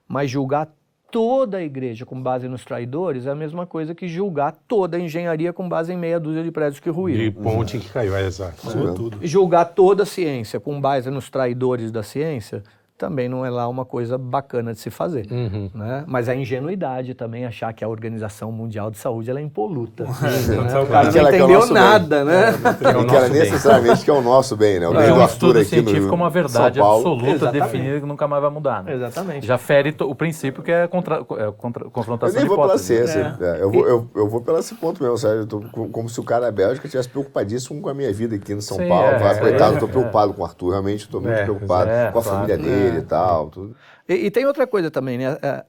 [0.06, 0.68] mas julgar
[1.10, 5.00] toda a igreja com base nos traidores é a mesma coisa que julgar toda a
[5.00, 7.24] engenharia com base em meia dúzia de prédios que ruíram.
[7.24, 8.68] De ponte que caiu, é exato.
[8.68, 8.92] É.
[8.94, 9.18] Tudo.
[9.22, 12.62] Julgar toda a ciência com base nos traidores da ciência
[12.98, 15.26] também não é lá uma coisa bacana de se fazer.
[15.30, 15.70] Uhum.
[15.72, 16.04] Né?
[16.06, 20.04] Mas a ingenuidade também, achar que a Organização Mundial de Saúde ela é impoluta.
[20.20, 20.80] né?
[20.80, 22.34] O cara não entendeu é nada, bem.
[22.34, 22.48] né?
[22.48, 24.88] É, que ela necessariamente que é o nosso bem, né?
[24.88, 27.62] O é, um estudo científico como uma verdade absoluta, Exatamente.
[27.62, 28.82] definida, que nunca mais vai mudar.
[28.82, 28.94] Né?
[28.94, 29.46] Exatamente.
[29.46, 33.36] Já fere o princípio que é, contra, é contra, confrontação eu nem vou pela ciência.
[33.40, 33.58] É.
[33.58, 35.46] É, eu, vou, eu, eu vou pelo esse ponto mesmo, sério.
[35.46, 38.60] Tô, como se o cara da Bélgica estivesse preocupadíssimo com a minha vida aqui no
[38.62, 39.06] São Sim, Paulo.
[39.06, 42.87] É, Coitado, estou preocupado com o Arthur, realmente estou muito preocupado com a família dele
[42.96, 43.76] e tal, tudo.
[44.08, 45.38] E, e, tem outra coisa também, né?
[45.42, 45.64] É,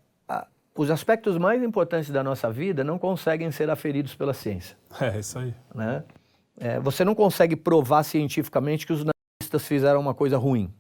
[0.80, 4.78] os aspectos mais importantes da nossa vida não conseguem ser aferidos pela ciência.
[5.02, 5.54] É, isso aí.
[5.76, 6.04] Né?
[6.58, 10.74] É, você não consegue provar cientificamente que os nazistas fizeram uma coisa ruim.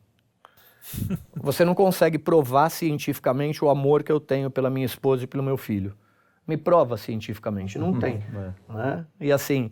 [1.36, 5.44] Você não consegue provar cientificamente o amor que eu tenho pela minha esposa e pelo
[5.44, 5.94] meu filho.
[6.48, 7.78] Me prova cientificamente.
[7.78, 8.24] Não tem.
[8.70, 8.74] É.
[8.74, 9.06] Né?
[9.20, 9.70] E assim,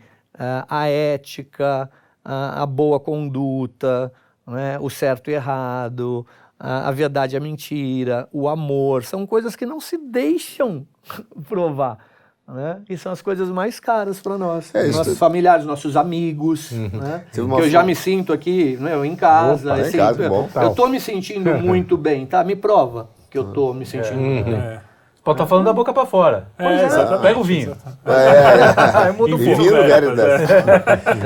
[0.67, 1.89] a ética,
[2.23, 4.11] a, boa conduta,
[4.45, 4.77] né?
[4.79, 6.27] o certo e errado,
[6.59, 10.87] a, a verdade a mentira, o amor, são coisas que não se deixam
[11.47, 11.97] provar.
[12.47, 12.79] Né?
[12.89, 14.73] E são as coisas mais caras para nós.
[14.73, 15.15] É, nossos isso.
[15.17, 16.71] familiares, nossos amigos.
[16.71, 16.89] Uhum.
[16.93, 17.25] Né?
[17.33, 19.73] Que eu já me sinto aqui, né, eu em casa.
[19.73, 22.43] Opa, assim, em casa bom, eu estou me sentindo muito bem, tá?
[22.45, 24.43] Me prova que eu estou me sentindo é.
[24.43, 24.53] bem.
[24.53, 24.86] É.
[25.27, 26.47] Pode estar tá falando da boca para fora.
[26.57, 27.75] É, é, Pega o vinho.
[28.05, 29.11] É, é, é.
[29.11, 29.57] Muda o vinho.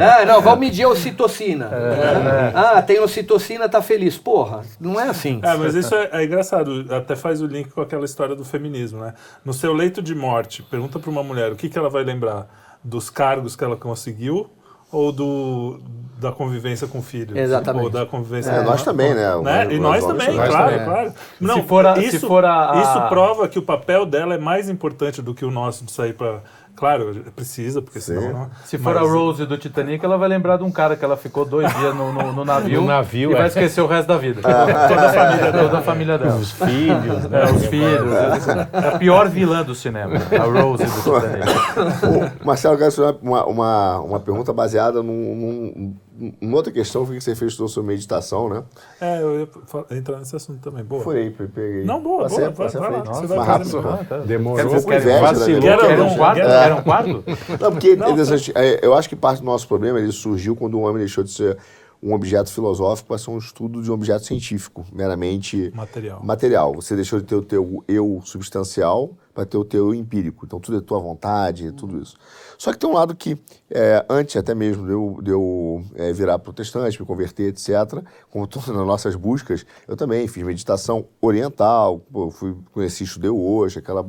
[0.02, 1.66] É, não, vamos medir a ocitocina.
[1.66, 4.18] É, ah, tem ocitocina, tá feliz.
[4.18, 5.40] Porra, não é assim.
[5.44, 6.88] É, mas isso é, é, engraçado.
[6.90, 9.14] Até faz o link com aquela história do feminismo, né?
[9.46, 12.48] No seu leito de morte, pergunta para uma mulher o que, que ela vai lembrar
[12.84, 14.50] dos cargos que ela conseguiu
[14.92, 15.80] ou do,
[16.22, 17.36] da convivência com filhos.
[17.36, 17.84] Exatamente.
[17.84, 19.36] Ou da convivência é, com nós também, né?
[19.42, 19.68] né?
[19.74, 20.86] E nós também, nós claro, também.
[20.86, 21.14] claro.
[21.40, 22.82] Não, se for a, isso, se for a, a...
[22.82, 26.14] isso prova que o papel dela é mais importante do que o nosso de sair
[26.14, 26.42] para
[26.82, 28.16] Claro, precisa, porque Sim.
[28.16, 28.34] senão.
[28.34, 28.50] Não...
[28.66, 29.04] Se for Mas...
[29.04, 31.94] a Rose do Titanic, ela vai lembrar de um cara que ela ficou dois dias
[31.94, 33.38] no, no, no navio, no navio e é.
[33.38, 34.42] vai esquecer o resto da vida.
[34.44, 34.88] Ah.
[34.88, 36.36] Toda, a família, toda a família dela.
[36.38, 37.40] Os filhos, né?
[37.40, 38.48] É, os filhos.
[38.74, 42.44] É a pior vilã do cinema, a Rose do Titanic.
[42.44, 45.96] Marcelo, eu quero fazer uma, uma, uma pergunta baseada num, num
[46.42, 48.64] uma outra questão foi que você fez sobre meditação, né?
[49.00, 50.84] É, eu ia entrar nesse assunto também.
[50.84, 51.04] Boa.
[51.04, 51.84] Furei, peguei.
[51.86, 52.52] Não, boa, passei, boa.
[52.52, 53.80] Passei vai, vai, vai, vai, mais rápido.
[53.80, 54.18] Ah, tá.
[54.20, 54.84] Demorou.
[54.84, 55.70] Quer dizer, vacilou.
[55.70, 56.40] Era um quarto?
[56.42, 57.24] Era um quarto?
[57.60, 58.16] Não, porque Não.
[58.56, 61.32] É, eu acho que parte do nosso problema ele surgiu quando o homem deixou de
[61.32, 61.58] ser
[62.04, 66.24] um objeto filosófico para ser um estudo de um objeto científico, meramente material.
[66.24, 66.74] material.
[66.74, 70.46] Você deixou de ter o teu eu substancial para ter o teu empírico.
[70.46, 72.18] Então tudo é tua vontade, tudo isso.
[72.62, 73.36] Só que tem um lado que,
[73.72, 78.46] é, antes até mesmo de eu, de eu é, virar protestante, me converter, etc., como
[78.46, 82.00] todas nas nossas buscas, eu também fiz meditação oriental,
[82.34, 84.08] fui, conheci, estudei hoje, aquela,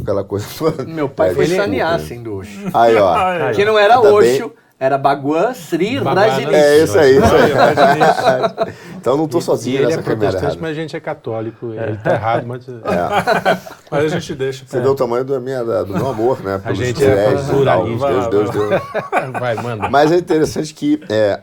[0.00, 0.46] aquela coisa.
[0.86, 2.70] Meu pai É, foi sannyasi do Osho.
[2.72, 3.50] Aí, ó.
[3.52, 3.98] Que não era.
[3.98, 6.52] Osho, era Bhagwan Sri Rajneesh.
[6.52, 8.74] É isso aí, isso aí.
[8.96, 10.58] Então eu não tô E sozinho ele nessa é protestante, errada.
[10.60, 11.72] mas a gente é católico.
[11.72, 12.66] Ele tá errado, mas.
[13.90, 14.64] Mas a gente deixa.
[14.66, 16.58] Você vê o tamanho da minha, do meu amor, né?
[16.58, 18.08] pelos gente é pluralista.
[18.08, 18.82] Deus, Deus, Deus.
[19.38, 19.88] Vai, manda.
[19.88, 21.40] Mas é interessante que, é,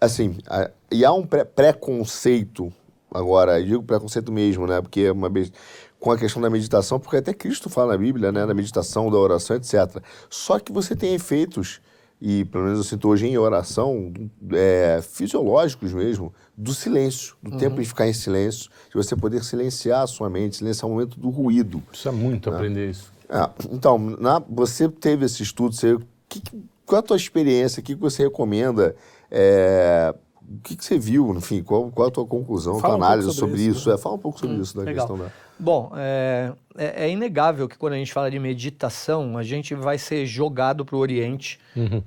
[0.00, 2.72] assim, a- e há um preconceito,
[3.14, 4.80] agora, eu digo preconceito mesmo, né?
[4.82, 5.52] Porque é uma vez
[6.00, 8.44] com a questão da meditação, porque até Cristo fala na Bíblia, né?
[8.46, 10.02] Da meditação, da oração, etc.
[10.28, 11.80] Só que você tem efeitos,
[12.20, 14.12] e pelo menos eu sinto hoje em oração,
[14.52, 20.02] é, fisiológicos mesmo, do silêncio, do tempo de ficar em silêncio, de você poder silenciar
[20.02, 21.80] a sua mente, silenciar o momento do ruído.
[21.88, 23.12] Precisa muito aprender isso.
[23.28, 25.96] É, então, na- você teve esse estudo, você,
[26.28, 26.42] que,
[26.84, 28.96] qual a tua experiência, o que, que você recomenda,
[29.30, 30.14] é,
[30.50, 33.28] o que, que você viu, enfim, qual, qual a tua conclusão, Fala tua um análise
[33.34, 33.90] sobre sobre, isso, isso?
[33.92, 35.06] É, fala um pouco sobre isso da legal.
[35.06, 35.30] questão da...
[35.60, 39.98] Bom, é, é- é inegável que quando a gente fala de meditação, a gente vai
[39.98, 41.58] ser jogado para o Oriente,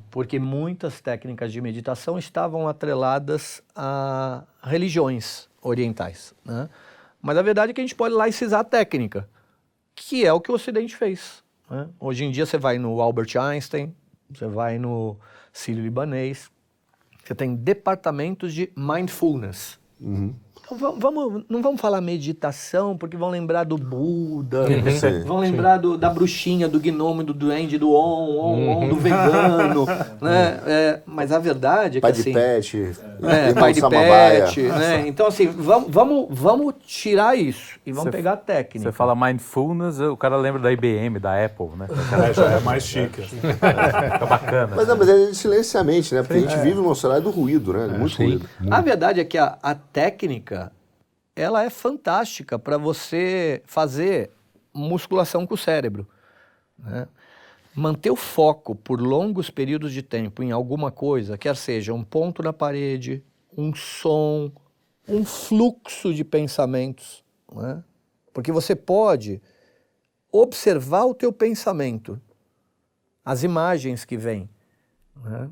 [0.09, 6.33] porque muitas técnicas de meditação estavam atreladas a religiões orientais.
[6.45, 6.69] Né?
[7.21, 9.27] Mas a verdade é que a gente pode laicizar a técnica,
[9.95, 11.43] que é o que o Ocidente fez.
[11.69, 11.87] né?
[11.99, 13.93] Hoje em dia você vai no Albert Einstein,
[14.29, 15.17] você vai no
[15.53, 16.49] Sírio-Libanês,
[17.23, 19.77] você tem departamentos de mindfulness.
[20.01, 25.97] Va- vamos, não vamos falar meditação, porque vão lembrar do Buda, Sim, vão lembrar do-
[25.97, 29.85] da bruxinha, do gnomo, do duende, do on, on, on, do vegano,
[30.21, 30.59] né?
[30.65, 32.33] É, mas a verdade é que Pai de assim...
[32.33, 32.77] pet,
[33.23, 35.07] É, irmão pai de pet, né?
[35.07, 38.89] Então, assim, vamos, vamos, vamos tirar isso e vamos Você- pegar a técnica.
[38.89, 41.87] Você fala mindfulness, o cara lembra da IBM, da Apple, né?
[42.29, 43.21] É, já é mais chique.
[43.21, 44.73] Fica bacana.
[44.75, 46.21] Mas, não, mas é silenciamente, né?
[46.21, 47.87] Porque a gente vive numa sociedade do ruído, né?
[47.97, 48.23] Muito Sim.
[48.25, 48.49] ruído.
[48.69, 50.60] A verdade é que a, a técnica,
[51.41, 54.31] ela é fantástica para você fazer
[54.73, 56.07] musculação com o cérebro.
[56.77, 57.07] né?
[57.73, 62.43] Manter o foco por longos períodos de tempo em alguma coisa, quer seja um ponto
[62.43, 63.23] na parede,
[63.57, 64.51] um som,
[65.07, 67.83] um fluxo de pensamentos, né?
[68.33, 69.41] porque você pode
[70.31, 72.21] observar o teu pensamento,
[73.23, 74.49] as imagens que vêm.
[75.15, 75.49] né?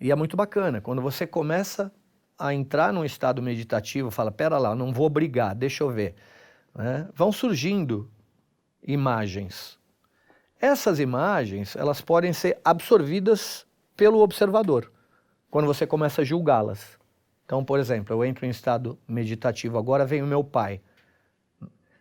[0.00, 0.80] E é muito bacana.
[0.80, 1.92] Quando você começa
[2.40, 6.14] a entrar num estado meditativo, fala, pera lá, não vou brigar, deixa eu ver.
[6.74, 7.06] né?
[7.14, 8.10] Vão surgindo
[8.82, 9.78] imagens.
[10.58, 14.90] Essas imagens, elas podem ser absorvidas pelo observador,
[15.50, 16.98] quando você começa a julgá-las.
[17.44, 20.80] Então, por exemplo, eu entro em estado meditativo, agora vem o meu pai.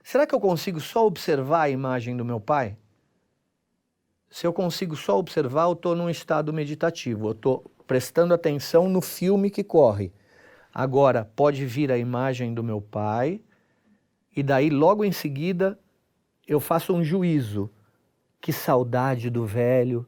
[0.02, 2.78] Será que eu consigo só observar a imagem do meu pai?
[4.30, 9.02] Se eu consigo só observar, eu estou num estado meditativo, eu estou prestando atenção no
[9.02, 10.14] filme que corre.
[10.80, 13.42] Agora, pode vir a imagem do meu pai,
[14.34, 15.78] e daí, logo em seguida,
[16.48, 17.70] eu faço um juízo.
[18.40, 20.08] Que saudade do velho.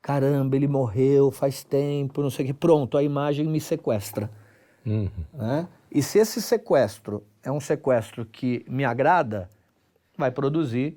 [0.00, 2.54] Caramba, ele morreu faz tempo, não sei o que.
[2.54, 4.30] Pronto, a imagem me sequestra.
[4.86, 5.10] Uhum.
[5.34, 5.68] né?
[5.92, 9.50] E se esse sequestro é um sequestro que me agrada,
[10.16, 10.96] vai produzir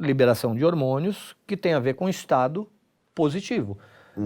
[0.00, 2.66] liberação de hormônios que tem a ver com estado
[3.14, 3.76] positivo.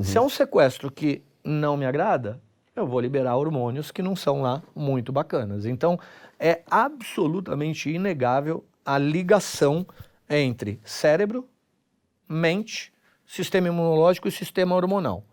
[0.05, 2.41] Se é um sequestro que não me agrada,
[2.75, 5.67] eu vou liberar hormônios que não são lá muito bacanas.
[5.67, 5.99] Então,
[6.39, 9.87] é absolutamente inegável a ligação
[10.29, 11.49] entre cérebro,
[12.29, 12.93] mente,
[13.27, 15.25] sistema imunológico e sistema hormonal.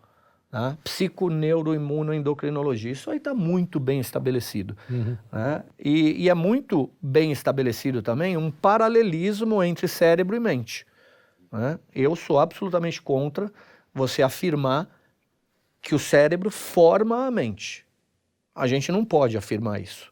[0.50, 0.78] Tá?
[0.84, 2.92] Psiconeuroimunoendocrinologia.
[2.92, 4.78] Isso aí está muito bem estabelecido.
[5.32, 5.64] né?
[5.78, 10.86] E, e é muito bem estabelecido também um paralelismo entre cérebro e mente.
[11.52, 11.78] né?
[11.94, 13.52] Eu sou absolutamente contra
[13.94, 14.88] você afirmar
[15.88, 17.86] que o cérebro forma a mente.
[18.54, 20.12] A gente não pode afirmar isso.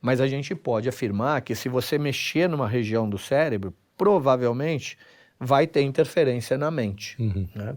[0.00, 4.96] Mas a gente pode afirmar que se você mexer numa região do cérebro, provavelmente
[5.38, 7.14] vai ter interferência na mente.
[7.54, 7.76] né?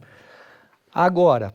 [0.93, 1.53] Agora,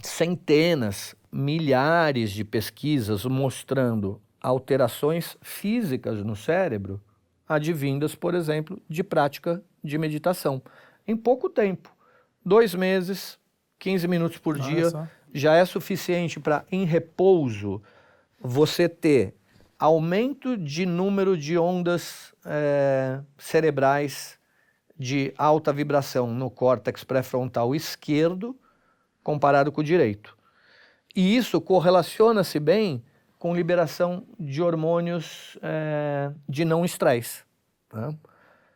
[0.00, 7.00] centenas, milhares de pesquisas mostrando alterações físicas no cérebro
[7.48, 10.62] advindas, por exemplo, de prática de meditação.
[11.04, 11.92] Em pouco tempo,
[12.46, 13.40] dois meses,
[13.78, 15.06] 15 minutos por dia, só.
[15.32, 17.82] já é suficiente para, em repouso,
[18.40, 19.34] você ter
[19.78, 24.38] aumento de número de ondas eh, cerebrais
[24.98, 28.58] de alta vibração no córtex pré-frontal esquerdo
[29.22, 30.36] comparado com o direito.
[31.14, 33.04] E isso correlaciona-se bem
[33.38, 37.44] com liberação de hormônios eh, de não estresse.
[37.88, 38.12] tá?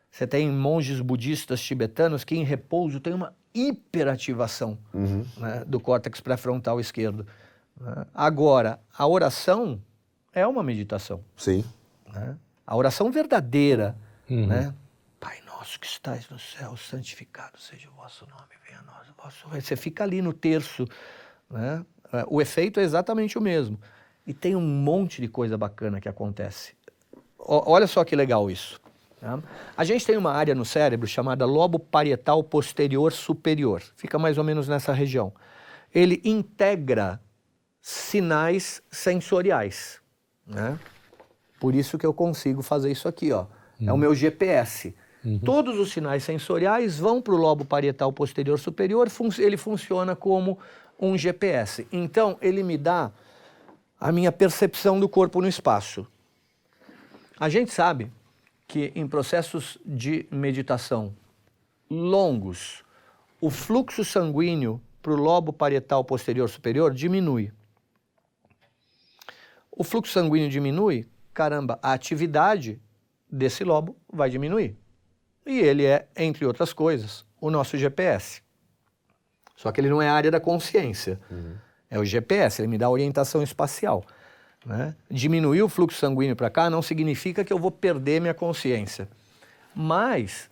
[0.09, 4.79] Você tem monges budistas tibetanos que em repouso têm uma hiperativação
[5.37, 7.27] né, do córtex pré-frontal esquerdo.
[7.81, 8.07] né?
[8.15, 9.81] Agora, a oração
[10.33, 11.23] é uma meditação.
[11.37, 11.65] Sim.
[12.13, 12.37] né?
[12.67, 13.97] A oração verdadeira,
[14.29, 14.73] né?
[15.21, 19.23] Pai nosso que estais no céu, santificado seja o vosso nome, venha a nós o
[19.23, 19.63] vosso reino.
[19.63, 20.87] Você fica ali no terço,
[21.51, 21.85] né?
[22.13, 23.79] É, O efeito é exatamente o mesmo.
[24.27, 26.75] E tem um monte de coisa bacana que acontece.
[27.39, 28.81] O- olha só que legal isso.
[29.23, 29.39] Tá?
[29.77, 33.81] A gente tem uma área no cérebro chamada lobo parietal posterior superior.
[33.97, 35.33] Fica mais ou menos nessa região.
[35.95, 37.21] Ele integra
[37.81, 40.01] sinais sensoriais.
[40.47, 40.79] Né?
[41.61, 43.47] Por isso que eu consigo fazer isso aqui, ó.
[43.81, 44.95] É o meu GPS.
[45.45, 50.59] Todos os sinais sensoriais vão para o lobo parietal posterior superior, fun- ele funciona como
[50.99, 51.87] um GPS.
[51.93, 53.11] Então, ele me dá
[54.01, 56.05] a minha percepção do corpo no espaço.
[57.39, 58.11] A gente sabe
[58.73, 61.15] que em processos de meditação
[61.91, 62.83] longos,
[63.39, 67.53] o fluxo sanguíneo para o lobo parietal posterior superior diminui.
[69.71, 72.81] O fluxo sanguíneo diminui, caramba, a atividade
[73.31, 74.75] desse lobo vai diminuir.
[75.45, 78.41] E ele é, entre outras coisas, o nosso GPS.
[79.55, 81.21] Só que ele não é a área da consciência.
[81.91, 84.03] É o GPS, ele me dá orientação espacial.
[84.65, 84.95] Né?
[85.11, 89.09] Diminuir o fluxo sanguíneo para cá não significa que eu vou perder minha consciência.
[89.75, 90.51] Mas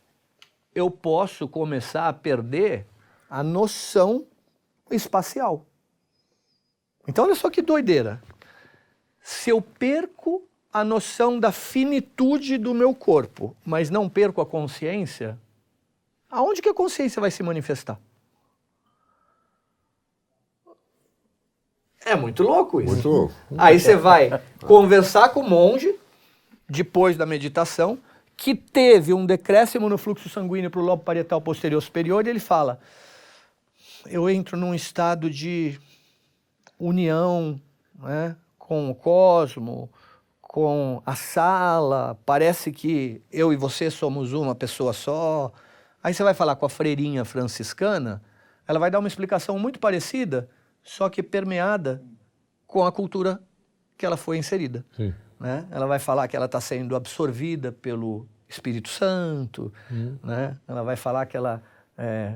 [0.75, 2.87] eu posso começar a perder
[3.29, 4.27] a noção
[4.91, 5.65] espacial.
[7.07, 8.23] Então, olha só que doideira.
[9.23, 10.43] Se eu perco
[10.73, 15.39] a noção da finitude do meu corpo, mas não perco a consciência,
[16.31, 17.99] aonde que a consciência vai se manifestar?
[22.05, 22.93] É muito louco isso.
[22.93, 23.35] Muito louco.
[23.59, 25.95] Aí você vai conversar com o monge,
[26.69, 27.99] depois da meditação,
[28.37, 32.41] que teve um decréscimo no fluxo sanguíneo para o lobo parietal posterior superior, e ele
[32.41, 32.81] fala:
[34.07, 35.79] Eu entro num estado de
[36.79, 37.61] união
[37.99, 39.91] né, com o cosmo,
[40.41, 45.53] com a sala, parece que eu e você somos uma pessoa só.
[46.03, 48.23] Aí você vai falar com a freirinha franciscana,
[48.67, 50.49] ela vai dar uma explicação muito parecida,
[50.83, 52.03] só que permeada
[52.67, 53.41] com a cultura
[53.97, 54.85] que ela foi inserida.
[55.39, 55.67] Né?
[55.71, 59.73] Ela vai falar que ela está sendo absorvida pelo Espírito Santo,
[60.23, 60.57] né?
[60.67, 61.63] ela vai falar que ela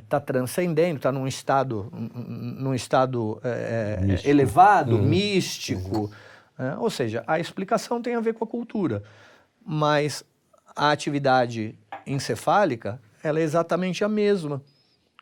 [0.03, 6.11] está transcendendo, está num estado, num estado é, é, elevado, místico.
[6.59, 6.77] né?
[6.79, 9.03] Ou seja, a explicação tem a ver com a cultura,
[9.65, 10.25] mas
[10.77, 14.63] a atividade encefálica ela é exatamente a mesma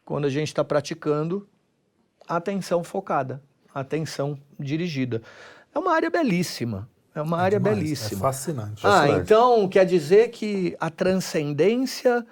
[0.04, 1.48] quando a gente está praticando
[2.28, 3.42] atenção focada,
[3.74, 5.22] atenção dirigida.
[5.74, 8.20] É uma área belíssima, é uma área Demais, belíssima.
[8.20, 8.86] É fascinante.
[8.86, 9.20] Ah, Fascinante.
[9.22, 12.26] então quer dizer que a transcendência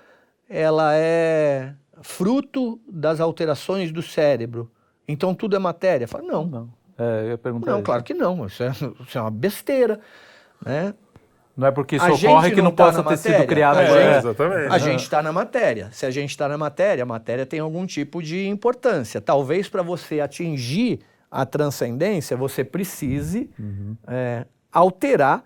[0.48, 4.70] ela é fruto das alterações do cérebro.
[5.06, 6.06] Então tudo é matéria?
[6.08, 6.80] Fala, não, não, Não.
[6.98, 7.82] É, eu ia perguntar isso.
[7.82, 8.46] claro que não.
[8.46, 10.00] Isso é, isso é uma besteira,
[10.64, 10.92] né?
[11.56, 13.78] Não é porque isso A ocorre que não não tá possa ter sido criado.
[13.78, 14.72] A É, gente- exatamente.
[14.72, 15.88] A gente está na matéria.
[15.92, 19.20] Se a gente está na matéria, a matéria tem algum tipo de importância.
[19.20, 21.00] Talvez para você atingir
[21.30, 23.50] a transcendência, você precise
[24.06, 25.44] é, alterar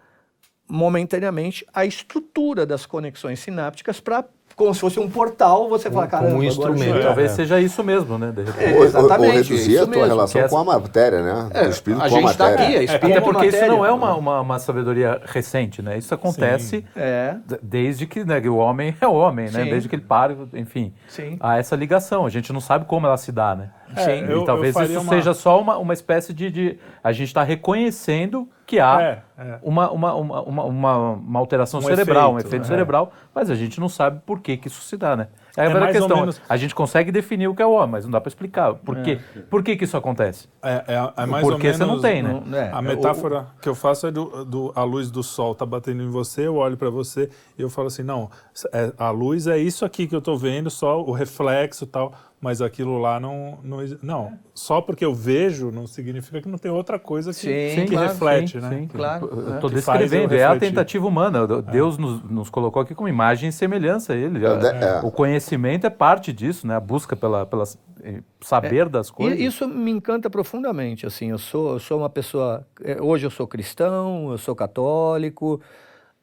[0.68, 4.24] momentaneamente a estrutura das conexões sinápticas para,
[4.56, 6.96] como se fosse um portal, você fala, como um instrumento.
[6.96, 8.30] eu- Talvez seja isso mesmo, né?
[8.30, 8.64] De repente.
[8.64, 11.22] É, Ou- ou- exatamente, Ou reduzir isso a tua mesmo, relação que com a matéria,
[11.22, 11.48] né?
[11.64, 12.64] Do espírito a com a gente está matéria.
[12.66, 13.76] aqui, é espírito Até porque isso matéria.
[13.76, 15.98] não é uma, uma, uma sabedoria recente, né?
[15.98, 19.64] Isso acontece É, desde que né, o homem é o homem, né?
[19.64, 19.70] Sim.
[19.70, 20.92] Desde que ele para, enfim.
[21.08, 21.36] Sim.
[21.40, 22.24] Há essa ligação.
[22.26, 23.70] A gente não sabe como ela se dá, né?
[23.96, 26.78] É, E eu- eu talvez faria isso uma- seja só uma, uma espécie de, de-
[27.02, 29.58] A gente está reconhecendo que há É, é.
[29.62, 32.68] Uma, uma, uma, uma, uma- alteração Um cerebral, um efeito, efeito é.
[32.68, 35.28] cerebral, mas a gente não sabe por que, que isso se dá, né?
[35.56, 36.20] É a É mais ou questão.
[36.20, 38.74] menos- A gente consegue definir o que é o homem, mas não dá para explicar.
[38.74, 39.18] Por, quê?
[39.50, 40.48] por que, que isso acontece?
[40.62, 41.76] É, é, é mais Porque ou menos.
[41.76, 42.42] você não tem, né?
[42.44, 42.70] Não, é.
[42.72, 46.08] A metáfora que eu faço é do, do- a luz do sol tá batendo em
[46.08, 47.28] você, eu olho para você
[47.58, 48.30] e eu falo assim, não,
[48.72, 52.12] é- a luz é isso aqui que eu tô vendo, só o reflexo e tal,
[52.44, 56.70] mas aquilo lá não, não, não, só porque eu vejo não significa que não tem
[56.70, 58.68] outra coisa que, Sim, que claro, reflete, sim, né?
[58.68, 58.86] sim.
[58.86, 59.54] Claro, Eu é.
[59.54, 61.46] estou eu descrevendo, é a tentativa humana.
[61.62, 64.44] Deus nos, nos colocou aqui como imagem e semelhança a Ele.
[64.44, 65.00] É, é.
[65.02, 66.76] O conhecimento é parte disso, né?
[66.76, 67.64] A busca pela, pela
[68.02, 69.40] eh, saber das coisas.
[69.40, 73.30] E isso me encanta profundamente, assim, eu sou, eu sou uma pessoa, eh, hoje eu
[73.30, 75.62] sou cristão, eu sou católico,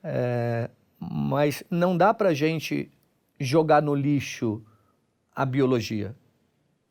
[0.03, 0.69] eh,
[0.99, 2.91] mas não dá pra gente
[3.39, 4.61] jogar no lixo
[5.36, 6.16] a biologia.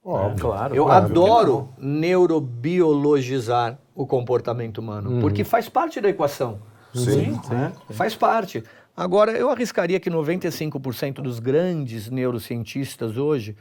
[0.04, 0.48] Óbvio.
[0.48, 0.74] Claro.
[0.74, 1.06] Eu claro.
[1.06, 6.60] adoro neurobiologizar o comportamento humano, porque faz parte da equação.
[6.94, 7.38] Sim.
[7.50, 7.72] né?
[7.90, 8.64] Faz parte.
[8.96, 13.56] Agora, eu arriscaria que 95% dos grandes neurocientistas hoje,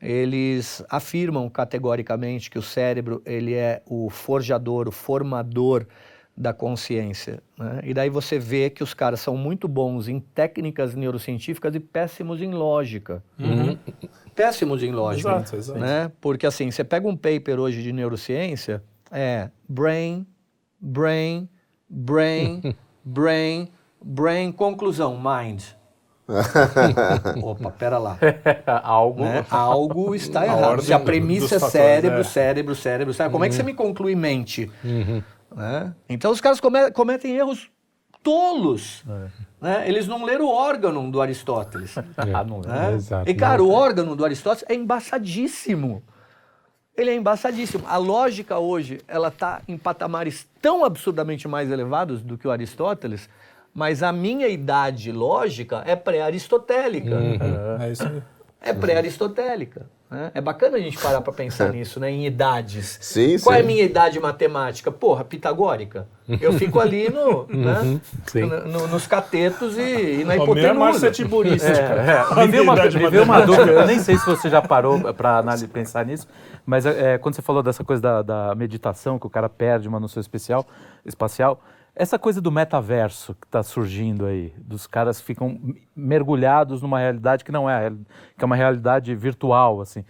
[0.00, 5.86] eles afirmam categoricamente que o cérebro ele é o forjador, o formador
[6.38, 7.42] da consciência.
[7.58, 7.80] Né?
[7.82, 12.40] E daí você vê que os caras são muito bons em técnicas neurocientíficas e péssimos
[12.40, 13.22] em lógica.
[14.36, 15.30] Péssimos em lógica.
[15.30, 15.80] Exato, exato.
[15.80, 16.12] Né?
[16.20, 20.24] Porque assim, você pega um paper hoje de neurociência, é brain,
[20.80, 21.48] brain,
[21.88, 23.68] brain, brain,
[24.00, 25.64] brain, conclusão, mind.
[27.42, 28.16] Opa, pera lá.
[28.84, 29.24] Algo.
[29.24, 29.44] né?
[29.50, 30.62] Algo está errado.
[30.62, 32.24] ordem Se a premissa é fatores, cérebro, é.
[32.24, 34.70] cérebro, cérebro, cérebro, como é que você me conclui mente?
[35.54, 35.94] Né?
[36.08, 37.70] Então os caras come- cometem erros
[38.22, 39.02] tolos.
[39.60, 39.88] né?
[39.88, 41.94] Eles não leram o órgão do Aristóteles.
[42.16, 42.68] Ah, não lembro.
[42.72, 42.92] né?
[42.94, 46.02] Exato, E, cara, o órgão do Aristóteles é embaçadíssimo.
[46.96, 47.84] Ele é embaçadíssimo.
[47.86, 53.28] A lógica hoje, ela está em patamares tão absurdamente mais elevados do que o Aristóteles,
[53.72, 57.16] mas a minha idade lógica é pré-aristotélica.
[57.80, 58.22] É isso aí.
[58.60, 59.88] É pré-aristotélica.
[60.10, 60.30] Né?
[60.34, 62.10] É bacana a gente parar para pensar nisso, né?
[62.10, 62.98] em idades.
[63.00, 63.66] Sim, Qual é a sim.
[63.66, 64.90] minha idade matemática?
[64.90, 66.06] Porra, pitagórica.
[66.40, 68.00] Eu fico ali no, né?
[68.26, 68.40] sim.
[68.40, 71.10] no- no- nos catetos e, e na O meu é Márcia hipotenusa.
[71.10, 71.68] Tiburista.
[71.68, 75.12] É, me veio uma, me veio uma dúvida, eu nem sei se você já parou
[75.14, 76.26] para pensar nisso,
[76.66, 79.98] mas é, quando você falou dessa coisa da, da meditação, que o cara perde uma
[80.00, 80.66] noção especial,
[81.04, 81.60] espacial,
[81.98, 85.58] essa coisa do metaverso que está surgindo aí, dos caras ficam
[85.96, 87.90] mergulhados numa realidade que não é,
[88.36, 90.04] que é uma realidade virtual, assim.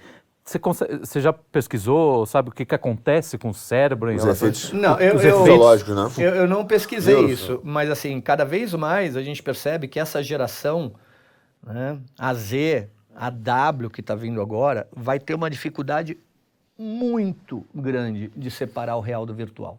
[0.44, 4.10] Você, consegue- você já pesquisou, sabe o que, que acontece com o cérebro?
[4.10, 6.24] em Os efeitos Não, eu, Os eu, efeitos fisiológicos, né?
[6.26, 9.98] eu, eu não pesquisei Neuro- isso, mas assim, cada vez mais a gente percebe que
[9.98, 10.92] essa geração,
[11.66, 16.16] né, a Z, a W que está vindo agora, vai ter uma dificuldade
[16.78, 19.78] muito grande de separar o real do virtual.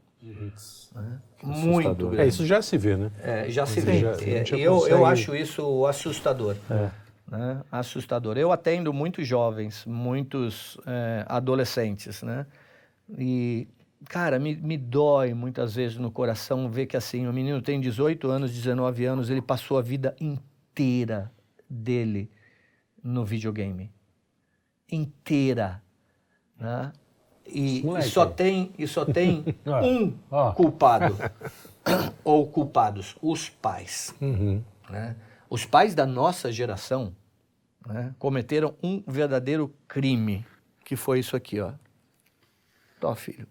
[0.95, 1.19] Né?
[1.43, 2.21] Muito grande.
[2.21, 3.11] É, isso já se vê, né?
[3.23, 3.99] É, já se vê.
[3.99, 6.55] já- É, eu, eu acho isso assustador.
[7.27, 7.61] Né?
[7.71, 8.37] Assustador.
[8.37, 12.45] Eu atendo muitos jovens, muitos é, adolescentes, né?
[13.17, 13.67] E,
[14.05, 18.27] cara, me, me dói muitas vezes no coração ver que, assim, o menino tem 18
[18.29, 21.31] anos, 19 anos, ele passou a vida inteira
[21.69, 22.31] dele
[23.03, 23.91] no videogame.
[24.91, 25.81] Inteira.
[26.59, 26.91] Né?
[27.51, 29.43] E, e só tem, e só tem
[29.83, 30.13] um
[30.53, 31.15] culpado.
[32.23, 34.13] ou culpados, os pais.
[34.21, 34.61] Uhum.
[34.89, 35.15] né?
[35.49, 37.13] Os pais da nossa geração
[37.87, 40.45] né, cometeram um verdadeiro crime,
[40.85, 41.71] que foi isso aqui, ó.
[42.99, 43.47] Tó, filho.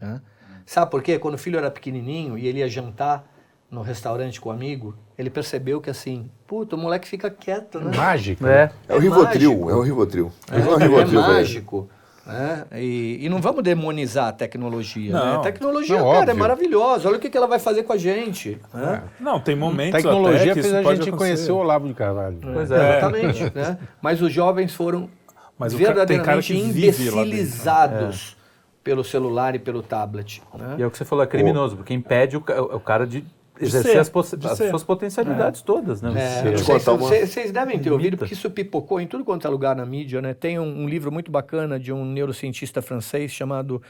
[0.00, 0.22] Né?
[0.64, 1.18] Sabe por quê?
[1.18, 3.30] Quando o filho era pequenininho e ele ia jantar
[3.70, 7.96] no restaurante com o amigo, ele percebeu que assim, puta, o moleque fica quieto, né?
[7.96, 8.48] Mágica.
[8.48, 9.70] É, É o É Rivotril, mágico.
[9.70, 10.32] é o Rivotril.
[10.50, 11.16] É, é Rivotril pra ele.
[11.16, 11.90] mágico.
[12.26, 12.64] Né?
[12.74, 15.12] E, e não vamos demonizar a tecnologia.
[15.12, 15.18] Né?
[15.18, 15.40] Não.
[15.40, 16.36] A tecnologia, Não, cara, é óbvio.
[16.36, 17.08] maravilhosa.
[17.08, 18.60] Olha o que, que ela vai fazer com a gente.
[18.74, 19.02] Né?
[19.20, 21.12] Não, tem momentos Tecnologia que fez isso a gente acontecer.
[21.16, 22.38] conhecer o Olavo de Carvalho.
[22.42, 22.98] pois é.
[22.98, 23.42] Exatamente.
[23.54, 23.78] né?
[24.02, 25.08] Mas os jovens foram
[25.56, 28.36] Mas cara verdadeiramente imbecilizados
[28.82, 30.42] pelo celular e pelo tablet.
[30.54, 30.76] né?
[30.78, 32.40] E é o que você falou, é criminoso, porque impede o,
[32.72, 33.24] o cara de
[33.60, 36.12] exercer as, de as suas potencialidades todas, né?
[36.14, 39.84] É, vocês, uma- devem ter ouvido, porque isso pipocou em tudo quanto é lugar na
[39.86, 40.34] mídia, né?
[40.34, 43.82] Tem um, um livro muito bacana de um neurocientista francês chamado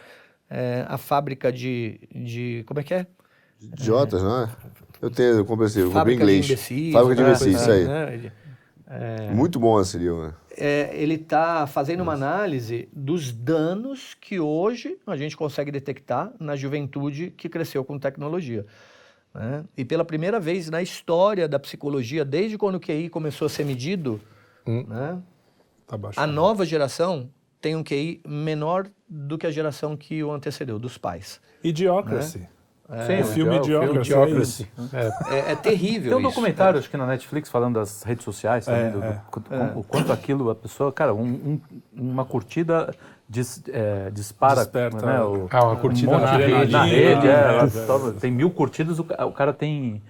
[0.48, 2.64] é, A Fábrica de, de...
[2.66, 3.06] Como é que é?
[3.60, 4.48] Idiotas, não é?
[5.00, 6.46] Eu tenho, eu comprei esse livro, Fábrica de inglês.
[6.46, 6.92] imbecis.
[6.92, 7.28] Fábrica de né?
[7.28, 7.84] imbecis, isso aí.
[7.84, 8.32] Né?
[9.32, 10.28] Muito bom esse livro.
[10.28, 10.34] né?
[10.56, 16.56] é, ele está fazendo uma análise dos danos que hoje a gente consegue detectar na
[16.56, 18.64] juventude que cresceu com tecnologia.
[19.36, 19.64] Né?
[19.76, 23.64] E pela primeira vez na história da psicologia, desde quando o QI começou a ser
[23.64, 24.20] medido,
[24.66, 25.18] né,
[25.86, 27.30] Tá a nova geração
[27.60, 31.40] tem um QI menor do que a geração que o antecedeu, dos pais.
[31.62, 32.48] Idiocracy.
[33.06, 34.68] Sim, o filme é, o filme Idiocracy.
[34.92, 34.96] é.
[35.32, 35.34] É.
[35.48, 36.28] É, é terrível Tem um isso.
[36.30, 39.72] documentário, acho que na Netflix, falando das redes sociais também, É, do- do- é.
[39.76, 41.60] o quanto aquilo, a pessoa, cara, um- um-
[41.92, 42.94] uma curtida
[43.28, 45.22] dis- é, dispara, Desperta, né, né?
[45.22, 46.72] o, Ah, uma curtida um monte na de- rede.
[46.72, 48.20] na rede, é, É, é.
[48.20, 50.02] tem mil curtidas, o, o cara tem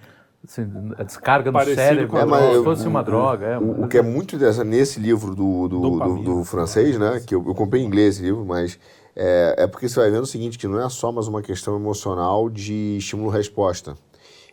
[0.47, 0.67] assim,
[0.97, 2.57] a descarga no cérebro, com a como droga.
[2.57, 3.45] se fosse uma droga.
[3.45, 7.21] É, O, o que é muito interessante nesse livro do, do, do, do francês, né?
[7.25, 8.79] Que eu, eu comprei em inglês esse livro, mas
[9.15, 11.75] é, é porque você vai vendo o seguinte, que não é só mais uma questão
[11.75, 13.95] emocional de estímulo-resposta.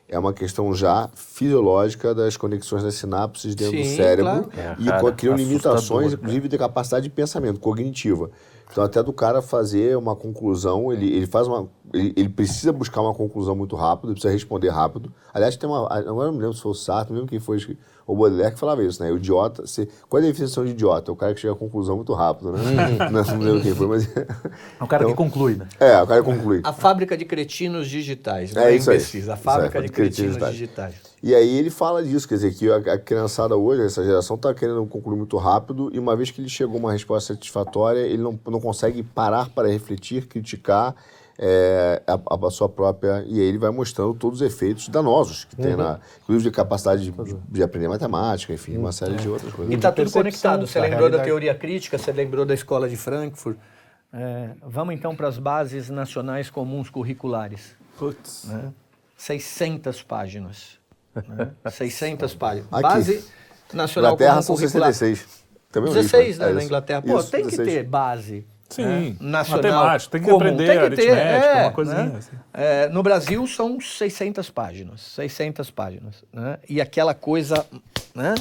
[0.09, 4.51] É uma questão já fisiológica das conexões das sinapses dentro do Sim, cérebro claro.
[4.57, 6.15] É, e cara, co- criam limitações, cara.
[6.21, 8.31] inclusive, de capacidade de pensamento cognitiva.
[8.75, 11.69] Então, até do cara fazer uma conclusão, ele, ele faz uma.
[11.93, 15.13] Ele, ele precisa buscar uma conclusão muito rápido, ele precisa responder rápido.
[15.33, 15.83] Aliás, tem uma.
[15.87, 17.57] Agora eu não me lembro se foi o Sartre, não lembro quem foi.
[18.05, 19.13] o Baudelaire que falava isso, né?
[19.13, 21.09] O idiota, se, qual é a definição de idiota?
[21.09, 22.61] É o cara que chega à conclusão muito rápido, né?
[23.13, 24.09] não, não lembro quem foi, mas...
[24.17, 25.69] É um cara que Então- conclui, né?
[25.79, 26.61] É, o cara que conclui.
[26.65, 28.97] A fábrica de cretinos digitais, não É é, isso aí.
[28.97, 30.93] a Isso fábrica aí, de de cretinos cretinos digitais.
[30.95, 31.14] digitais.
[31.27, 34.53] E aí ele fala disso, quer dizer, que a, a criançada hoje, essa geração, está
[34.53, 38.23] querendo concluir muito rápido e uma vez que ele chegou a uma resposta satisfatória, ele
[38.23, 40.95] não, não consegue parar para refletir, criticar
[41.39, 43.25] é, a, a sua própria...
[43.27, 47.11] E aí ele vai mostrando todos os efeitos danosos que tem, na, inclusive de capacidade
[47.11, 49.73] de, de aprender matemática, enfim, uma série de outras coisas.
[49.73, 50.67] E está tudo percepção conectado.
[50.67, 51.25] Você da lembrou da realidade.
[51.25, 53.57] teoria crítica, você lembrou da escola de Frankfurt.
[54.13, 57.75] É, vamos então para as bases nacionais comuns curriculares.
[57.99, 58.45] Putz.
[58.45, 58.75] Né?
[59.17, 60.84] 600 páginas.
[61.29, 61.51] Né?
[61.71, 62.69] 600 páginas.
[62.73, 62.83] Aqui.
[62.83, 63.25] Base
[63.73, 64.93] nacional Inglaterra comum são curricular.
[64.93, 65.45] 66.
[65.71, 66.65] Também é o 16 risco, né, é na.
[66.65, 67.03] Inglaterra.
[67.03, 67.69] Pô, Isso, tem que 16.
[67.69, 68.47] ter base.
[68.71, 69.63] Sim, né, nacional.
[69.63, 70.37] matemática, tem que comum.
[70.37, 72.17] aprender Tem que ter, aritmética, é, uma coisinha né?
[72.19, 72.37] assim.
[72.53, 76.59] É, no Brasil são 600 páginas, 600 páginas, né?
[76.69, 77.65] E aquela coisa,
[78.15, 78.35] né?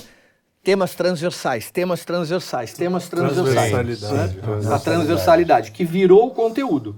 [0.63, 3.71] Temas transversais, temas transversais, temas transversais.
[3.71, 4.37] Transversalidade.
[4.65, 4.73] né?
[4.73, 6.95] A transversalidade, que virou o conteúdo.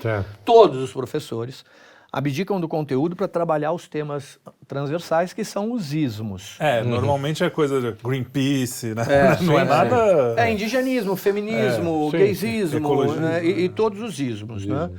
[0.00, 0.26] Certo.
[0.44, 1.64] Todos os professores
[2.12, 6.56] abdicam do conteúdo para trabalhar os temas transversais, que são os ismos.
[6.58, 9.02] É, normalmente é coisa de Greenpeace, né?
[9.08, 10.34] É, não é sim, nada...
[10.36, 14.64] É, indigenismo, feminismo, É, gaysismo, né, e, e todos os ismos.
[14.64, 14.90] Né?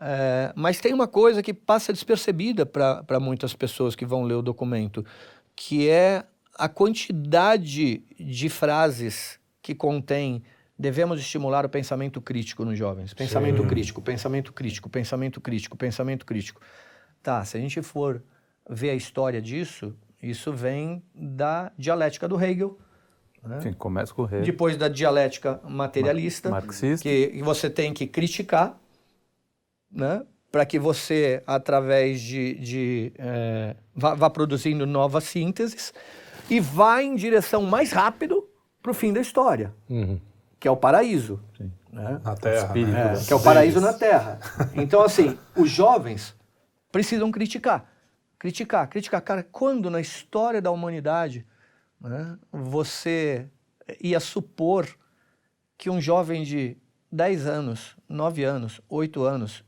[0.00, 4.42] É, mas tem uma coisa que passa despercebida para muitas pessoas que vão ler o
[4.42, 5.04] documento,
[5.54, 6.24] que é
[6.56, 10.42] a quantidade de frases que contém
[10.78, 13.12] devemos estimular o pensamento crítico nos jovens.
[13.14, 16.60] Pensamento crítico, pensamento crítico, pensamento crítico, pensamento crítico.
[17.22, 18.22] Tá, se a gente for
[18.68, 22.78] ver a história disso, isso vem da dialética do Hegel,
[23.58, 24.42] Enfim, começa com o rei.
[24.42, 27.02] depois da dialética materialista, Mar- marxista.
[27.08, 28.78] que você tem que criticar,
[29.90, 30.22] né?
[30.50, 35.92] para que você, através de, de eh, vá, vá produzindo novas sínteses
[36.48, 38.48] e vá em direção mais rápido
[38.82, 40.18] para o fim da história, Uhum.
[40.58, 41.40] Que é o paraíso.
[41.92, 42.20] né?
[42.22, 43.12] Na Terra, Espírito, né?
[43.14, 44.38] É, que é o paraíso na Terra.
[44.74, 46.34] Então, assim, os jovens
[46.90, 47.90] precisam criticar.
[48.38, 49.20] Criticar, criticar.
[49.20, 51.46] Cara, quando na história da humanidade
[52.00, 53.48] né, você
[54.00, 54.86] ia supor
[55.76, 56.76] que um jovem de
[57.10, 59.64] 10 anos, 9 anos, 8 anos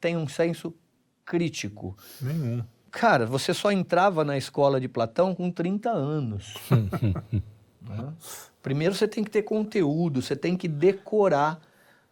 [0.00, 0.74] tem um senso
[1.24, 1.96] crítico?
[2.20, 2.64] Nenhum.
[2.90, 6.54] Cara, você só entrava na escola de Platão com 30 anos.
[7.86, 8.04] Né?
[8.62, 11.60] Primeiro você tem que ter conteúdo, você tem que decorar,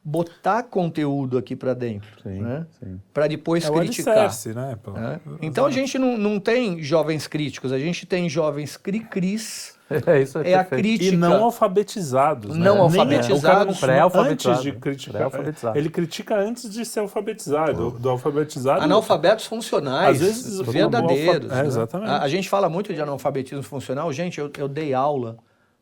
[0.03, 2.65] botar conteúdo aqui para dentro, Sim, né?
[2.79, 3.01] sim.
[3.13, 4.15] para depois É o criticar.
[4.19, 4.79] alicerce, né?
[4.83, 4.93] pô?
[4.93, 5.21] né?
[5.43, 9.75] Então a gente não, não tem jovens críticos, a gente tem jovens cri-cris.
[10.05, 10.83] É isso, É a perfeito.
[10.83, 11.15] crítica.
[11.15, 12.65] E não alfabetizados, né?
[12.65, 13.39] Não Nem- alfabetizados.
[13.39, 14.59] O cara não Pré-alfabetizado.
[14.59, 15.31] antes de criticar.
[15.77, 17.93] Ele critica antes de ser alfabetizado.
[17.93, 18.83] Do, do alfabetizado.
[18.83, 21.47] Analfabetos funcionais, Às vezes, verdadeiros.
[21.47, 21.67] o alfa- é, né?
[21.69, 22.11] exatamente.
[22.11, 24.13] A, a gente fala muito de analfabetismo funcional.
[24.13, 25.37] Gente, eu, eu dei aula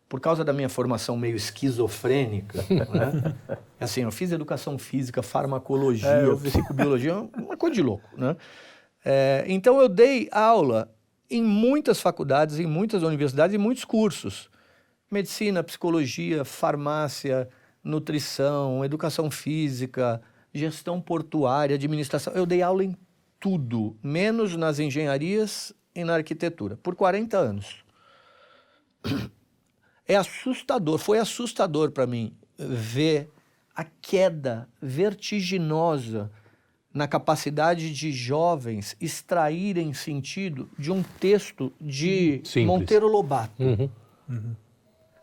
[0.08, 2.62] por causa da minha formação meio esquizofrênica.
[2.68, 3.34] né?
[3.80, 8.08] Assim, eu fiz educação física, farmacologia, É, psicobiologia, uma coisa de louco.
[8.16, 8.36] Né?
[9.04, 10.90] É, então eu dei aula
[11.30, 14.50] em muitas faculdades, em muitas universidades e muitos cursos.
[15.10, 17.48] Medicina, psicologia, farmácia,
[17.82, 20.20] nutrição, educação física,
[20.52, 22.32] gestão portuária, administração.
[22.34, 22.96] Eu dei aula em
[23.38, 27.84] tudo, menos nas engenharias e na arquitetura, por 40 anos.
[30.06, 33.30] É assustador, foi assustador para mim ver
[33.74, 36.30] a queda vertiginosa
[36.92, 42.66] na capacidade de jovens extraírem sentido de um texto de Simples.
[42.66, 43.60] Monteiro Lobato.
[43.60, 44.54] Uhum.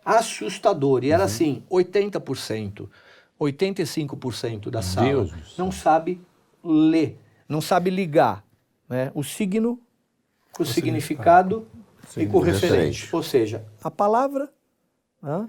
[0.03, 1.05] Assustador.
[1.05, 2.89] E era assim, 80%,
[3.39, 6.19] 85% da sala Deus não sabe
[6.61, 7.17] ler,
[7.47, 8.43] não sabe ligar
[8.89, 9.79] né, o signo
[10.51, 11.65] com o significado
[12.17, 12.73] e com o referente.
[12.73, 13.15] referente.
[13.15, 14.51] Ou seja, a palavra
[15.21, 15.47] né,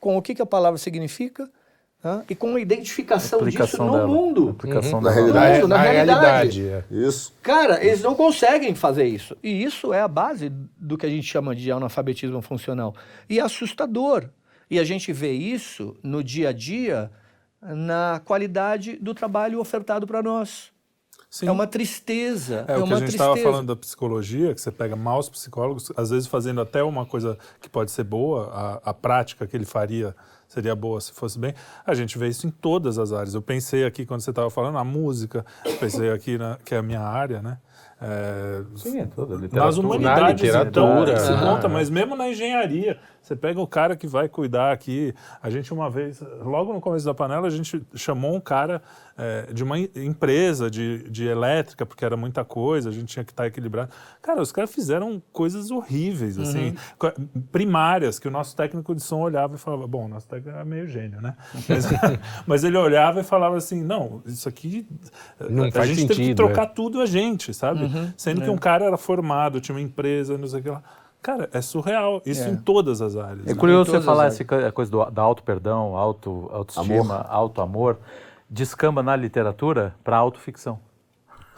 [0.00, 1.48] com o que, que a palavra significa
[2.02, 4.06] né, e com a identificação disso Aplicação no dela.
[4.08, 4.48] mundo.
[4.50, 5.14] Aplicação Na dela.
[5.20, 5.58] realidade.
[5.58, 6.68] Isso, na Na realidade.
[6.68, 6.84] é.
[6.90, 7.34] Isso.
[7.42, 9.36] Cara, eles não conseguem fazer isso.
[9.42, 12.94] E isso é a base do que a gente chama de analfabetismo funcional.
[13.28, 14.28] E é assustador.
[14.70, 17.10] E a gente vê isso no dia a dia
[17.60, 20.72] na qualidade do trabalho ofertado para nós.
[21.30, 21.46] Sim.
[21.46, 22.64] É uma tristeza.
[22.66, 23.30] É, É, o que uma a gente tristeza.
[23.30, 27.38] estava falando da psicologia, que você pega maus psicólogos, às vezes fazendo até uma coisa
[27.60, 28.50] que pode ser boa,
[28.84, 30.14] a, a prática que ele faria
[30.48, 31.54] seria boa se fosse bem.
[31.86, 33.34] A gente vê isso em todas as áreas.
[33.34, 35.46] Eu pensei aqui, quando você estava falando, a música,
[35.78, 37.58] pensei aqui, na, que é a minha área, né?
[38.02, 39.34] É, Sim, é toda.
[39.34, 39.86] nas Literatura.
[39.86, 41.38] humanidades, literatura, então, se ah.
[41.38, 42.98] conta, mas mesmo na engenharia,
[43.30, 45.14] você pega o cara que vai cuidar aqui.
[45.40, 48.82] A gente, uma vez, logo no começo da panela, a gente chamou um cara
[49.16, 53.24] é, de uma em- empresa de, de elétrica, porque era muita coisa, a gente tinha
[53.24, 53.92] que estar equilibrado.
[54.20, 57.12] Cara, os caras fizeram coisas horríveis, assim, co-
[57.52, 60.64] primárias, que o nosso técnico de som olhava e falava: Bom, o nosso técnico era
[60.64, 61.36] meio gênio, né?
[61.68, 61.86] Mas,
[62.48, 64.88] mas ele olhava e falava assim: Não, isso aqui.
[65.48, 66.66] Não a gente teve que sentido, trocar é.
[66.66, 67.88] tudo a gente, sabe?
[68.16, 70.82] Sendo que um cara era formado, tinha uma empresa, não sei o que lá.
[71.22, 72.22] Cara, é surreal.
[72.24, 73.46] Isso em todas as áreas.
[73.46, 73.54] É né?
[73.54, 77.98] curioso você falar essa coisa do, da auto-perdão, auto, autoestima, auto-amor.
[78.48, 80.78] Descamba na literatura para autoficção.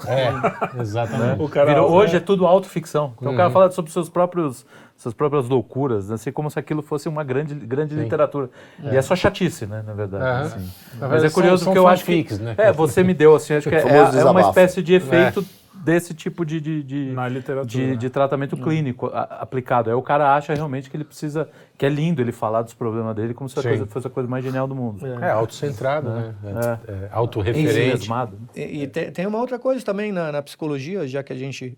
[0.04, 1.40] É, exatamente.
[1.40, 1.96] O cara, Virou- né?
[1.96, 3.12] hoje é tudo autoficção.
[3.16, 3.36] Então o Uhum.
[3.36, 4.66] cara fala sobre seus próprios,
[4.96, 8.50] suas próprias loucuras, assim, como se aquilo fosse uma grande, grande literatura.
[8.82, 10.24] E é só chatice, né, na verdade.
[10.24, 10.40] Aham.
[10.42, 10.70] assim.
[10.98, 12.34] Mas verdade, é curioso são- porque são eu acho que...
[12.42, 12.54] né?
[12.58, 15.44] É, você me deu, assim, acho que é, é- é uma espécie de efeito
[15.82, 17.96] desse tipo de, de, de, Na literatura, de, né?
[17.96, 19.90] de tratamento clínico a- aplicado.
[19.90, 23.16] Aí o cara acha realmente que ele precisa, que é lindo ele falar dos problemas
[23.16, 23.68] dele como se a Sim.
[23.68, 25.04] coisa fosse a coisa mais genial do mundo.
[25.06, 26.34] É autocentrado, né?
[26.44, 26.48] É,
[26.92, 28.08] é, É autorreferente.
[28.54, 31.76] E, e tem, tem uma outra coisa também na, na psicologia, já que a gente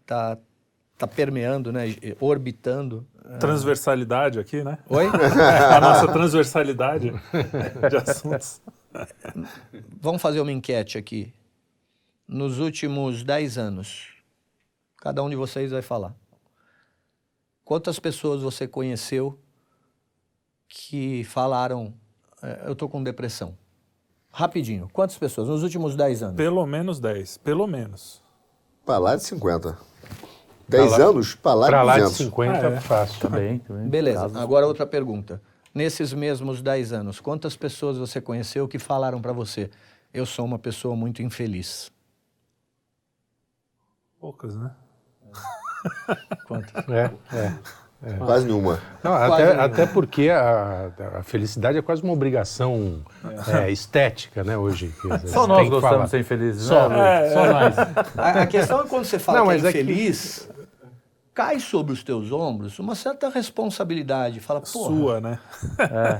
[0.00, 0.38] está
[0.96, 3.06] tá permeando, né, orbitando.
[3.38, 4.78] Transversalidade aqui, né?
[4.88, 5.06] Oi?
[5.74, 7.12] A nossa transversalidade
[7.90, 8.62] de assuntos.
[10.00, 11.32] Vamos fazer uma enquete aqui.
[12.28, 14.08] Nos últimos 10 anos,
[14.98, 16.14] cada um de vocês vai falar.
[17.64, 19.38] Quantas pessoas você conheceu
[20.68, 21.94] que falaram,
[22.42, 23.56] "É, eu tô com depressão?
[24.30, 26.36] Rapidinho, quantas pessoas nos últimos 10 anos?
[26.36, 27.38] Pelo menos 10.
[27.38, 28.22] Pelo menos.
[28.84, 29.78] Pra lá de 50.
[30.68, 32.26] 10 Pra lá- anos, pra lá Pra de lá de 200.
[32.26, 32.80] 50, Ah, é.
[32.80, 33.20] fácil.
[33.20, 33.88] Também, também.
[33.88, 35.40] Beleza, agora outra pergunta.
[35.72, 39.70] Nesses mesmos 10 anos, quantas pessoas você conheceu que falaram para você,
[40.12, 41.90] eu sou uma pessoa muito infeliz?
[44.20, 44.70] Poucas, né?
[46.46, 46.88] Quantas?
[46.88, 47.52] É, é.
[48.18, 48.78] Quase nenhuma.
[49.02, 49.64] Não, Quase até, nenhuma.
[49.64, 53.02] até porque a, a felicidade é quase uma obrigação
[53.48, 54.92] é, estética, né, hoje.
[55.00, 56.04] que Só nós que gostamos falar.
[56.04, 57.30] de ser infelizes, Só, né?
[57.30, 57.78] só nós.
[58.16, 60.48] A, a questão é quando você fala Não, que é é que- infeliz,
[61.34, 64.40] cai sobre os teus ombros uma certa responsabilidade.
[64.40, 65.38] Fala, pô, Sua, né?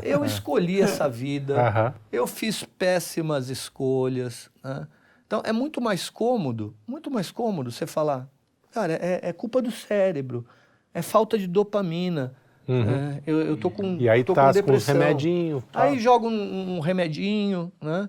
[0.03, 4.49] eu escolhi essa vida, eu fiz péssimas escolhas.
[4.65, 4.87] né?
[5.27, 8.29] Então é muito mais cômodo, muito mais cômodo você falar,
[8.71, 10.47] cara, é, é culpa do cérebro,
[10.95, 12.35] é falta de dopamina.
[12.69, 13.21] né?
[13.27, 13.97] Eu, eu tô com Uhum.
[14.01, 14.95] E aí tô tá com com os depressão.
[14.95, 15.63] remedinhos.
[15.73, 15.83] tal.
[15.83, 18.09] Aí joga um, um remedinho, né?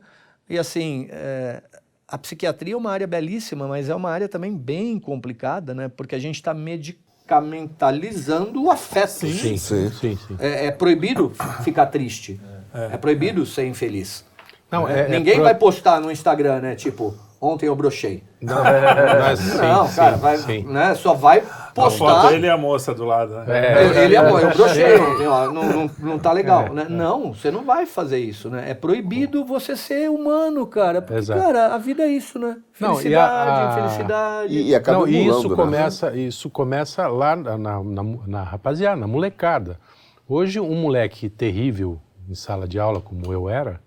[0.49, 1.61] E assim, é,
[2.07, 5.89] a psiquiatria é uma área belíssima, mas é uma área também bem complicada, né?
[5.89, 9.27] Porque a gente está medicamentalizando o afeto.
[9.27, 9.89] Sim, Sim.
[9.89, 10.37] sim, sim.
[10.39, 11.31] É, é proibido
[11.63, 12.39] ficar triste.
[12.73, 12.97] É.
[12.97, 14.23] proibido ser infeliz.
[14.71, 14.99] Não, né?
[15.01, 16.75] é- é Ninguém pro- vai postar no Instagram, né?
[16.75, 18.23] Tipo, ontem eu brochei.
[18.41, 18.55] Não,
[19.19, 20.63] mas, sim, Não, cara, sim, vai, sim.
[20.67, 20.93] né?
[20.95, 22.21] Só vai A postar.
[22.23, 23.45] foto ele e a moça do lado, né?
[23.75, 24.03] É.
[24.03, 26.85] Ele amor, eu brochei ontem, ó, não, não, não tá legal, né?
[26.89, 28.69] Não, você não vai fazer isso, né?
[28.69, 31.01] É proibido você ser humano, cara.
[31.01, 31.39] Porque, Exato.
[31.41, 32.57] cara, a vida é isso, né?
[32.79, 34.53] Não, e a- Felicidade, a- infelicidade.
[34.53, 35.55] E, e acaba Não, e emulando, isso né?
[35.55, 39.79] começa, isso começa lá na, na, na, na rapaziada, na molecada.
[40.27, 41.99] Hoje, um moleque terrível
[42.29, 43.79] em sala de aula, como eu era,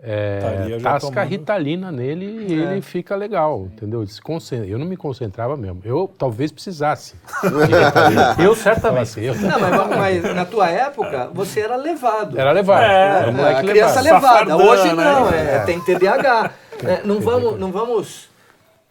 [0.00, 4.00] é, já tasca tomando- ritalina nele e ele fica legal, entendeu?
[4.02, 4.66] Ele se concentra.
[4.66, 5.80] Eu não me concentrava mesmo.
[5.84, 7.14] Eu talvez precisasse.
[8.38, 9.02] Eu certamente.
[9.02, 12.38] Assim, eu- Não, mas, mas na tua época, você era levado.
[12.38, 12.82] Era levado.
[12.82, 14.22] É, era um moleque a criança levado.
[14.22, 14.50] levada.
[14.50, 15.54] Safardana, Hoje não, né?
[15.56, 16.50] é, tem TDAH.
[16.84, 18.27] É, não, vamos, não vamos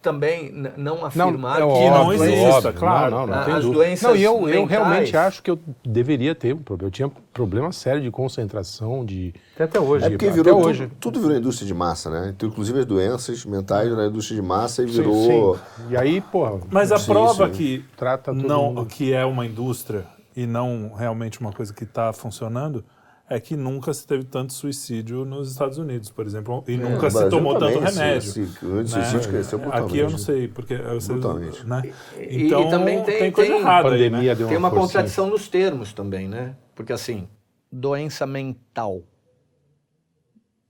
[0.00, 2.72] também não afirmar é que não óbvio, exista, óbvio.
[2.74, 3.10] claro.
[3.10, 3.72] Não, não, não as dúvida.
[3.72, 6.86] doenças Não, e eu, eu realmente acho que eu deveria ter um problema.
[6.88, 9.34] Eu tinha problema sério de concentração, de...
[9.54, 10.06] Até, até hoje.
[10.06, 10.84] É porque Até virou hoje.
[10.86, 12.32] tudo, tudo virou indústria de massa, né?
[12.34, 15.56] Então, inclusive as doenças mentais na indústria de massa e Sim, virou.
[15.56, 15.60] sim.
[15.90, 16.60] E aí, porra...
[16.70, 17.52] Mas a Sim, prova sim.
[17.54, 18.86] que Trata todo não mundo.
[18.86, 20.04] que é uma indústria
[20.36, 22.84] e não realmente uma coisa que está funcionando
[23.30, 27.10] é que nunca se teve tanto suicídio nos Estados Unidos, por exemplo, e nunca É,
[27.10, 28.28] No se tomou tanto também, remédio.
[28.28, 29.04] esse- esse- o índice de né?
[29.10, 29.90] suicídio cresceu brutalmente.
[29.92, 31.66] Aqui eu não sei, porque eu sei, Brutalmente.
[31.66, 31.82] né?
[32.18, 34.34] E- Então e também tem- coisa tem- errada aí, né?
[34.34, 36.56] Tem uma contradição nos termos também, né?
[36.74, 37.28] Porque assim,
[37.70, 39.02] doença mental.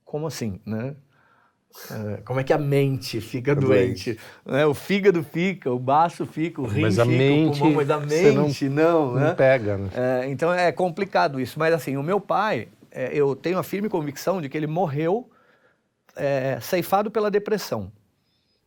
[0.05, 0.97] Como assim, né?
[1.91, 4.19] É, como é que a mente fica doente?
[4.45, 4.67] né?
[4.67, 7.91] O fígado fica, o baço fica, o rim Mas a fica, mente, o pulmão, mas
[7.91, 9.29] a você não- mente não, né?
[9.29, 9.89] Não pega, né?
[9.95, 11.59] É, então é complicado isso.
[11.59, 15.31] Mas assim, o meu pai, é, eu tenho a firme convicção de que ele morreu
[16.17, 17.91] é, ceifado pela depressão.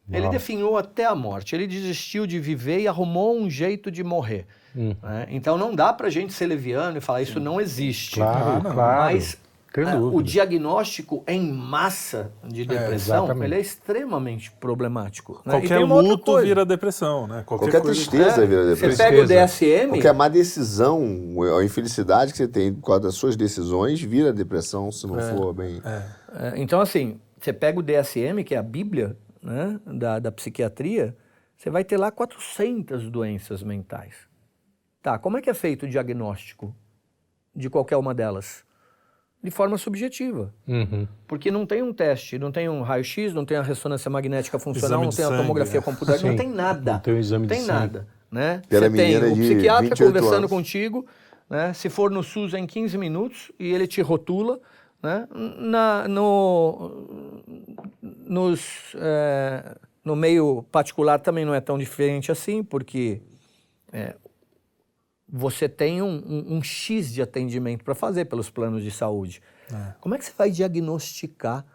[0.09, 0.31] Ele Uau.
[0.31, 1.55] definhou até a morte.
[1.55, 4.45] Ele desistiu de viver e arrumou um jeito de morrer.
[4.75, 4.95] Hum.
[5.03, 5.27] né?
[5.29, 8.15] Então não dá pra gente ser leviano e falar isso não existe.
[8.15, 8.73] Claro, não.
[8.73, 9.13] claro.
[9.13, 9.37] Mas
[9.73, 13.45] É, o diagnóstico em massa de depressão exatamente.
[13.45, 15.41] ele é extremamente problemático.
[15.45, 15.53] né?
[15.53, 17.43] Qualquer luto vira depressão, né?
[17.45, 19.05] Qualquer coisa- tristeza É, vira Você depressão.
[19.05, 19.25] pega o.
[19.25, 21.01] DSM, Qualquer má decisão,
[21.57, 25.53] a infelicidade que você tem por causa das suas decisões, vira depressão se não for
[25.53, 25.81] bem.
[25.85, 31.15] É, então, assim, você pega o DSM, que é a Bíblia né, da, da psiquiatria,
[31.55, 34.15] você vai ter lá 400 doenças mentais.
[35.01, 36.75] Tá, como é que é feito o diagnóstico
[37.55, 38.63] de qualquer uma delas?
[39.43, 40.53] De forma subjetiva.
[40.67, 41.07] Uhum.
[41.27, 45.01] Porque não tem um teste, não tem um raio-x, não tem a ressonância magnética funcional,
[45.03, 45.81] não tem a sangue, tomografia é.
[45.81, 46.93] computadorizada, não tem nada.
[46.93, 47.79] não tem um exame de tem sangue.
[47.79, 48.07] nada.
[48.31, 48.61] Né?
[48.69, 50.49] Pela Você tem o de psiquiatra 28 conversando anos.
[50.49, 51.05] contigo,
[51.49, 51.73] né?
[51.73, 54.59] se for no SUS é em 15 minutos e ele te rotula.
[55.01, 55.27] Né?
[55.57, 57.43] Na, no,
[58.01, 63.21] nos, é, no meio particular também não é tão diferente assim, porque
[63.91, 64.15] é,
[65.31, 69.41] você tem um, um- um X de atendimento para fazer pelos planos de saúde.
[70.01, 71.65] Como é que você vai diagnosticar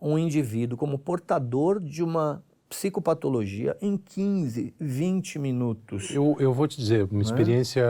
[0.00, 6.10] um indivíduo como portador de uma psicopatologia em 15, 20 minutos?
[6.10, 7.84] Eu, eu vou te dizer, uma experiência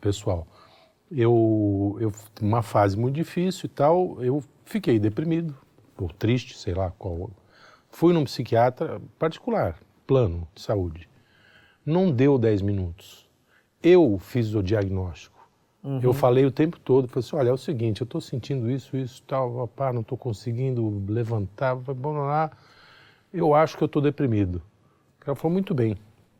[0.00, 0.46] pessoal.
[1.10, 5.56] Eu, eu, uma fase muito difícil e tal, eu fiquei deprimido,
[5.98, 7.30] ou triste, sei lá qual.
[7.90, 11.08] Fui num psiquiatra particular, plano de saúde.
[11.84, 13.28] Não deu 10 minutos.
[13.82, 15.40] Eu fiz o diagnóstico.
[16.02, 18.94] Eu falei o tempo todo, falei assim, olha, é o seguinte, eu estou sentindo isso,
[18.98, 22.50] isso, tal, pá, não estou conseguindo levantar, blá, blá.
[23.32, 24.60] eu acho que eu estou deprimido.
[25.20, 25.96] Cara falou, muito bem,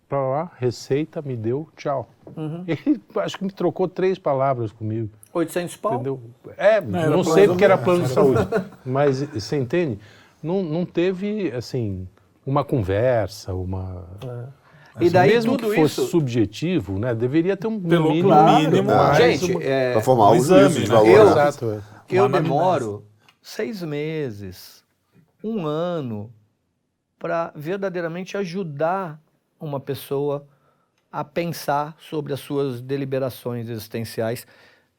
[0.07, 2.11] para lá, receita, me deu, tchau.
[2.69, 5.09] Ele acho que me trocou três palavras comigo.
[5.33, 5.95] 800 pau?
[5.95, 6.21] Entendeu?
[6.59, 8.41] É, não plano sei porque era plano de saúde.
[8.85, 9.99] Mas você entende?
[10.43, 12.07] Não, não teve, assim,
[12.45, 14.07] uma conversa, uma.
[14.99, 17.15] E daí Mesmo tudo que fosse isso- subjetivo, né?
[17.15, 18.31] Deveria ter um Pelo mínimo.
[18.59, 20.95] mínimo, mais Gente, uma- é, Para formar um um exame, juízo de né?
[20.97, 21.09] valor.
[21.09, 21.31] Eu- né?
[21.31, 21.71] Exato.
[21.71, 21.81] é.
[22.17, 23.05] eu demoro
[23.41, 24.85] seis meses,
[25.45, 26.33] um ano,
[27.19, 29.21] para verdadeiramente ajudar
[29.61, 30.45] uma pessoa
[31.13, 34.47] a pensar sobre as suas deliberações existenciais,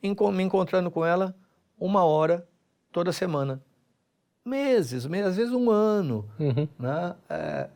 [0.01, 1.35] enco- me encontrando com ela
[1.79, 2.47] uma hora
[2.91, 3.61] toda semana.
[4.45, 6.25] Meses, meses, às vezes um ano.
[6.39, 6.67] Uhum.
[6.79, 7.15] né?
[7.29, 7.69] É,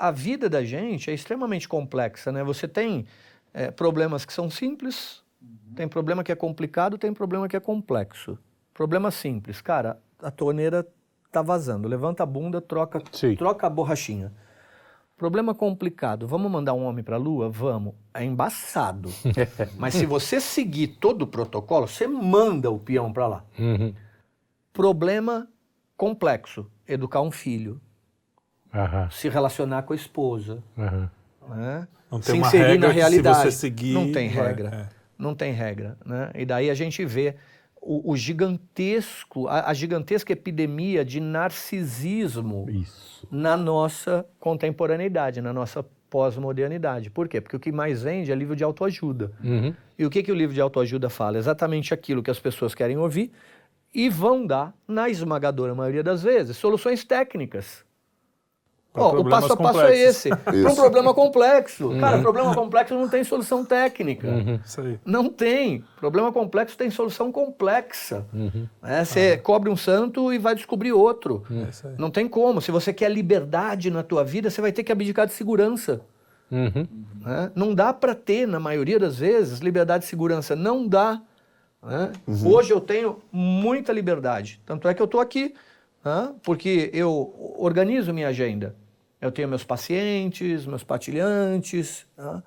[0.00, 2.42] a vida da gente é extremamente complexa, né?
[2.42, 3.04] Você tem
[3.52, 5.22] é, problemas que são simples,
[5.76, 8.38] tem problema que é complicado, tem problema que é complexo.
[8.72, 10.86] Problema simples, cara, a torneira
[11.30, 13.36] tá vazando, levanta a bunda, troca, Sim.
[13.36, 14.32] troca a borrachinha.
[15.18, 17.50] Problema complicado, vamos mandar um homem para a lua?
[17.50, 17.92] Vamos.
[18.14, 19.10] É embaçado.
[19.76, 23.44] Mas se você seguir todo o protocolo, você manda o peão para lá.
[23.58, 23.94] Uhum.
[24.72, 25.46] Problema
[25.94, 27.78] complexo, educar um filho,
[28.72, 31.10] Aham, se relacionar com a esposa, aham.
[31.48, 31.88] né?
[32.10, 33.38] Não tem se uma inserir regra na que se realidade.
[33.42, 34.68] você seguir, não tem vai- regra.
[34.96, 35.00] é.
[35.18, 36.30] Não tem regra, né?
[36.34, 37.34] E daí a gente vê
[37.80, 43.26] o, o gigantesco, a, a gigantesca epidemia de narcisismo Isso.
[43.30, 47.10] na nossa contemporaneidade, na nossa pós-modernidade.
[47.10, 47.40] Por quê?
[47.40, 49.30] Porque o que mais vende é livro de autoajuda.
[49.44, 49.74] Uhum.
[49.98, 51.38] E o que, que o livro de autoajuda fala?
[51.38, 53.30] Exatamente aquilo que as pessoas querem ouvir
[53.94, 57.84] e vão dar, na esmagadora maioria das vezes, soluções técnicas.
[58.92, 60.26] Ó, o passo a passo é complexos.
[60.26, 60.28] esse.
[60.30, 61.96] Para um problema complexo.
[62.00, 64.28] Cara, problema complexo não tem solução técnica.
[64.64, 64.98] Isso aí.
[65.04, 65.84] Não tem.
[65.96, 68.26] Problema complexo tem solução complexa.
[68.34, 68.66] Uhum.
[68.82, 69.04] né?
[69.04, 71.44] Você cobre um santo e vai descobrir outro.
[71.50, 71.94] É isso aí.
[71.98, 72.60] Não tem como.
[72.60, 76.00] Se você quer liberdade na tua vida, você vai ter que abdicar de segurança.
[76.50, 76.84] Uhum.
[77.24, 77.52] né?
[77.54, 80.56] Não dá para ter, na maioria das vezes, liberdade e segurança.
[80.56, 81.22] Não dá.
[81.80, 82.10] né?
[82.44, 84.60] Hoje eu tenho muita liberdade.
[84.66, 85.54] Tanto é que eu estou aqui?
[86.42, 88.74] Porque eu organizo minha agenda.
[89.20, 92.42] Eu tenho meus pacientes, meus partilhantes, né?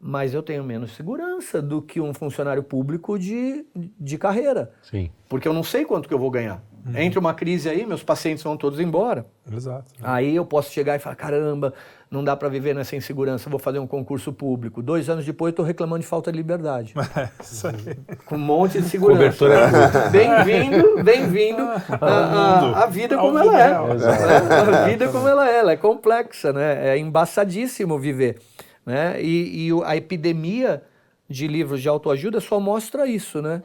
[0.00, 3.64] mas eu tenho menos segurança do que um funcionário público de,
[3.98, 4.72] de carreira.
[4.82, 5.10] Sim.
[5.28, 6.62] Porque eu não sei quanto que eu vou ganhar.
[6.94, 9.26] Entre uma crise aí, meus pacientes vão todos embora.
[9.50, 9.92] Exato.
[10.00, 11.74] Aí eu posso chegar e falar: caramba,
[12.10, 14.82] não dá para viver nessa insegurança, vou fazer um concurso público.
[14.82, 16.94] Dois anos depois, estou reclamando de falta de liberdade.
[17.18, 18.14] É.
[18.24, 19.18] Com um monte de segurança.
[19.18, 21.62] Cobertura é Bem-vindo, bem-vindo
[22.00, 23.68] à- vida Ao como ela é.
[23.96, 24.76] Né?
[24.76, 26.88] A vida como ela é, ela é complexa, né?
[26.90, 28.38] É embaçadíssimo viver.
[28.86, 29.20] Né?
[29.20, 30.82] E, e a epidemia
[31.28, 33.62] de livros de autoajuda só mostra isso, né?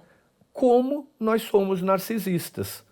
[0.52, 2.84] Como nós somos narcisistas.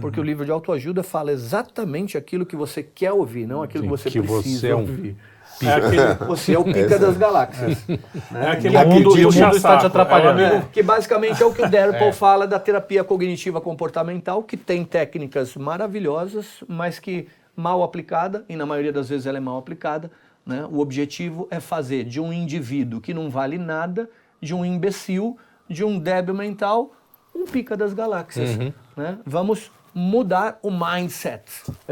[0.00, 3.90] Porque o livro de autoajuda fala exatamente aquilo que você quer ouvir, não aquilo Sim,
[3.90, 5.16] que você que você precisa é um ouvir.
[5.62, 7.86] É aquele, Você é o pica das galáxias.
[8.34, 9.86] é aquele O mundo, amigo e o mundo está te puxa-saco.
[9.86, 10.40] atrapalhando.
[10.40, 14.56] É É, que basicamente é o que o Derpol fala da terapia cognitiva comportamental, que
[14.56, 19.56] tem técnicas maravilhosas, mas que mal aplicada, e na maioria das vezes ela é mal
[19.56, 20.10] aplicada,
[20.44, 20.66] né?
[20.70, 24.10] o objetivo é fazer de um indivíduo que não vale nada,
[24.42, 25.38] de um imbecil,
[25.68, 26.92] de um débil mental,
[27.34, 28.58] um pica das galáxias.
[28.96, 29.18] Né?
[29.26, 31.42] Vamos mudar o mindset.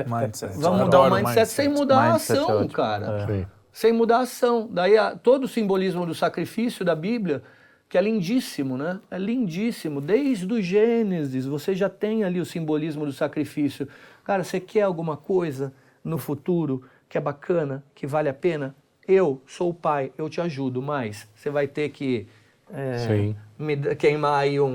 [0.07, 0.55] Mindset.
[0.59, 2.71] Vamos mudar o Adoro mindset, sem mudar a Mindset é ação, ótimo.
[2.73, 3.27] cara.
[3.27, 3.47] Sim.
[3.73, 4.69] Sem mudar a ação.
[4.71, 7.43] Daí a- todo o simbolismo do sacrifício da Bíblia,
[7.89, 9.01] que é lindíssimo, né?
[9.11, 10.01] É lindíssimo.
[10.01, 13.89] Desde o Gênesis, você já tem ali o simbolismo do sacrifício.
[14.25, 15.73] Cara, você quer alguma coisa
[16.03, 18.75] no futuro que é bacana, que vale a pena?
[19.07, 22.27] Eu sou o pai, eu te ajudo, mas você vai ter que
[22.73, 23.37] é, Sim.
[23.59, 24.67] me queimar aí um,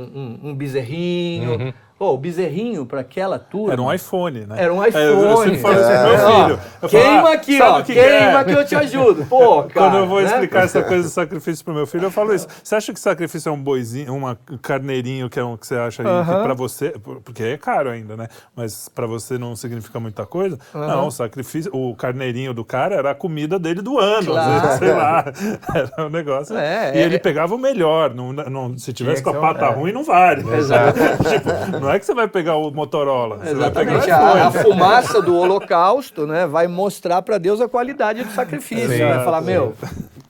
[0.43, 1.73] um- um bezerrinho.
[1.99, 3.73] Pô, o bezerrinho para aquela turma.
[3.73, 4.55] Era um iPhone, né?
[4.57, 5.43] Era um É, eu iPhone.
[5.43, 6.59] sempre falo meu É, ó, filho.
[6.81, 7.77] Eu falo, Queima ah, aqui, ó.
[7.81, 8.43] que que queima é?
[8.45, 9.25] que eu te ajudo.
[9.25, 9.69] Pô, cara.
[9.73, 10.27] Quando eu vou né?
[10.27, 12.47] explicar essa coisa do sacrifício pro meu filho, eu falo isso.
[12.63, 16.01] Você acha que sacrifício é um boizinho, um carneirinho que é um que você acha
[16.01, 16.93] aí que pra você,
[17.25, 18.29] porque é caro ainda, né?
[18.55, 20.57] Mas pra você não significa muita coisa?
[20.73, 24.61] Não, o sacrifício, o carneirinho do cara era a comida dele do ano, Claro.
[24.61, 25.25] vezes, sei lá.
[25.75, 26.57] Era um negócio.
[26.57, 29.65] É, e é- ele pegava o melhor, não, não, se tivesse com que a pata
[29.65, 29.69] é.
[29.69, 30.49] ruim não vale.
[30.53, 31.23] Exatamente.
[31.29, 31.49] tipo,
[31.81, 34.09] não é que você vai pegar o Motorola, Exatamente.
[34.11, 38.89] A, a fumaça do holocausto né, vai mostrar para Deus a qualidade do sacrifício.
[38.89, 39.05] Sim.
[39.05, 39.73] Vai falar, meu,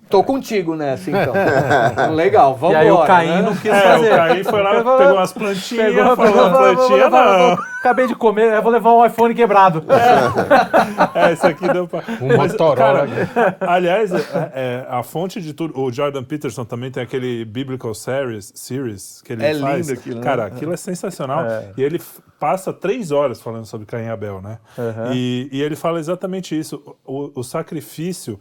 [0.10, 1.34] tô contigo nessa então.
[2.16, 3.42] Legal, vamos E aí o Caim né?
[3.42, 4.12] não quis É, fazer.
[4.14, 7.56] o Caim foi lá, pegou umas plantinhas, Pegou, falou, plantinha não.
[7.56, 9.84] vou- Acabei de comer, eu vou levar um iPhone quebrado.
[11.14, 12.04] É, isso aqui deu pra...
[12.22, 12.76] Um Motorola.
[12.76, 15.80] cara, aliás, é, é, a fonte de tudo...
[15.80, 19.88] O Jordan Peterson também tem aquele Biblical Series, series que ele É faz.
[19.88, 20.24] lindo aquilo, né?
[20.24, 21.46] Cara, aquilo é sensacional.
[21.78, 22.02] E ele
[22.40, 24.60] passa três horas falando sobre Caim e Abel, né?
[25.14, 26.82] E, e ele fala exatamente isso.
[27.06, 28.38] O, o sacrifício...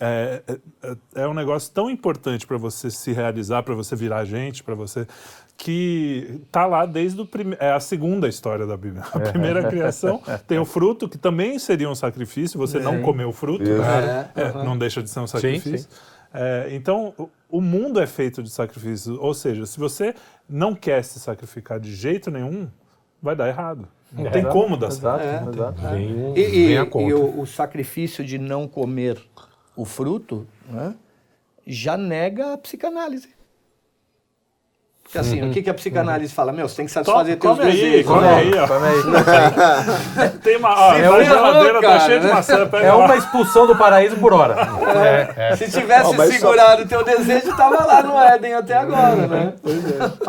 [0.00, 0.42] É,
[0.82, 4.74] é, é um negócio tão importante para você se realizar, para você virar gente, para
[4.74, 5.06] você
[5.56, 7.56] que tá lá desde o prime...
[7.58, 9.02] é a segunda história da Bíblia.
[9.12, 12.58] A primeira criação tem o fruto que também seria um sacrifício.
[12.58, 14.30] Você não comeu o fruto, né?
[14.36, 15.88] É, não deixa de ser um sacrifício.
[16.32, 17.12] É, então
[17.48, 19.18] o, mundo é feito de sacrifícios.
[19.18, 20.14] Ou seja, se você
[20.48, 22.68] não quer se sacrificar de jeito nenhum,
[23.20, 23.88] vai dar errado.
[24.12, 25.20] Não tem como dar certo.
[25.22, 25.82] Exato, exato.
[25.82, 29.18] Vem, E, e- e o, o sacrifício de não comer
[29.78, 30.96] o fruto né,
[31.64, 33.28] já nega a psicanálise.
[35.08, 36.52] Porque assim, o que, que a psicanálise fala?
[36.52, 38.06] Meu, você tem que satisfazer teus come aí, desejos.
[38.12, 38.34] come né?
[38.34, 38.68] aí, ó.
[38.68, 40.28] Come aí.
[40.44, 42.32] Tem uma, ó, Se na ferrou, geladeira tá cheia de né?
[42.34, 42.66] maçã.
[42.66, 43.04] Pega É lá.
[43.06, 44.54] uma expulsão do paraíso por hora.
[45.56, 49.16] Se tivesse Não, mas só- segurado o teu desejo, tava lá no Éden até agora,
[49.26, 49.54] né?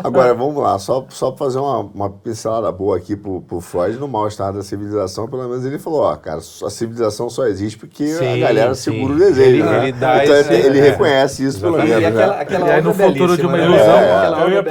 [0.02, 3.98] Agora, vamos lá, só, só pra fazer uma, uma pincelada boa aqui pro, pro Freud
[3.98, 8.04] no mal-estar da civilização, pelo menos ele falou, ó, cara, a civilização só existe porque
[8.04, 8.92] a Sim, galera sim.
[8.92, 9.82] segura o desejo, Ele- né?
[9.88, 10.82] ele dá então esse- ele, é.
[10.82, 12.40] reconhece isso, pelo menos, E aquela, né?
[12.40, 13.64] aquela E aí, no futuro de uma né?
[13.66, 14.00] ilusão,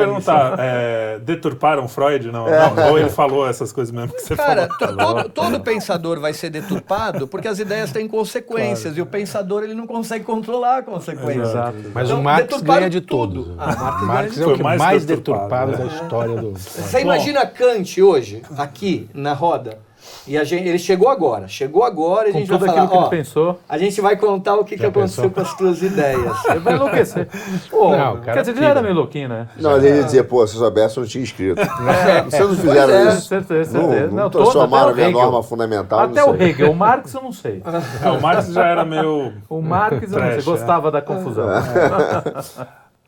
[0.02, 2.32] É, perguntar, é, deturparam Freud?
[2.32, 4.78] Não, não, ou ele falou essas coisas mesmo que você Cara, falou?
[4.78, 9.64] to- todo, todo pensador vai ser deturpado porque as ideias têm consequências e o pensador
[9.64, 11.42] ele não consegue controlar a consequência.
[11.42, 11.78] Exato.
[11.94, 13.56] Mas Então, o Marx ganha de tudo.
[13.58, 16.52] Ah, Marx Marx é o que mais mais deturpado, deturpado da história do...
[16.58, 19.80] Você imagina Kant hoje, aqui na roda,
[20.28, 23.60] e a gente, ele chegou agora, chegou agora e a gente vai falar, ó, pensou,
[23.68, 25.32] a gente vai contar o que, que aconteceu pensou?
[25.32, 26.46] com as tuas ideias.
[26.50, 27.28] ele vai enlouquecer.
[27.70, 29.48] Pô, Não, o cara Quer dizer, ele era meio louquinho, né?
[29.58, 31.60] Não, ele ia dizer, pô, se eu soubesse, eu não tinha escrito.
[32.26, 33.22] Vocês não fizeram é, isso.
[33.28, 34.08] certeza, Não, certeza.
[34.08, 35.22] não, Não, todos, transformaram a até o minha Hegel.
[35.22, 36.00] norma fundamental.
[36.00, 36.42] Até não o.
[36.42, 37.64] Hegel, o Marx eu não sei.
[38.04, 39.34] É, o Marx já era meio...
[39.50, 41.48] O Marx eu não sei, Trash, gostava da confusão.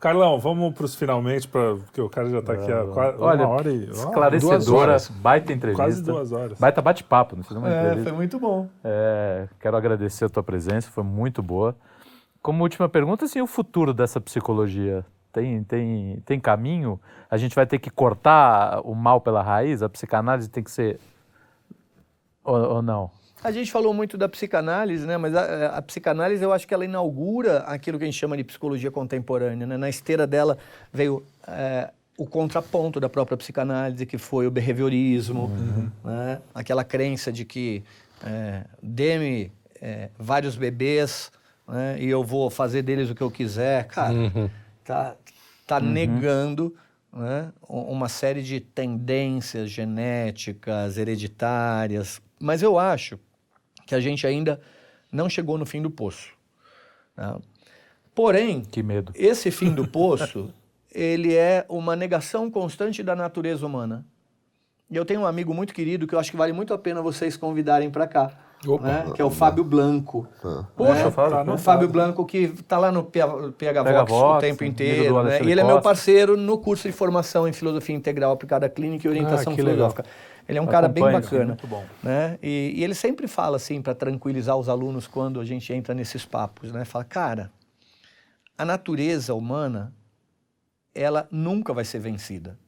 [0.02, 3.46] Carlão, vamos para os finalmente, pra, porque o cara já está aqui há quase Olha,
[3.46, 3.84] uma hora e...
[3.84, 5.08] ó, duas Esclarecedora, horas.
[5.08, 5.84] baita entrevista.
[5.84, 6.58] Quase duas horas.
[6.58, 8.10] Baita bate-papo, não foi uma é, entrevista.
[8.10, 8.68] foi muito bom.
[8.82, 11.76] É, quero agradecer a tua presença, foi muito boa.
[12.42, 17.00] Como última pergunta, assim, o futuro dessa psicologia tem, tem, tem caminho?
[17.30, 19.84] A gente vai ter que cortar o mal pela raiz?
[19.84, 20.98] A psicanálise tem que ser.
[22.42, 23.08] Ou, ou não?
[23.44, 25.16] A gente falou muito da psicanálise, né?
[25.16, 28.44] Mas a, a psicanálise eu acho que ela inaugura aquilo que a gente chama de
[28.44, 29.66] psicologia contemporânea.
[29.66, 29.76] Né?
[29.76, 30.56] Na esteira dela
[30.92, 35.50] veio é, o contraponto da própria psicanálise, que foi o behaviorismo,
[36.04, 36.40] né?
[36.54, 37.82] aquela crença de que
[38.24, 39.50] é, dê-me
[39.80, 41.32] é, vários bebês
[41.66, 41.96] né?
[41.98, 43.88] e eu vou fazer deles o que eu quiser.
[43.88, 44.14] Cara,
[44.84, 45.16] tá,
[45.66, 46.76] tá negando
[47.12, 52.22] né, uma série de tendências genéticas, hereditárias.
[52.38, 53.18] Mas eu acho
[53.86, 54.60] que a gente ainda
[55.10, 56.28] não chegou no fim do poço.
[57.14, 57.38] tá?
[58.14, 59.12] Porém, Que medo.
[59.14, 60.52] esse fim do poço,
[60.94, 64.04] ele é uma negação constante da natureza humana.
[64.90, 67.00] E eu tenho um amigo muito querido que eu acho que vale muito a pena
[67.00, 68.30] vocês convidarem para cá,
[68.66, 68.84] Opa.
[68.86, 70.28] né, que é o Fábio Blanco.
[70.76, 71.10] Poxa, né?
[71.10, 75.22] Fábio, o Fábio Blanco que está lá no PH, PH Vox o tempo inteiro.
[75.22, 75.40] Né?
[75.42, 79.06] E ele é meu parceiro no curso de formação em filosofia integral aplicada à clínica
[79.06, 79.94] e orientação Ah, que legal.
[80.48, 81.46] Ele é um cara bem bacana.
[81.46, 81.84] muito bom.
[82.02, 82.38] Né?
[82.42, 86.24] E, e ele sempre fala assim, para tranquilizar os alunos quando a gente entra nesses
[86.24, 86.84] papos, né?
[86.84, 87.50] Fala, cara,
[88.58, 89.94] a natureza humana,
[90.94, 92.58] ela nunca vai ser vencida.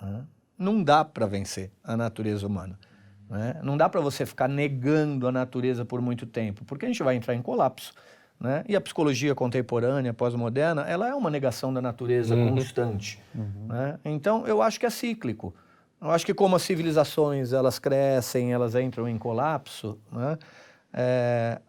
[0.00, 0.24] né?
[0.58, 2.78] Não dá para vencer a natureza humana.
[3.28, 3.58] né?
[3.62, 7.16] Não dá para você ficar negando a natureza por muito tempo, porque a gente vai
[7.16, 7.92] entrar em colapso.
[8.38, 8.62] né?
[8.68, 13.18] E a psicologia contemporânea, pós-moderna, ela é uma negação da natureza constante.
[13.68, 13.98] né?
[14.04, 15.54] Então, eu acho que é cíclico.
[16.02, 20.36] Eu acho que como as civilizações elas crescem, elas entram em colapso, né?
[20.92, 21.60] É,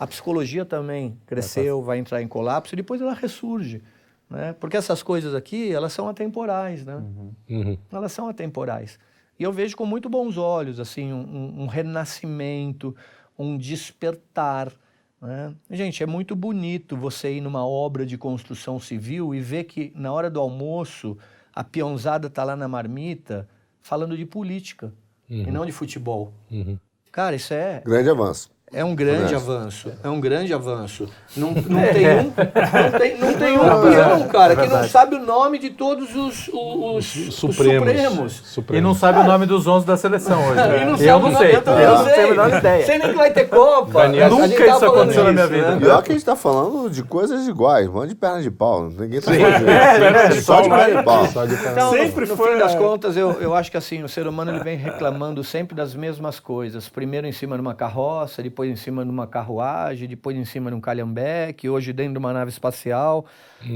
[0.00, 3.82] a psicologia também cresceu, vai entrar em colapso e depois ela ressurge,
[4.30, 4.54] né?
[4.58, 6.96] Porque essas coisas aqui, elas são atemporais, né?
[6.96, 7.78] Uhum.
[7.92, 8.98] Elas são atemporais.
[9.38, 12.96] E eu vejo com muito bons olhos, assim, um, um- renascimento,
[13.38, 14.72] um despertar,
[15.20, 15.52] né?
[15.70, 20.10] Gente, é muito bonito você ir numa obra de construção civil e ver que na
[20.12, 21.18] hora do almoço
[21.54, 23.48] a peãozada tá lá na marmita
[23.80, 24.92] falando de política
[25.28, 26.32] e não de futebol.
[26.50, 26.78] Uhum.
[27.12, 28.50] Cara, isso é, Grande avanço.
[28.72, 29.90] É um grande avanço.
[30.02, 31.08] É um grande avanço.
[31.36, 35.20] Não, não tem um, não tem, não tem um peão, cara, que não sabe o
[35.20, 38.32] nome de todos os, os, os Supremos.
[38.44, 38.78] supremos.
[38.78, 40.58] E não sabe o nome dos 11 da seleção hoje.
[40.68, 40.84] E né?
[40.84, 41.56] não eu não sei.
[41.56, 42.14] eu eu não não sei.
[42.14, 42.86] tenho a menor ideia.
[42.86, 44.02] Sei nem que vai ter Copa.
[44.02, 45.70] Daniel, nunca tava isso aconteceu na minha isso, vida.
[45.70, 45.80] né?
[45.80, 48.90] Pior que a gente tá falando de coisas iguais, mano de perna de pau.
[48.90, 51.24] Ninguém tá falando É, de só de perna de pau.
[51.24, 52.78] Então, Sempre no, no foi, fim das é.
[52.78, 56.38] contas, eu, eu acho que assim, o ser humano ele vem reclamando sempre das mesmas
[56.38, 56.88] coisas.
[56.88, 60.70] Primeiro em cima de uma carroça, depois em cima de uma carruagem, depois em cima
[60.70, 63.26] de um calhambeque, hoje dentro de uma nave espacial.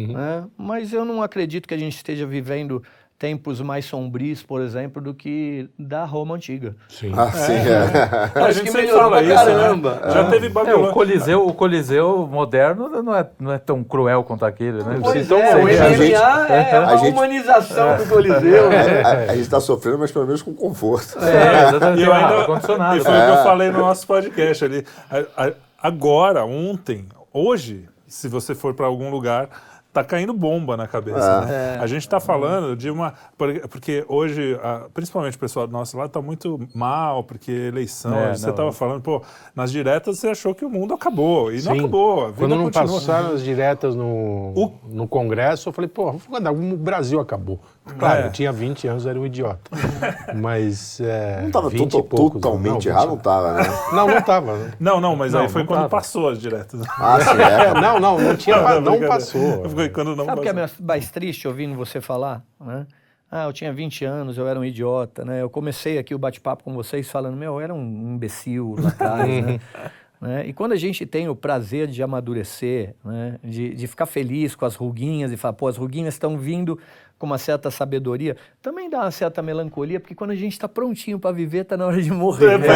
[0.08, 0.46] né?
[0.56, 2.82] Mas eu não acredito que a gente esteja vivendo
[3.22, 6.74] tempos mais sombrios, por exemplo, do que da Roma antiga.
[6.88, 7.12] Sim.
[7.16, 8.40] Ah, sim, é.
[8.40, 9.94] A Acho gente que sempre fala isso, caramba.
[10.04, 10.10] né?
[10.12, 10.90] Já teve É, o Babilônia.
[10.92, 14.98] Coliseu, o Coliseu moderno não é, não é tão cruel quanto aquele, né?
[15.00, 18.68] Pois Então, é, o a gente- MMA é a uma gente- humanização do Coliseu.
[18.68, 19.02] né?
[19.04, 21.16] A, a gente tá sofrendo, mas pelo menos com conforto.
[21.20, 22.00] É, exatamente.
[22.00, 22.96] E eu ainda, ar-condicionado.
[22.96, 24.84] e foi o que eu falei no nosso podcast ali.
[25.08, 29.48] A- a- Agora, ontem, hoje, se você for para algum lugar,
[29.92, 31.42] tá caindo bomba na cabeça.
[31.44, 31.78] né?
[31.80, 33.12] A gente está falando de uma.
[33.36, 34.58] porque- hoje,
[34.94, 38.14] principalmente o pessoal do nosso lado, está muito mal, porque eleição.
[38.16, 38.50] É, você não.
[38.50, 39.22] estava falando, pô,
[39.54, 41.52] nas diretas você achou que o mundo acabou.
[41.52, 41.78] E não Sim.
[41.80, 42.22] acabou.
[42.22, 42.86] A vida Quando não continua.
[42.94, 47.60] passaram as diretas no, O- no Congresso, eu falei, pô, o Brasil acabou.
[47.98, 48.26] Claro, É.
[48.26, 49.70] eu tinha 20 anos, era um idiota.
[50.34, 51.00] Mas.
[51.00, 53.22] É, Não tava 20 e to- poucos, totalmente não, errado, não 20.
[53.24, 53.62] tava, né?
[53.92, 54.56] Não, não tava.
[54.56, 54.70] né?
[54.80, 55.88] Não, não, mas aí Não, foi não quando tava.
[55.90, 56.80] passou as diretas.
[56.98, 57.80] Ah, sim, é.
[57.80, 59.08] Não, não, não tinha, Não, não, brincadeira.
[59.08, 59.68] passou.
[59.68, 62.42] Foi quando não Sabe o que é mais triste ouvindo você falar?
[62.60, 62.86] né?
[63.30, 65.40] Ah, eu tinha 20 anos, eu era um idiota, né?
[65.42, 69.44] Eu comecei aqui o bate-papo com vocês falando, meu, eu era um imbecil lá atrás,
[69.44, 69.60] né?
[70.22, 70.46] Né?
[70.46, 73.40] E quando a gente tem o prazer de amadurecer, né?
[73.42, 76.78] de, de ficar feliz com as ruguinhas e falar, pô, as ruguinhas estão vindo
[77.22, 81.20] com uma certa sabedoria, também dá uma certa melancolia, porque quando a gente está prontinho
[81.20, 82.58] para viver, está na hora de morrer.
[82.58, 82.66] né?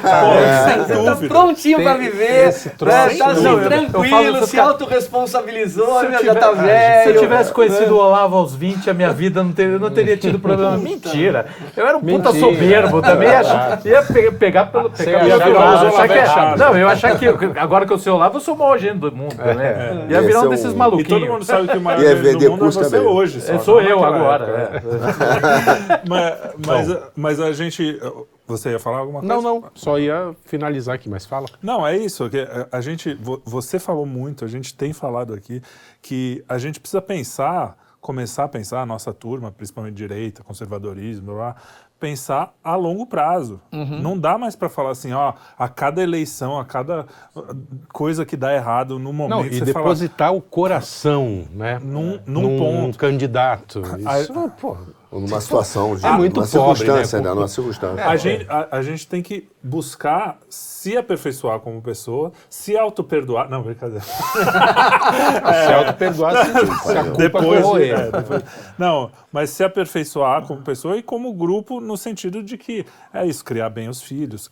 [0.00, 1.28] Pô, sem Você tá dúvida.
[1.34, 2.96] prontinho pra viver, troço.
[2.96, 3.14] né?
[3.18, 7.02] tá assim, eu- eu tranquilo, se eu- autorresponsabilizou, Se já tá ah, velho.
[7.04, 10.16] Se eu tivesse conhecido o Olavo aos 20, a minha vida não teria, não teria
[10.16, 10.78] tido problema.
[10.78, 11.44] Mentira.
[11.76, 12.40] Eu era um puta Mentira.
[12.54, 13.28] soberbo também.
[13.28, 14.88] Ia, ia pe- pegar pelo.
[14.88, 17.26] Pegar ia virar o achar que é- Não, eu achar que
[17.58, 20.06] agora que eu sou Olavo, eu sou o maior gênio do mundo, né?
[20.08, 21.08] Ia Ia virar um desses um- E maluquinhos.
[21.22, 23.40] todo mundo sabe que o maior gênio do mundo é você hoje.
[23.40, 24.44] Só, sou eu agora.
[24.44, 26.02] época, é.
[26.08, 27.98] Mas, mas, mas a gente.
[28.46, 29.34] Você ia falar alguma coisa?
[29.34, 31.46] Não, não, só ia finalizar aqui, mas fala.
[31.62, 32.28] Não, é isso.
[32.28, 35.62] Que a- gente, vo- você falou muito, a gente tem falado aqui
[36.02, 41.34] que a gente precisa pensar, começar a pensar, a nossa turma, principalmente direita, conservadorismo, blá,
[41.34, 41.56] blá,
[42.04, 43.58] pensar a longo prazo.
[43.72, 43.98] Uhum.
[44.02, 47.56] Não dá mais para falar assim, ó, a cada eleição, a cada uh,
[47.90, 51.78] coisa que dá errado no momento, Não, e você fala, depositar o coração, né?
[51.82, 52.98] Num- num ponto.
[52.98, 53.80] candidato.
[54.20, 54.76] Isso, pô,
[55.14, 57.28] Ou numa situação, de, É muito numa pobre, circunstância, né?
[57.28, 57.34] né?
[57.36, 58.04] Numa circunstância.
[58.04, 63.48] A gente, a, a gente tem que buscar se aperfeiçoar como pessoa, se auto-perdoar.
[63.48, 64.02] Não, brincadeira.
[64.02, 68.42] se auto-perdoar, se, se a culpa depois, é, depois-
[68.76, 73.44] Não, mas se aperfeiçoar como pessoa e como grupo, no sentido de que é isso,
[73.44, 74.50] criar bem os filhos,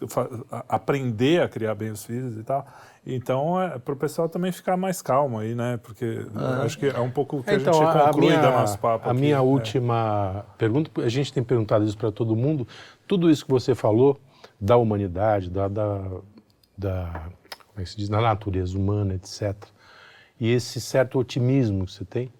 [0.68, 2.64] aprender a criar bem os filhos e tal.
[3.04, 5.76] Então, é para o pessoal também ficar mais calmo aí, né?
[5.78, 8.78] Porque eu acho que é um pouco o que a gente conclui minha, da nosso
[8.78, 9.08] papo.
[9.08, 9.20] a aqui.
[9.20, 9.40] minha É.
[9.40, 12.66] última pergunta, a gente tem perguntado isso para todo mundo,
[13.06, 14.20] tudo isso que você falou
[14.60, 15.98] da humanidade, da, da,
[16.78, 17.28] da,
[17.68, 19.56] como é que se diz, da natureza humana, etc.
[20.38, 22.32] E esse certo otimismo que você tem,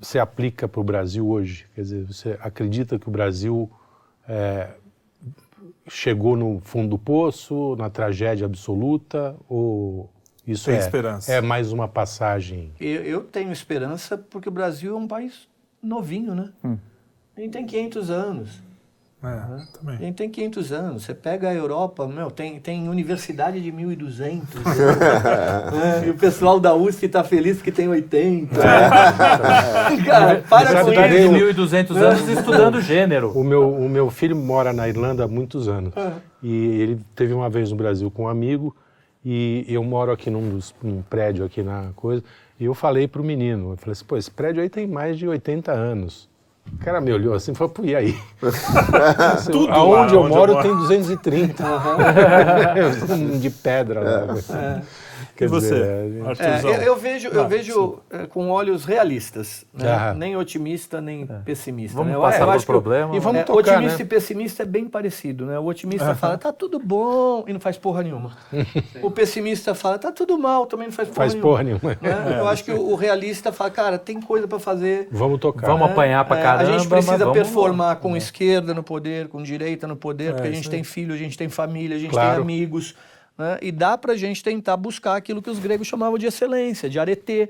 [0.00, 1.66] você aplica para o Brasil hoje?
[1.74, 3.70] Quer dizer, você acredita que o Brasil
[4.28, 4.70] é,
[5.88, 10.10] chegou no fundo do poço, na tragédia absoluta, ou
[10.46, 11.32] isso Tem é, esperança.
[11.32, 12.72] é mais uma passagem?
[12.80, 15.48] Eu, eu tenho esperança porque o Brasil é um país
[15.82, 16.52] novinho, né?
[17.36, 18.62] A gente tem 500 anos.
[19.20, 19.98] É, A também.
[19.98, 21.02] gente tem 500 anos.
[21.04, 24.20] Você pega a Europa, meu, tem, tem universidade de 1.200.
[24.20, 24.42] né?
[26.04, 28.54] É, e o pessoal da USP está feliz que tem 80.
[30.06, 31.54] Cara, para com Universidade isso.
[31.54, 33.32] de 1.200 anos estudando gênero.
[33.36, 35.92] O meu, o meu filho mora na Irlanda há muitos anos.
[36.42, 38.74] E ele teve uma vez no Brasil com um amigo
[39.24, 42.22] e eu moro aqui num, dos- num prédio aqui na coisa.
[42.60, 45.26] E eu falei pro menino, eu falei assim, pô, esse prédio aí tem mais de
[45.28, 46.28] 80 anos.
[46.72, 48.16] O cara me olhou assim e falou, pô, e aí?
[49.50, 50.68] Tudo Aonde lá eu onde moro eu moro.
[50.68, 51.64] tem 230.
[53.40, 54.26] de pedra
[55.40, 56.70] E você, É, Arthurzão?
[56.70, 59.90] eu, eu vejo, eu Ah, vejo é, com olhos realistas, né?
[59.90, 60.14] Ah.
[60.14, 61.96] nem otimista nem pessimista.
[61.96, 62.18] Vamos né?
[62.18, 63.16] Passar eu problema.
[63.16, 64.04] E vamos é, tocar, otimista né?
[64.04, 65.58] e pessimista é bem parecido, né?
[65.58, 68.36] O otimista fala, tá tudo bom e não faz porra nenhuma.
[69.02, 71.50] o pessimista fala, tá tudo mal, também não faz porra Faz nenhuma.
[71.50, 71.90] porra nenhuma.
[72.00, 72.38] Né?
[72.38, 75.08] Eu acho que o, o realista fala, cara, tem coisa para fazer.
[75.10, 75.66] Vamos tocar.
[75.66, 76.74] Vamos apanhar pra É, caramba.
[76.74, 80.68] a gente precisa performar com esquerda no poder, com direita no poder, porque a gente
[80.68, 82.94] tem filho, a gente tem família, a gente tem amigos.
[83.38, 83.56] Né?
[83.62, 86.98] E dá para a gente tentar buscar aquilo que os gregos chamavam de excelência, de
[86.98, 87.48] arete,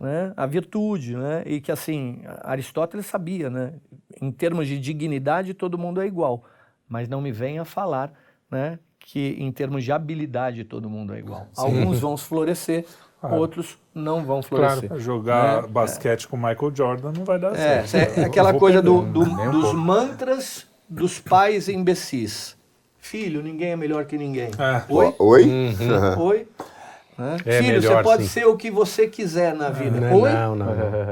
[0.00, 0.32] né?
[0.36, 1.16] a virtude.
[1.16, 1.44] Né?
[1.46, 3.74] E que, assim, Aristóteles sabia, né?
[4.20, 6.42] em termos de dignidade, todo mundo é igual.
[6.88, 8.12] Mas não me venha falar
[8.50, 8.78] né?
[8.98, 11.46] que, em termos de habilidade, todo mundo é igual.
[11.56, 12.84] Alguns vão florescer,
[13.22, 14.90] outros não vão florescer.
[14.98, 18.18] Jogar basquete com Michael Jordan não vai dar É, certo.
[18.18, 22.57] é aquela Vou coisa do, do- dos mantras dos pais imbecis.
[23.00, 24.50] Filho, ninguém é melhor que ninguém.
[24.58, 24.92] É.
[24.92, 25.14] Oi?
[25.18, 25.76] Oi?
[26.18, 26.46] Oi?
[27.18, 27.36] Né?
[27.44, 28.28] É Filho, você melhor, pode sim.
[28.28, 29.98] ser o que você quiser na vida.
[30.00, 30.32] Não, Oi?
[30.32, 30.66] não, não.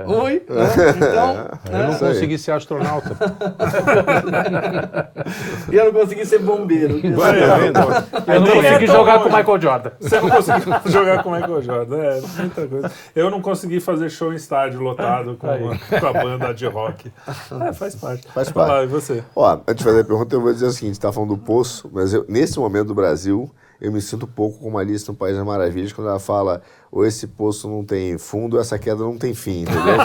[0.07, 0.25] não.
[0.25, 0.43] Oi?
[0.49, 0.67] Né?
[0.97, 1.89] Então, Eu né?
[1.89, 3.17] não consegui ser astronauta.
[5.71, 7.01] e eu não consegui ser bombeiro.
[7.17, 7.41] Vai,
[7.73, 8.05] tá?
[8.35, 9.29] Eu não é consegui jogar longe.
[9.29, 9.91] com o Michael Jordan.
[10.01, 11.97] Você não conseguiu jogar com o Michael Jordan.
[11.97, 12.93] É, muita coisa.
[13.15, 17.11] Eu não consegui fazer show em estádio lotado com, com a banda de rock.
[17.69, 18.29] É, faz parte.
[18.33, 18.85] Faz lá, parte.
[18.85, 19.25] e você?
[19.35, 21.39] Ó, antes de fazer a pergunta, eu vou dizer o seguinte: você tá falando do
[21.39, 23.51] poço, mas eu- nesse momento do Brasil,
[23.81, 27.05] eu me sinto um pouco como Alice no País das Maravilhas, quando ela fala, ou
[27.05, 29.97] esse poço não tem fundo, essa queda não tem fim, entendeu?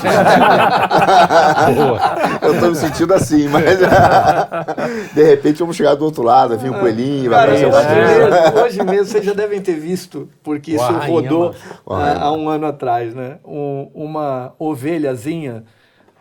[2.42, 3.64] eu tô me sentindo assim, mas
[5.14, 8.84] de repente vamos chegar do outro lado, vem um coelhinho, vai aparecer hoje, mesmo, hoje
[8.84, 11.08] mesmo vocês já devem ter visto, porque isso O arranhama.
[11.08, 11.56] rodou
[11.88, 12.26] arranhama.
[12.26, 13.38] há um ano atrás, né?
[13.46, 15.64] Um- uma ovelhazinha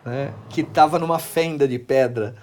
[0.05, 0.29] né?
[0.49, 2.35] que estava numa fenda de pedra.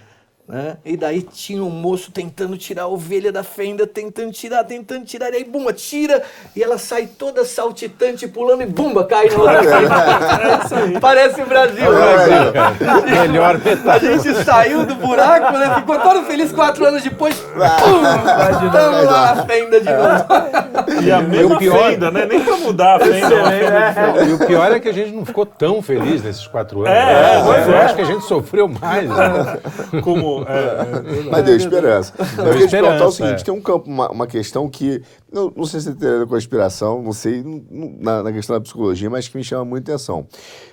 [0.48, 0.78] Né?
[0.82, 5.30] E daí tinha um moço tentando tirar a ovelha da fenda, tentando tirar, tentando tirar,
[5.34, 6.22] e aí, bumba, tira,
[6.56, 11.00] e ela sai toda saltitante, pulando, e bumba, cai na outra fenda.
[11.00, 13.26] Parece o Brasil, né?
[13.26, 15.74] Melhor A gente saiu do buraco, né?
[15.76, 17.34] Ficou todo feliz quatro anos depois.
[17.38, 18.70] Pum!
[18.72, 21.04] Tamo lá na fenda de novo.
[21.04, 22.24] E a mesma pior- fenda, né?
[22.24, 23.34] Nem pra mudar a fenda.
[23.34, 24.30] é diferente.
[24.30, 26.90] E o pior é que a gente não ficou tão feliz nesses quatro anos.
[26.90, 27.64] É, né?
[27.66, 27.84] Eu é.
[27.84, 29.08] acho que a gente sofreu mais.
[29.10, 29.58] né?
[30.02, 30.37] Como.
[30.46, 32.12] É, é, Mas deu esperança.
[32.18, 33.44] Eu queria te perguntar o seguinte: é.
[33.44, 35.02] tem um campo, uma, uma questão que,
[35.32, 37.62] não, não sei se tem a ver com a inspiração, não sei, não-
[37.98, 40.26] na, na questão da psicologia, mas que me chama muita atenção.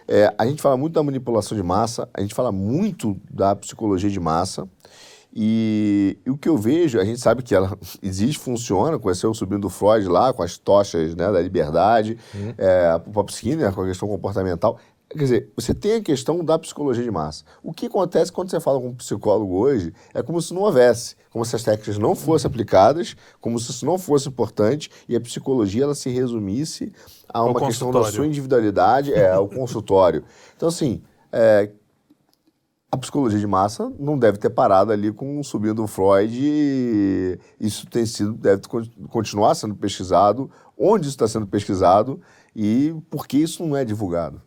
[0.08, 4.10] É, a gente fala muito da manipulação de massa, a gente fala muito da psicologia
[4.10, 4.68] de massa.
[5.38, 9.34] E, e o que eu vejo, a gente sabe que ela existe, funciona, conheceu o
[9.34, 12.18] sobrinho do Freud lá, com as tochas né, da liberdade,
[12.58, 14.80] é, o Pop Skinner com a questão comportamental.
[15.18, 17.46] Quer dizer, você tem a questão da psicologia de massa.
[17.64, 21.16] O que acontece quando você fala com um psicólogo hoje é como se não houvesse,
[21.30, 25.22] como se as técnicas não fossem aplicadas, como se isso não fosse importante e a
[25.22, 26.92] psicologia ela se resumisse
[27.30, 30.24] a uma questão da sua individualidade, é, ao consultório.
[30.58, 31.02] Então, assim,
[31.32, 31.72] é,
[32.92, 37.40] a psicologia de massa não deve ter parado ali com o sobrinho do Freud e
[37.58, 42.20] isso tem sido, deve con- continuar sendo pesquisado, onde isso está sendo pesquisado
[42.54, 44.42] e por que isso não é divulgado.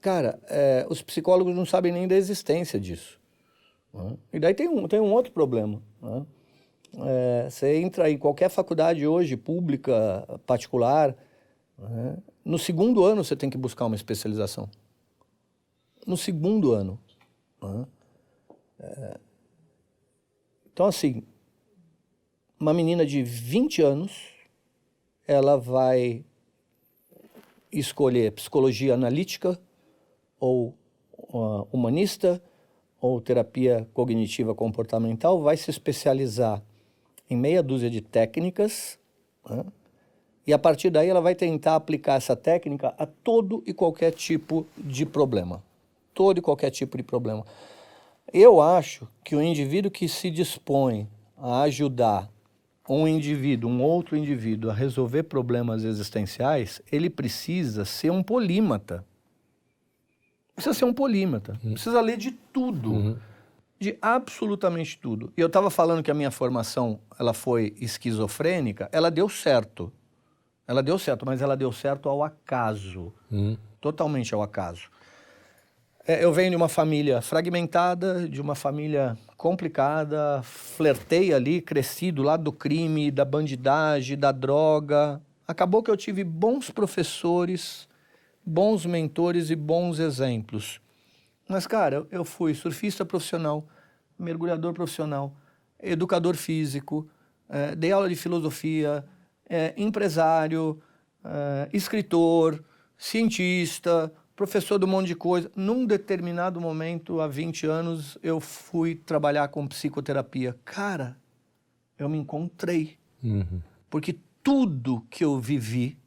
[0.00, 3.18] Cara, é, os psicólogos não sabem nem da existência disso.
[3.92, 4.16] né?
[4.32, 5.82] E daí tem um, tem um outro problema.
[6.00, 6.26] né?
[6.94, 11.14] É, você entra em qualquer faculdade hoje, pública, particular,
[11.78, 12.16] né?
[12.44, 14.68] no segundo ano você tem que buscar uma especialização.
[16.06, 16.98] No segundo ano.
[17.62, 17.86] né?
[18.80, 19.18] É,
[20.72, 21.24] então, assim,
[22.58, 24.12] uma menina de 20 anos,
[25.26, 26.24] ela vai
[27.70, 29.60] escolher psicologia analítica
[30.38, 30.74] ou
[31.12, 32.42] uh, humanista
[33.00, 36.62] ou terapia cognitiva comportamental, vai se especializar
[37.30, 38.98] em meia dúzia de técnicas
[39.48, 39.64] né?
[40.46, 44.66] e a partir daí ela vai tentar aplicar essa técnica a todo e qualquer tipo
[44.76, 45.62] de problema.
[46.14, 47.44] Todo e qualquer tipo de problema.
[48.32, 52.30] Eu acho que o indivíduo que se dispõe a ajudar
[52.88, 59.04] um indivíduo, um outro indivíduo a resolver problemas existenciais, ele precisa ser um polímata.
[60.58, 61.56] Precisa ser um polímata.
[61.62, 63.16] Precisa ler de tudo.
[63.78, 65.32] De absolutamente tudo.
[65.36, 69.92] E eu estava falando que a minha formação ela foi esquizofrênica, ela deu certo.
[70.66, 73.14] Ela deu certo, mas ela deu certo ao acaso.
[73.80, 74.90] Totalmente ao acaso.
[76.04, 82.24] É, eu venho de uma família fragmentada, de uma família complicada, flertei ali, cresci do
[82.24, 85.22] lado do crime, da bandidagem, da droga.
[85.46, 87.86] Acabou que eu tive bons professores,
[88.48, 90.80] bons mentores e bons exemplos.
[91.46, 93.66] Mas, cara, eu- fui surfista profissional,
[94.18, 95.34] mergulhador profissional,
[95.78, 97.06] educador físico,
[97.48, 99.04] eh, dei aula de filosofia,
[99.48, 100.80] eh, empresário,
[101.24, 102.64] eh, escritor,
[102.96, 105.50] cientista, professor de um monte de coisa.
[105.54, 110.56] Num determinado momento, há 20 anos, eu fui trabalhar com psicoterapia.
[110.64, 111.16] Cara,
[111.98, 112.96] eu me encontrei.
[113.90, 115.98] Porque tudo que eu vivi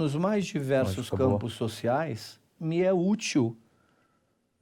[0.00, 1.18] nos mais diversos boa.
[1.18, 3.56] campos sociais me é útil.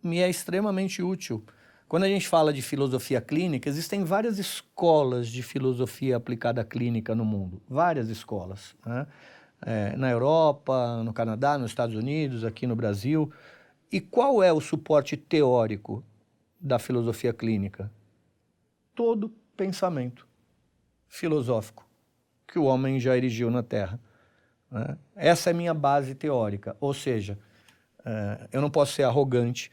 [0.02, 1.44] Me é extremamente útil.
[1.88, 7.14] Quando a gente fala de filosofia clínica, existem várias escolas de filosofia aplicada à clínica
[7.14, 7.62] no mundo.
[7.68, 8.74] Várias escolas.
[8.84, 9.06] né?
[9.62, 13.32] É, na Europa, no Canadá, nos Estados Unidos, aqui no Brasil.
[13.90, 16.04] E qual é o suporte teórico
[16.60, 17.90] da filosofia clínica?
[18.94, 20.26] Todo pensamento
[21.08, 21.88] filosófico
[22.46, 24.00] que o homem já erigiu na Terra.
[24.70, 24.96] Né?
[25.16, 26.76] Essa é a minha base teórica.
[26.80, 27.38] Ou seja,
[28.04, 29.70] eh, eu não posso ser arrogante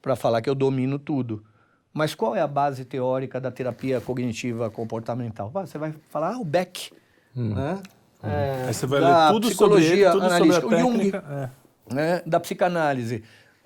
[0.00, 1.44] para falar que eu domino tudo.
[1.92, 5.50] Mas qual é a base teórica da terapia cognitiva comportamental?
[5.50, 6.92] Você vai falar, ah, o Beck.
[7.34, 7.80] Né?
[8.22, 11.12] Eh, Aí você vai ler tudo sobre ele, psicologia tudo sobre a analítica, o Jung.
[11.14, 11.94] É.
[11.94, 13.22] né, da psicanálise.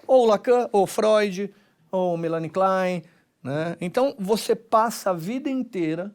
[0.07, 1.53] Ou Lacan, ou Freud,
[1.91, 3.03] ou Melanie Klein.
[3.43, 3.77] Né?
[3.81, 6.15] Então, você passa a vida inteira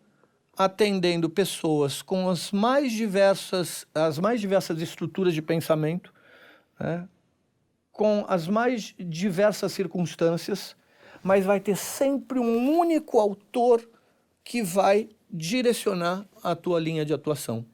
[0.57, 6.13] atendendo pessoas com as mais diversas, as mais diversas estruturas de pensamento,
[6.79, 7.07] né?
[7.91, 10.75] com as mais diversas circunstâncias,
[11.23, 13.87] mas vai ter sempre um único autor
[14.43, 17.65] que vai direcionar a tua linha de atuação.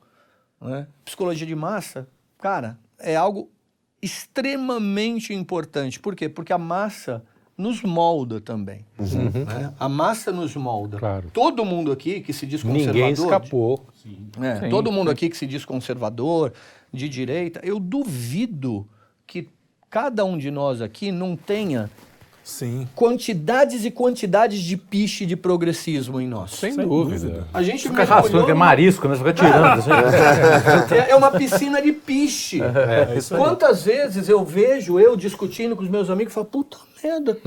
[0.62, 0.88] né?
[1.04, 2.08] Psicologia de massa,
[2.38, 3.50] cara, é algo
[4.02, 6.00] extremamente importante.
[6.00, 6.30] Por quê?
[6.30, 7.26] Porque a massa
[7.60, 8.86] nos molda também.
[8.98, 9.74] né?
[9.78, 10.98] A massa nos molda.
[10.98, 11.30] Claro.
[11.34, 12.94] Todo mundo aqui que se diz conservador...
[12.94, 13.86] Ninguém escapou.
[14.42, 16.54] É, Sim, todo mundo aqui que se diz conservador,
[16.92, 18.88] de direita, eu duvido
[19.28, 19.50] que
[19.90, 21.90] cada um de nós aqui não tenha
[22.50, 22.88] Sim.
[22.96, 26.52] quantidades e quantidades de piche de progressismo em nós.
[26.52, 27.20] Sem, Sem dúvida.
[27.28, 27.48] dúvida.
[27.54, 29.16] A gente Fica raspando, que é mergulhou marisco, né?
[29.16, 29.66] Você fica tirando.
[29.80, 29.90] assim.
[29.90, 32.62] numa- é uma piscina de piche.
[32.62, 33.22] É aí.
[33.38, 37.38] Quantas vezes eu vejo eu discutindo com os meus amigos e falo, puta merda,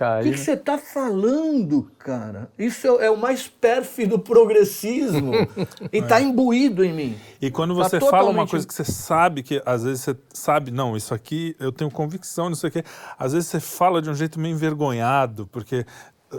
[0.00, 2.50] cara, o que você tá falando, cara?
[2.58, 5.32] Isso é, é o mais pérfido progressismo
[5.92, 7.18] e tá imbuído em mim.
[7.40, 10.16] E quando Tá você fala uma totalmente- coisa que você sabe que às vezes você
[10.32, 12.84] sabe, não, isso aqui eu tenho convicção, não sei o quê.
[13.18, 15.84] Às vezes você fala de um jeito meio envergonhado, porque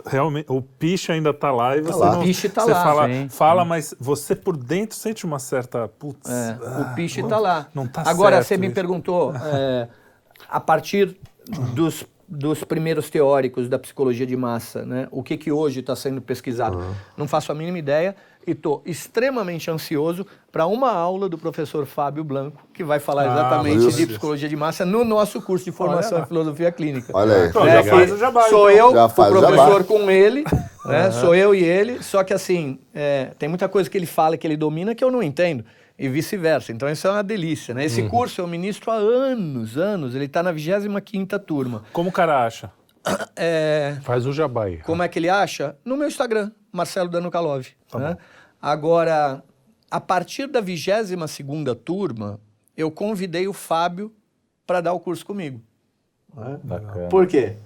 [0.06, 2.12] realmente o piche ainda tá lá e você lá.
[2.12, 3.28] não O piche tá você lá, fala, sim.
[3.28, 7.38] fala, mas você por dentro sente uma certa putz, É, ah, o piche não- está
[7.38, 7.68] lá.
[7.74, 8.74] Não tá Agora, você me isso.
[8.74, 9.88] perguntou, é,
[10.50, 11.16] a partir
[11.74, 16.22] dos, dos primeiros teóricos da psicologia de massa, né, o que, que hoje está sendo
[16.22, 16.82] pesquisado?
[17.14, 22.24] Não faço a mínima ideia e estou extremamente ansioso para uma aula do professor Fábio
[22.24, 26.20] Blanco, que vai falar Ah, exatamente de psicologia de massa no nosso curso de formação
[26.20, 27.12] em filosofia clínica.
[27.14, 27.48] Olha aí.
[27.50, 28.86] Então, É, já faz o jabá, sou então.
[28.88, 30.44] eu, Já o faz o professor com ele,
[30.86, 31.10] né?
[31.10, 34.46] Sou eu e ele, só que assim, é, tem muita coisa que ele fala que
[34.46, 35.64] ele domina que eu não entendo.
[36.04, 36.72] E vice-versa.
[36.72, 37.84] Então isso é uma delícia, né?
[37.84, 40.14] Esse curso eu ministro há anos, anos.
[40.14, 41.84] Ele está na 25ª turma.
[41.92, 42.70] Como o cara acha?
[43.36, 44.78] É, Faz o jabá aí.
[44.78, 45.76] como é que ele acha?
[45.84, 47.66] No meu Instagram, Marcelo Danukalov.
[47.94, 48.16] né?
[48.60, 49.42] Agora,
[49.90, 52.40] a partir da 22ª turma,
[52.76, 54.12] eu convidei o Fábio
[54.66, 55.60] para dar o curso comigo.
[56.64, 57.08] Bacana.
[57.08, 57.56] Por quê?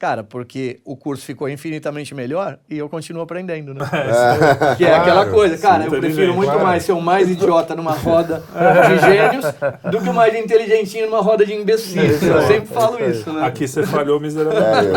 [0.00, 3.84] Cara, porque o curso ficou infinitamente melhor e eu continuo aprendendo, né?
[4.78, 6.64] que é aquela coisa, cara, eu prefiro muito claro.
[6.66, 8.42] mais ser o mais idiota numa roda
[8.88, 9.44] de gênios
[9.92, 12.22] do que o mais inteligentinho numa roda de imbecis.
[12.22, 13.44] Eu sempre falo isso, né?
[13.44, 14.88] Aqui você falhou É, miseravelmente.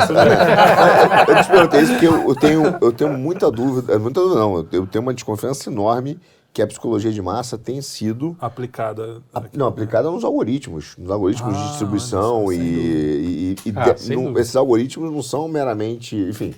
[1.27, 4.65] eu te perguntei isso porque eu, eu tenho, eu tenho muita dúvida, muita dúvida não,
[4.71, 6.17] eu tenho uma desconfiança enorme
[6.53, 9.21] que a psicologia de massa tem sido Aplicada.
[9.33, 13.73] a- não, aplicada nos algoritmos, nos algoritmos de Ah, distribuição olha só, e, e- e
[13.75, 14.39] Ah, de- dúvida.
[14.39, 16.53] esses algoritmos não são meramente, enfim,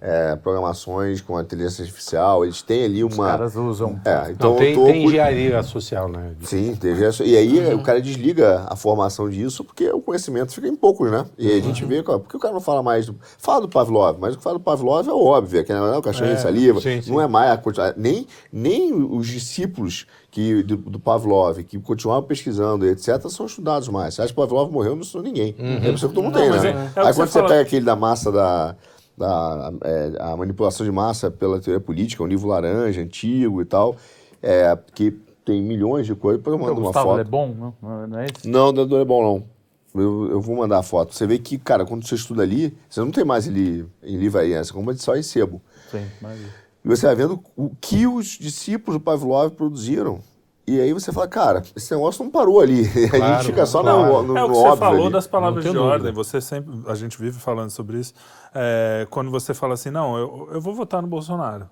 [0.00, 3.10] é, programações com a inteligência artificial, eles têm ali uma...
[3.10, 3.98] Os caras usam.
[4.04, 6.32] É, então Não, tem, tô tem engenharia social, né?
[6.42, 7.24] Sim, essa.
[7.24, 11.24] E aí o cara desliga a formação disso porque o conhecimento fica em poucos, né?
[11.38, 13.16] E aí a gente vê, cara, por que o cara não fala mais do.
[13.38, 15.96] Fala do Pavlov, mas o que fala do Pavlov é óbvio, é que não é
[15.98, 17.10] o cachorro de saliva, sim, sim.
[17.10, 17.98] não é mais a quantidade.
[17.98, 23.88] Nem, nem os discípulos que, do, do Pavlov, que continuavam pesquisando, e etc., são estudados
[23.88, 24.14] mais.
[24.14, 25.54] Você acha que o Pavlov morreu, não estudou ninguém.
[25.58, 26.90] É por isso que todo mundo Não, tem, né?
[26.94, 28.76] é- é aí você quando você fala- pega aquele da massa da.
[29.16, 33.96] Da, é, a manipulação de massa pela teoria política, um livro laranja, antigo e tal,
[34.42, 35.10] é, que
[35.44, 36.40] tem milhões de coisas.
[36.40, 37.16] Depois eu mando uma Gustavo foto.
[37.16, 38.48] Lebon, não, não é esse?
[38.48, 39.56] Não, não é bom não.
[40.02, 41.14] Eu, eu vou mandar a foto.
[41.14, 44.62] Você vê que, cara, quando você estuda ali, você não tem mais ele em livraria,
[44.62, 45.62] você compra só em sebo.
[45.90, 46.38] Sim, mas...
[46.84, 50.20] E você vai vendo o que os discípulos do Pavlov produziram.
[50.66, 52.82] E aí você fala, cara, esse negócio não parou ali.
[53.06, 53.98] a Claro, gente fica só claro.
[54.04, 55.12] no, no, É o no que você falou ali.
[55.12, 55.98] das palavras de tenho ordem.
[56.12, 56.16] dúvida.
[56.24, 58.12] Você sempre, a gente vive falando sobre isso.
[58.54, 61.68] É, quando você fala assim, não, eu, eu vou votar no Bolsonaro.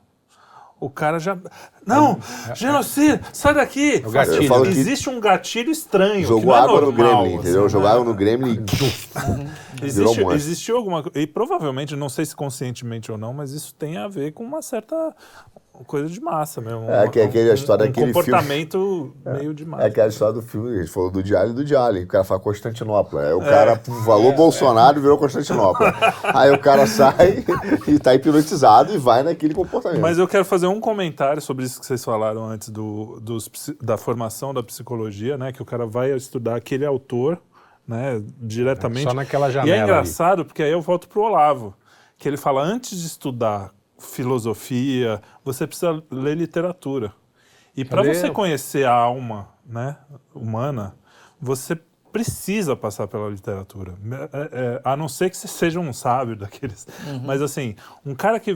[0.81, 1.39] O cara já.
[1.87, 2.19] Não!
[2.55, 3.19] Genocídio!
[3.33, 4.03] Sai daqui!
[4.07, 4.53] o gatilho.
[4.53, 6.17] Eu Existe um gatilho estranho.
[6.17, 7.63] que Jogou não é água no normal, Gremlin, assim, entendeu?
[7.63, 7.69] né?
[7.69, 8.53] Jogou água no Gremlin
[9.81, 9.85] e...
[9.87, 13.53] Existe, Virou um existiu alguma coisa, e provavelmente, não sei se conscientemente ou não, mas
[13.53, 15.15] isso tem a ver com uma certa
[15.87, 16.89] coisa de massa mesmo.
[16.91, 18.25] É, uma- que é aquele- a história um daquele filme.
[18.25, 19.87] comportamento meio de É massa.
[19.87, 22.03] aquela história do filme, a gente falou do Diário e do Diário.
[22.03, 23.23] O cara fala Constantinopla.
[23.23, 25.93] Aí o cara falou Bolsonaro e virou Constantinopla.
[26.23, 27.45] Aí o cara sai
[27.89, 30.01] e tá hipnotizado e vai naquele comportamento.
[30.01, 33.51] Mas eu quero fazer um comentário sobre isso que vocês falaram antes do, dos
[33.83, 35.53] da formação da psicologia, né?
[35.53, 37.39] Que o cara vai estudar aquele autor,
[37.87, 38.23] né?
[38.41, 39.05] Diretamente.
[39.09, 39.91] Só naquela E janela é ali.
[39.91, 41.75] engraçado porque aí eu volto pro Olavo,
[42.17, 43.71] que ele fala antes de estudar
[44.05, 47.13] filosofia, você precisa ler literatura.
[47.77, 49.97] E para você conhecer a alma, né,
[50.35, 50.95] humana,
[51.41, 51.79] você
[52.13, 53.95] precisa passar pela literatura.
[54.33, 56.87] É, é, a não ser que você seja um sábio daqueles.
[57.25, 57.75] Mas assim,
[58.07, 58.53] um cara que.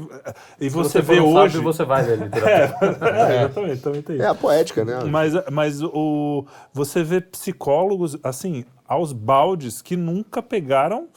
[0.61, 1.55] E Se você, for vê um hoje.
[1.55, 3.11] sábio, você vai ler literatura.
[3.11, 4.29] É, exatamente, também tem É isso.
[4.29, 5.03] a poética, né?
[5.11, 11.09] Mas, mas o, você vê psicólogos, assim, aos baldes, que nunca pegaram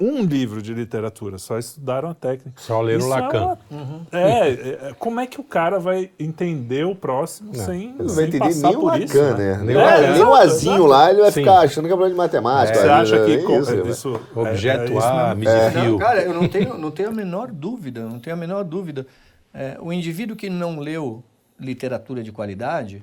[0.00, 2.52] um livro de literatura, só estudaram a técnica.
[2.60, 3.58] Só leram Isso Lacan.
[3.70, 4.48] É, uma- é,
[4.90, 8.24] é, como é que o cara vai entender o próximo sem, Ele não vai sem
[8.26, 9.56] entender nem o Lacan, isso, né?
[9.56, 11.40] Nem Nem, o o- nem o azinho lá, ele vai Sim.
[11.40, 12.78] ficar achando que é problema de matemática.
[12.78, 13.24] Você ali, acha né?
[13.26, 13.90] que É isso, né?
[13.90, 15.34] isso, é- Objeto é A.
[15.34, 19.06] Não, cara, eu não tenho, não tenho a menor dúvida, não tenho a menor dúvida.
[19.52, 21.22] É, o indivíduo que não leu
[21.58, 23.02] literatura de qualidade,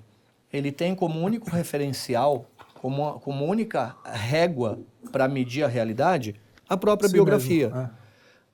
[0.53, 2.45] ele tem como único referencial,
[2.81, 4.79] como, como única régua
[5.11, 6.35] para medir a realidade,
[6.67, 7.69] a própria Si biografia.
[7.69, 7.89] mesmo,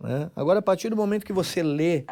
[0.05, 0.07] é.
[0.19, 0.31] né?
[0.35, 2.05] Agora, a partir do momento que você lê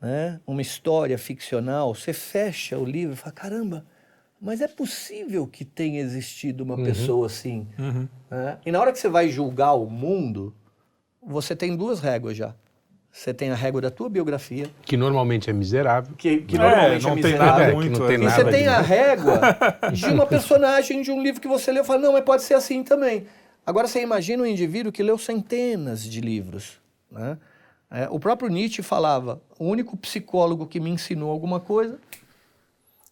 [0.00, 3.86] né, uma história ficcional, você fecha o livro e fala, caramba,
[4.40, 7.66] mas é possível que tenha existido uma pessoa assim.
[8.30, 8.58] né?
[8.64, 10.54] E na hora que você vai julgar o mundo,
[11.20, 12.54] você tem duas réguas já.
[13.10, 16.14] Você tem a régua da tua biografia, Que normalmente é miserável.
[16.16, 17.50] que, que É, normalmente não é tem miserável.
[17.52, 17.98] nada É, que muito.
[18.00, 18.20] não tem é.
[18.20, 19.40] E nada você tem de- a régua
[19.92, 22.54] de uma personagem de um livro que você leu e fala, não, mas pode ser
[22.54, 23.26] assim também.
[23.68, 26.80] Agora você imagina um indivíduo que leu centenas de livros.
[27.12, 27.36] Né?
[27.90, 31.98] É, o próprio Nietzsche falava, o único psicólogo que me ensinou alguma coisa,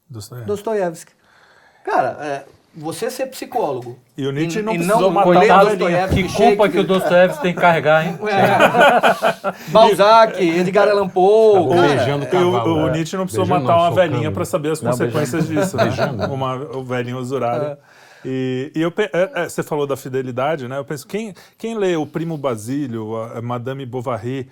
[0.08, 0.48] Dostoiévski.
[0.48, 1.12] Dostoiévski.
[1.84, 3.98] Cara, é, você ser psicólogo...
[4.16, 7.42] E o Nietzsche e- não precisou matar colher uma Dostoiévski, Que culpa que o Dostoiévski
[7.42, 8.18] tem que carregar, hein?
[8.26, 11.68] é, Balzac, Edgar Allan Poe...
[11.68, 12.74] Tá cara, beijando o o, cavalo.
[12.76, 12.92] o é.
[12.92, 15.84] Nietzsche não precisou Beijando, matar não, uma velhinha para saber as Não, consequências disso, né?
[15.84, 16.32] Beijando.
[16.32, 17.76] Uma o velhinho usurário.
[18.28, 20.76] E, e eu, é, é, você falou da fidelidade, né?
[20.78, 24.48] Eu penso, quem, quem lê o Primo Basílio, a, Madame Bovary,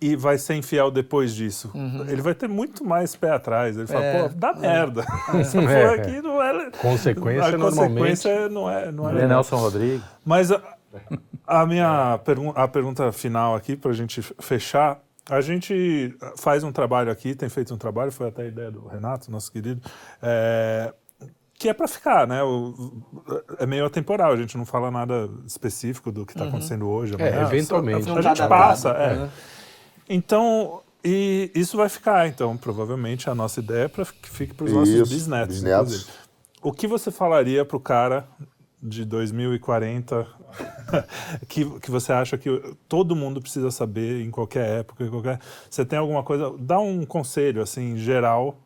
[0.00, 1.70] e, vai ser infiel depois disso?
[2.08, 3.76] Ele vai ter muito mais pé atrás.
[3.76, 5.04] Ele fala, É, pô, dá merda.
[5.34, 5.62] Essa É.
[5.82, 6.70] porra aqui não é...
[6.72, 9.28] Consequência, a normalmente- consequência não é, não é Lê legal.
[9.30, 10.02] Nelson Rodrigues.
[10.24, 10.60] Mas a,
[11.46, 15.00] a minha pergun a pergunta final aqui, para a gente fechar,
[15.30, 18.86] a gente faz um trabalho aqui, tem feito um trabalho, foi até a ideia do
[18.86, 19.80] Renato, nosso querido,
[20.22, 20.92] é,
[21.64, 22.42] que é para ficar, né?
[22.42, 22.74] O-
[23.58, 27.14] é meio atemporal, a gente não fala nada específico do que está acontecendo hoje.
[27.18, 28.04] É, amanhã, eventualmente.
[28.04, 29.16] só- A, tá gente datado, passa, é.
[29.16, 29.30] né?
[30.06, 34.66] Então, e isso vai ficar, então, provavelmente a nossa ideia é para que fique para
[34.66, 35.54] os nossos Isso, bisnetos.
[35.54, 35.92] bisnetos.
[35.94, 36.12] inclusive.
[36.60, 38.26] O que você falaria para o cara
[38.82, 40.26] de 2040
[41.48, 45.40] que, que você acha que todo mundo precisa saber em qualquer época, em qualquer...
[45.70, 46.52] Você tem alguma coisa...
[46.58, 48.58] Dá um conselho, assim, geral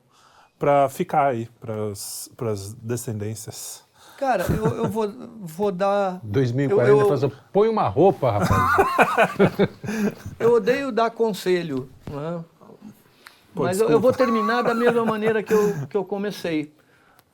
[0.58, 3.84] para ficar aí, para as descendências.
[4.18, 5.08] Cara, eu, eu vou,
[5.40, 6.18] vou dar...
[6.24, 9.68] 2040, Eu- eu- faz, põe uma roupa, rapaz.
[10.40, 12.44] Eu odeio dar conselho, né?
[13.54, 16.72] Pô, mas eu, eu vou terminar da mesma maneira que eu, que eu comecei.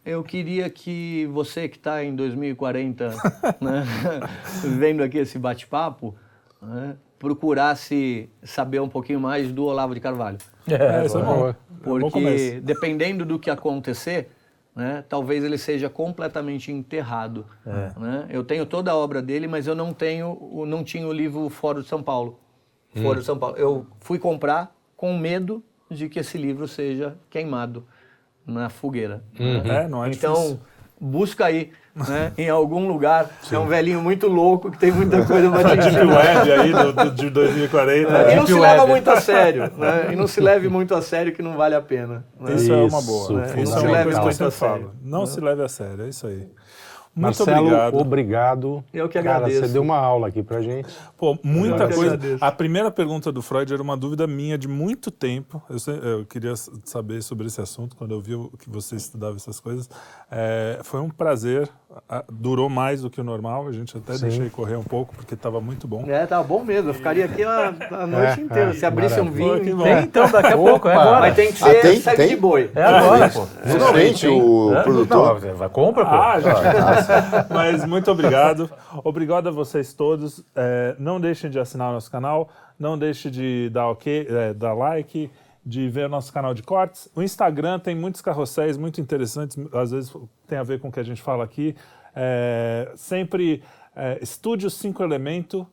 [0.05, 3.09] Eu queria que você que está em 2040,
[3.61, 3.85] né,
[4.79, 6.15] vendo aqui esse bate-papo,
[6.63, 10.39] né, procurasse saber um pouquinho mais do Olavo de Carvalho.
[10.69, 11.35] É, isso é bom.
[11.37, 11.49] boa.
[11.51, 14.31] É um bom Porque dependendo do que acontecer,
[14.75, 17.45] né, talvez ele seja completamente enterrado.
[17.99, 18.27] né?
[18.31, 21.83] Eu tenho toda a obra dele, mas eu não tenho, não tinha o livro Fora
[21.83, 22.41] de São Paulo.
[23.03, 23.57] Fora de São Paulo.
[23.59, 27.85] Eu fui comprar com medo de que esse livro seja queimado
[28.47, 29.23] na fogueira.
[29.39, 29.85] né?
[29.85, 30.61] É, não é então, difícil.
[31.01, 33.31] busca aí, né, em algum lugar.
[33.51, 36.07] É um velhinho muito louco que tem muita coisa pra te Deep.
[36.07, 38.09] Web aí do, do, de 2040.
[38.11, 40.09] E não Deep se leva muito a sério, né?
[40.13, 42.25] E não se leve muito a sério que não vale a pena.
[42.41, 42.55] né?
[42.55, 43.41] Isso, é uma Isso, boa.
[43.41, 43.47] né?
[43.47, 44.83] Isso Não é se uma leve coisa que eu muito sempre a sério.
[44.85, 44.95] falo.
[45.03, 46.49] Não se leve a sério, é isso aí.
[47.17, 47.99] Muito Marcelo, obrigado.
[48.01, 48.85] obrigado.
[48.93, 49.61] Eu que Cara, agradeço.
[49.61, 50.89] você deu uma aula aqui pra gente.
[51.17, 52.15] Pô, muita Eu coisa.
[52.15, 52.45] agradeço.
[52.45, 55.63] A primeira pergunta do Freud era uma dúvida minha de muito tempo.
[55.71, 56.55] Eu, sei- eu queria
[56.85, 59.89] saber sobre esse assunto quando eu vi o- que você estudava essas coisas.
[60.31, 61.69] É, foi um prazer.
[62.29, 63.69] Durou mais do que o normal.
[63.69, 64.23] A gente até Sim.
[64.23, 66.03] deixei correr um pouco porque estava muito bom.
[66.09, 66.91] É, tá bom mesmo.
[66.91, 68.71] Eu ficaria aqui a, a noite É, inteira.
[68.71, 70.01] é, Se abrisse um vinho, tem.
[70.03, 71.21] Então, daqui a pouco, é agora.
[71.21, 72.01] mas tem que Ah, ser tem?
[72.01, 72.29] sangue Tem?
[72.31, 72.71] de boi.
[72.75, 73.47] É agora, pô.
[73.47, 75.39] Finalmente, o Não, produtor.
[75.55, 76.11] vai, compra, pô.
[76.17, 77.04] Ah, já.
[77.51, 78.71] Mas muito obrigado.
[79.03, 80.45] Obrigado a vocês todos.
[80.55, 82.49] É, não deixem de assinar o nosso canal.
[82.79, 85.31] Não deixem de dar ok, é, dar like,
[85.65, 87.09] de ver o nosso canal de cortes.
[87.15, 89.57] O Instagram tem muitos carrosséis muito interessantes.
[89.73, 90.15] Às vezes
[90.47, 91.75] tem a ver com o que a gente fala aqui.
[92.15, 93.63] É, sempre
[93.95, 95.67] é, Estúdio 5 Elemento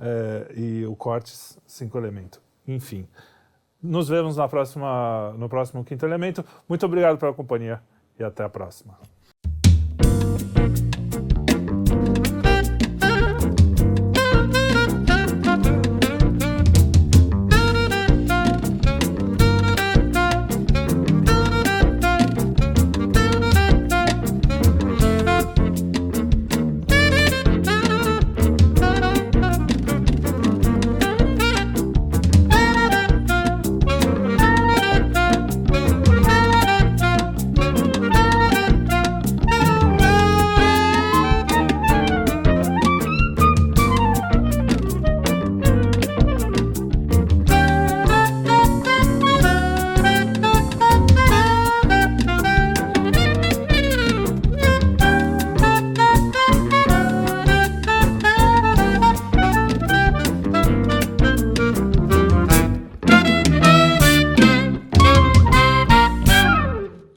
[0.00, 2.40] é, e o Cortes 5 Elemento.
[2.66, 3.06] Enfim.
[3.82, 6.44] Nos vemos na próxima, no próximo Quinto Elemento.
[6.68, 7.80] Muito obrigado pela companhia
[8.18, 9.17] e até a próxima.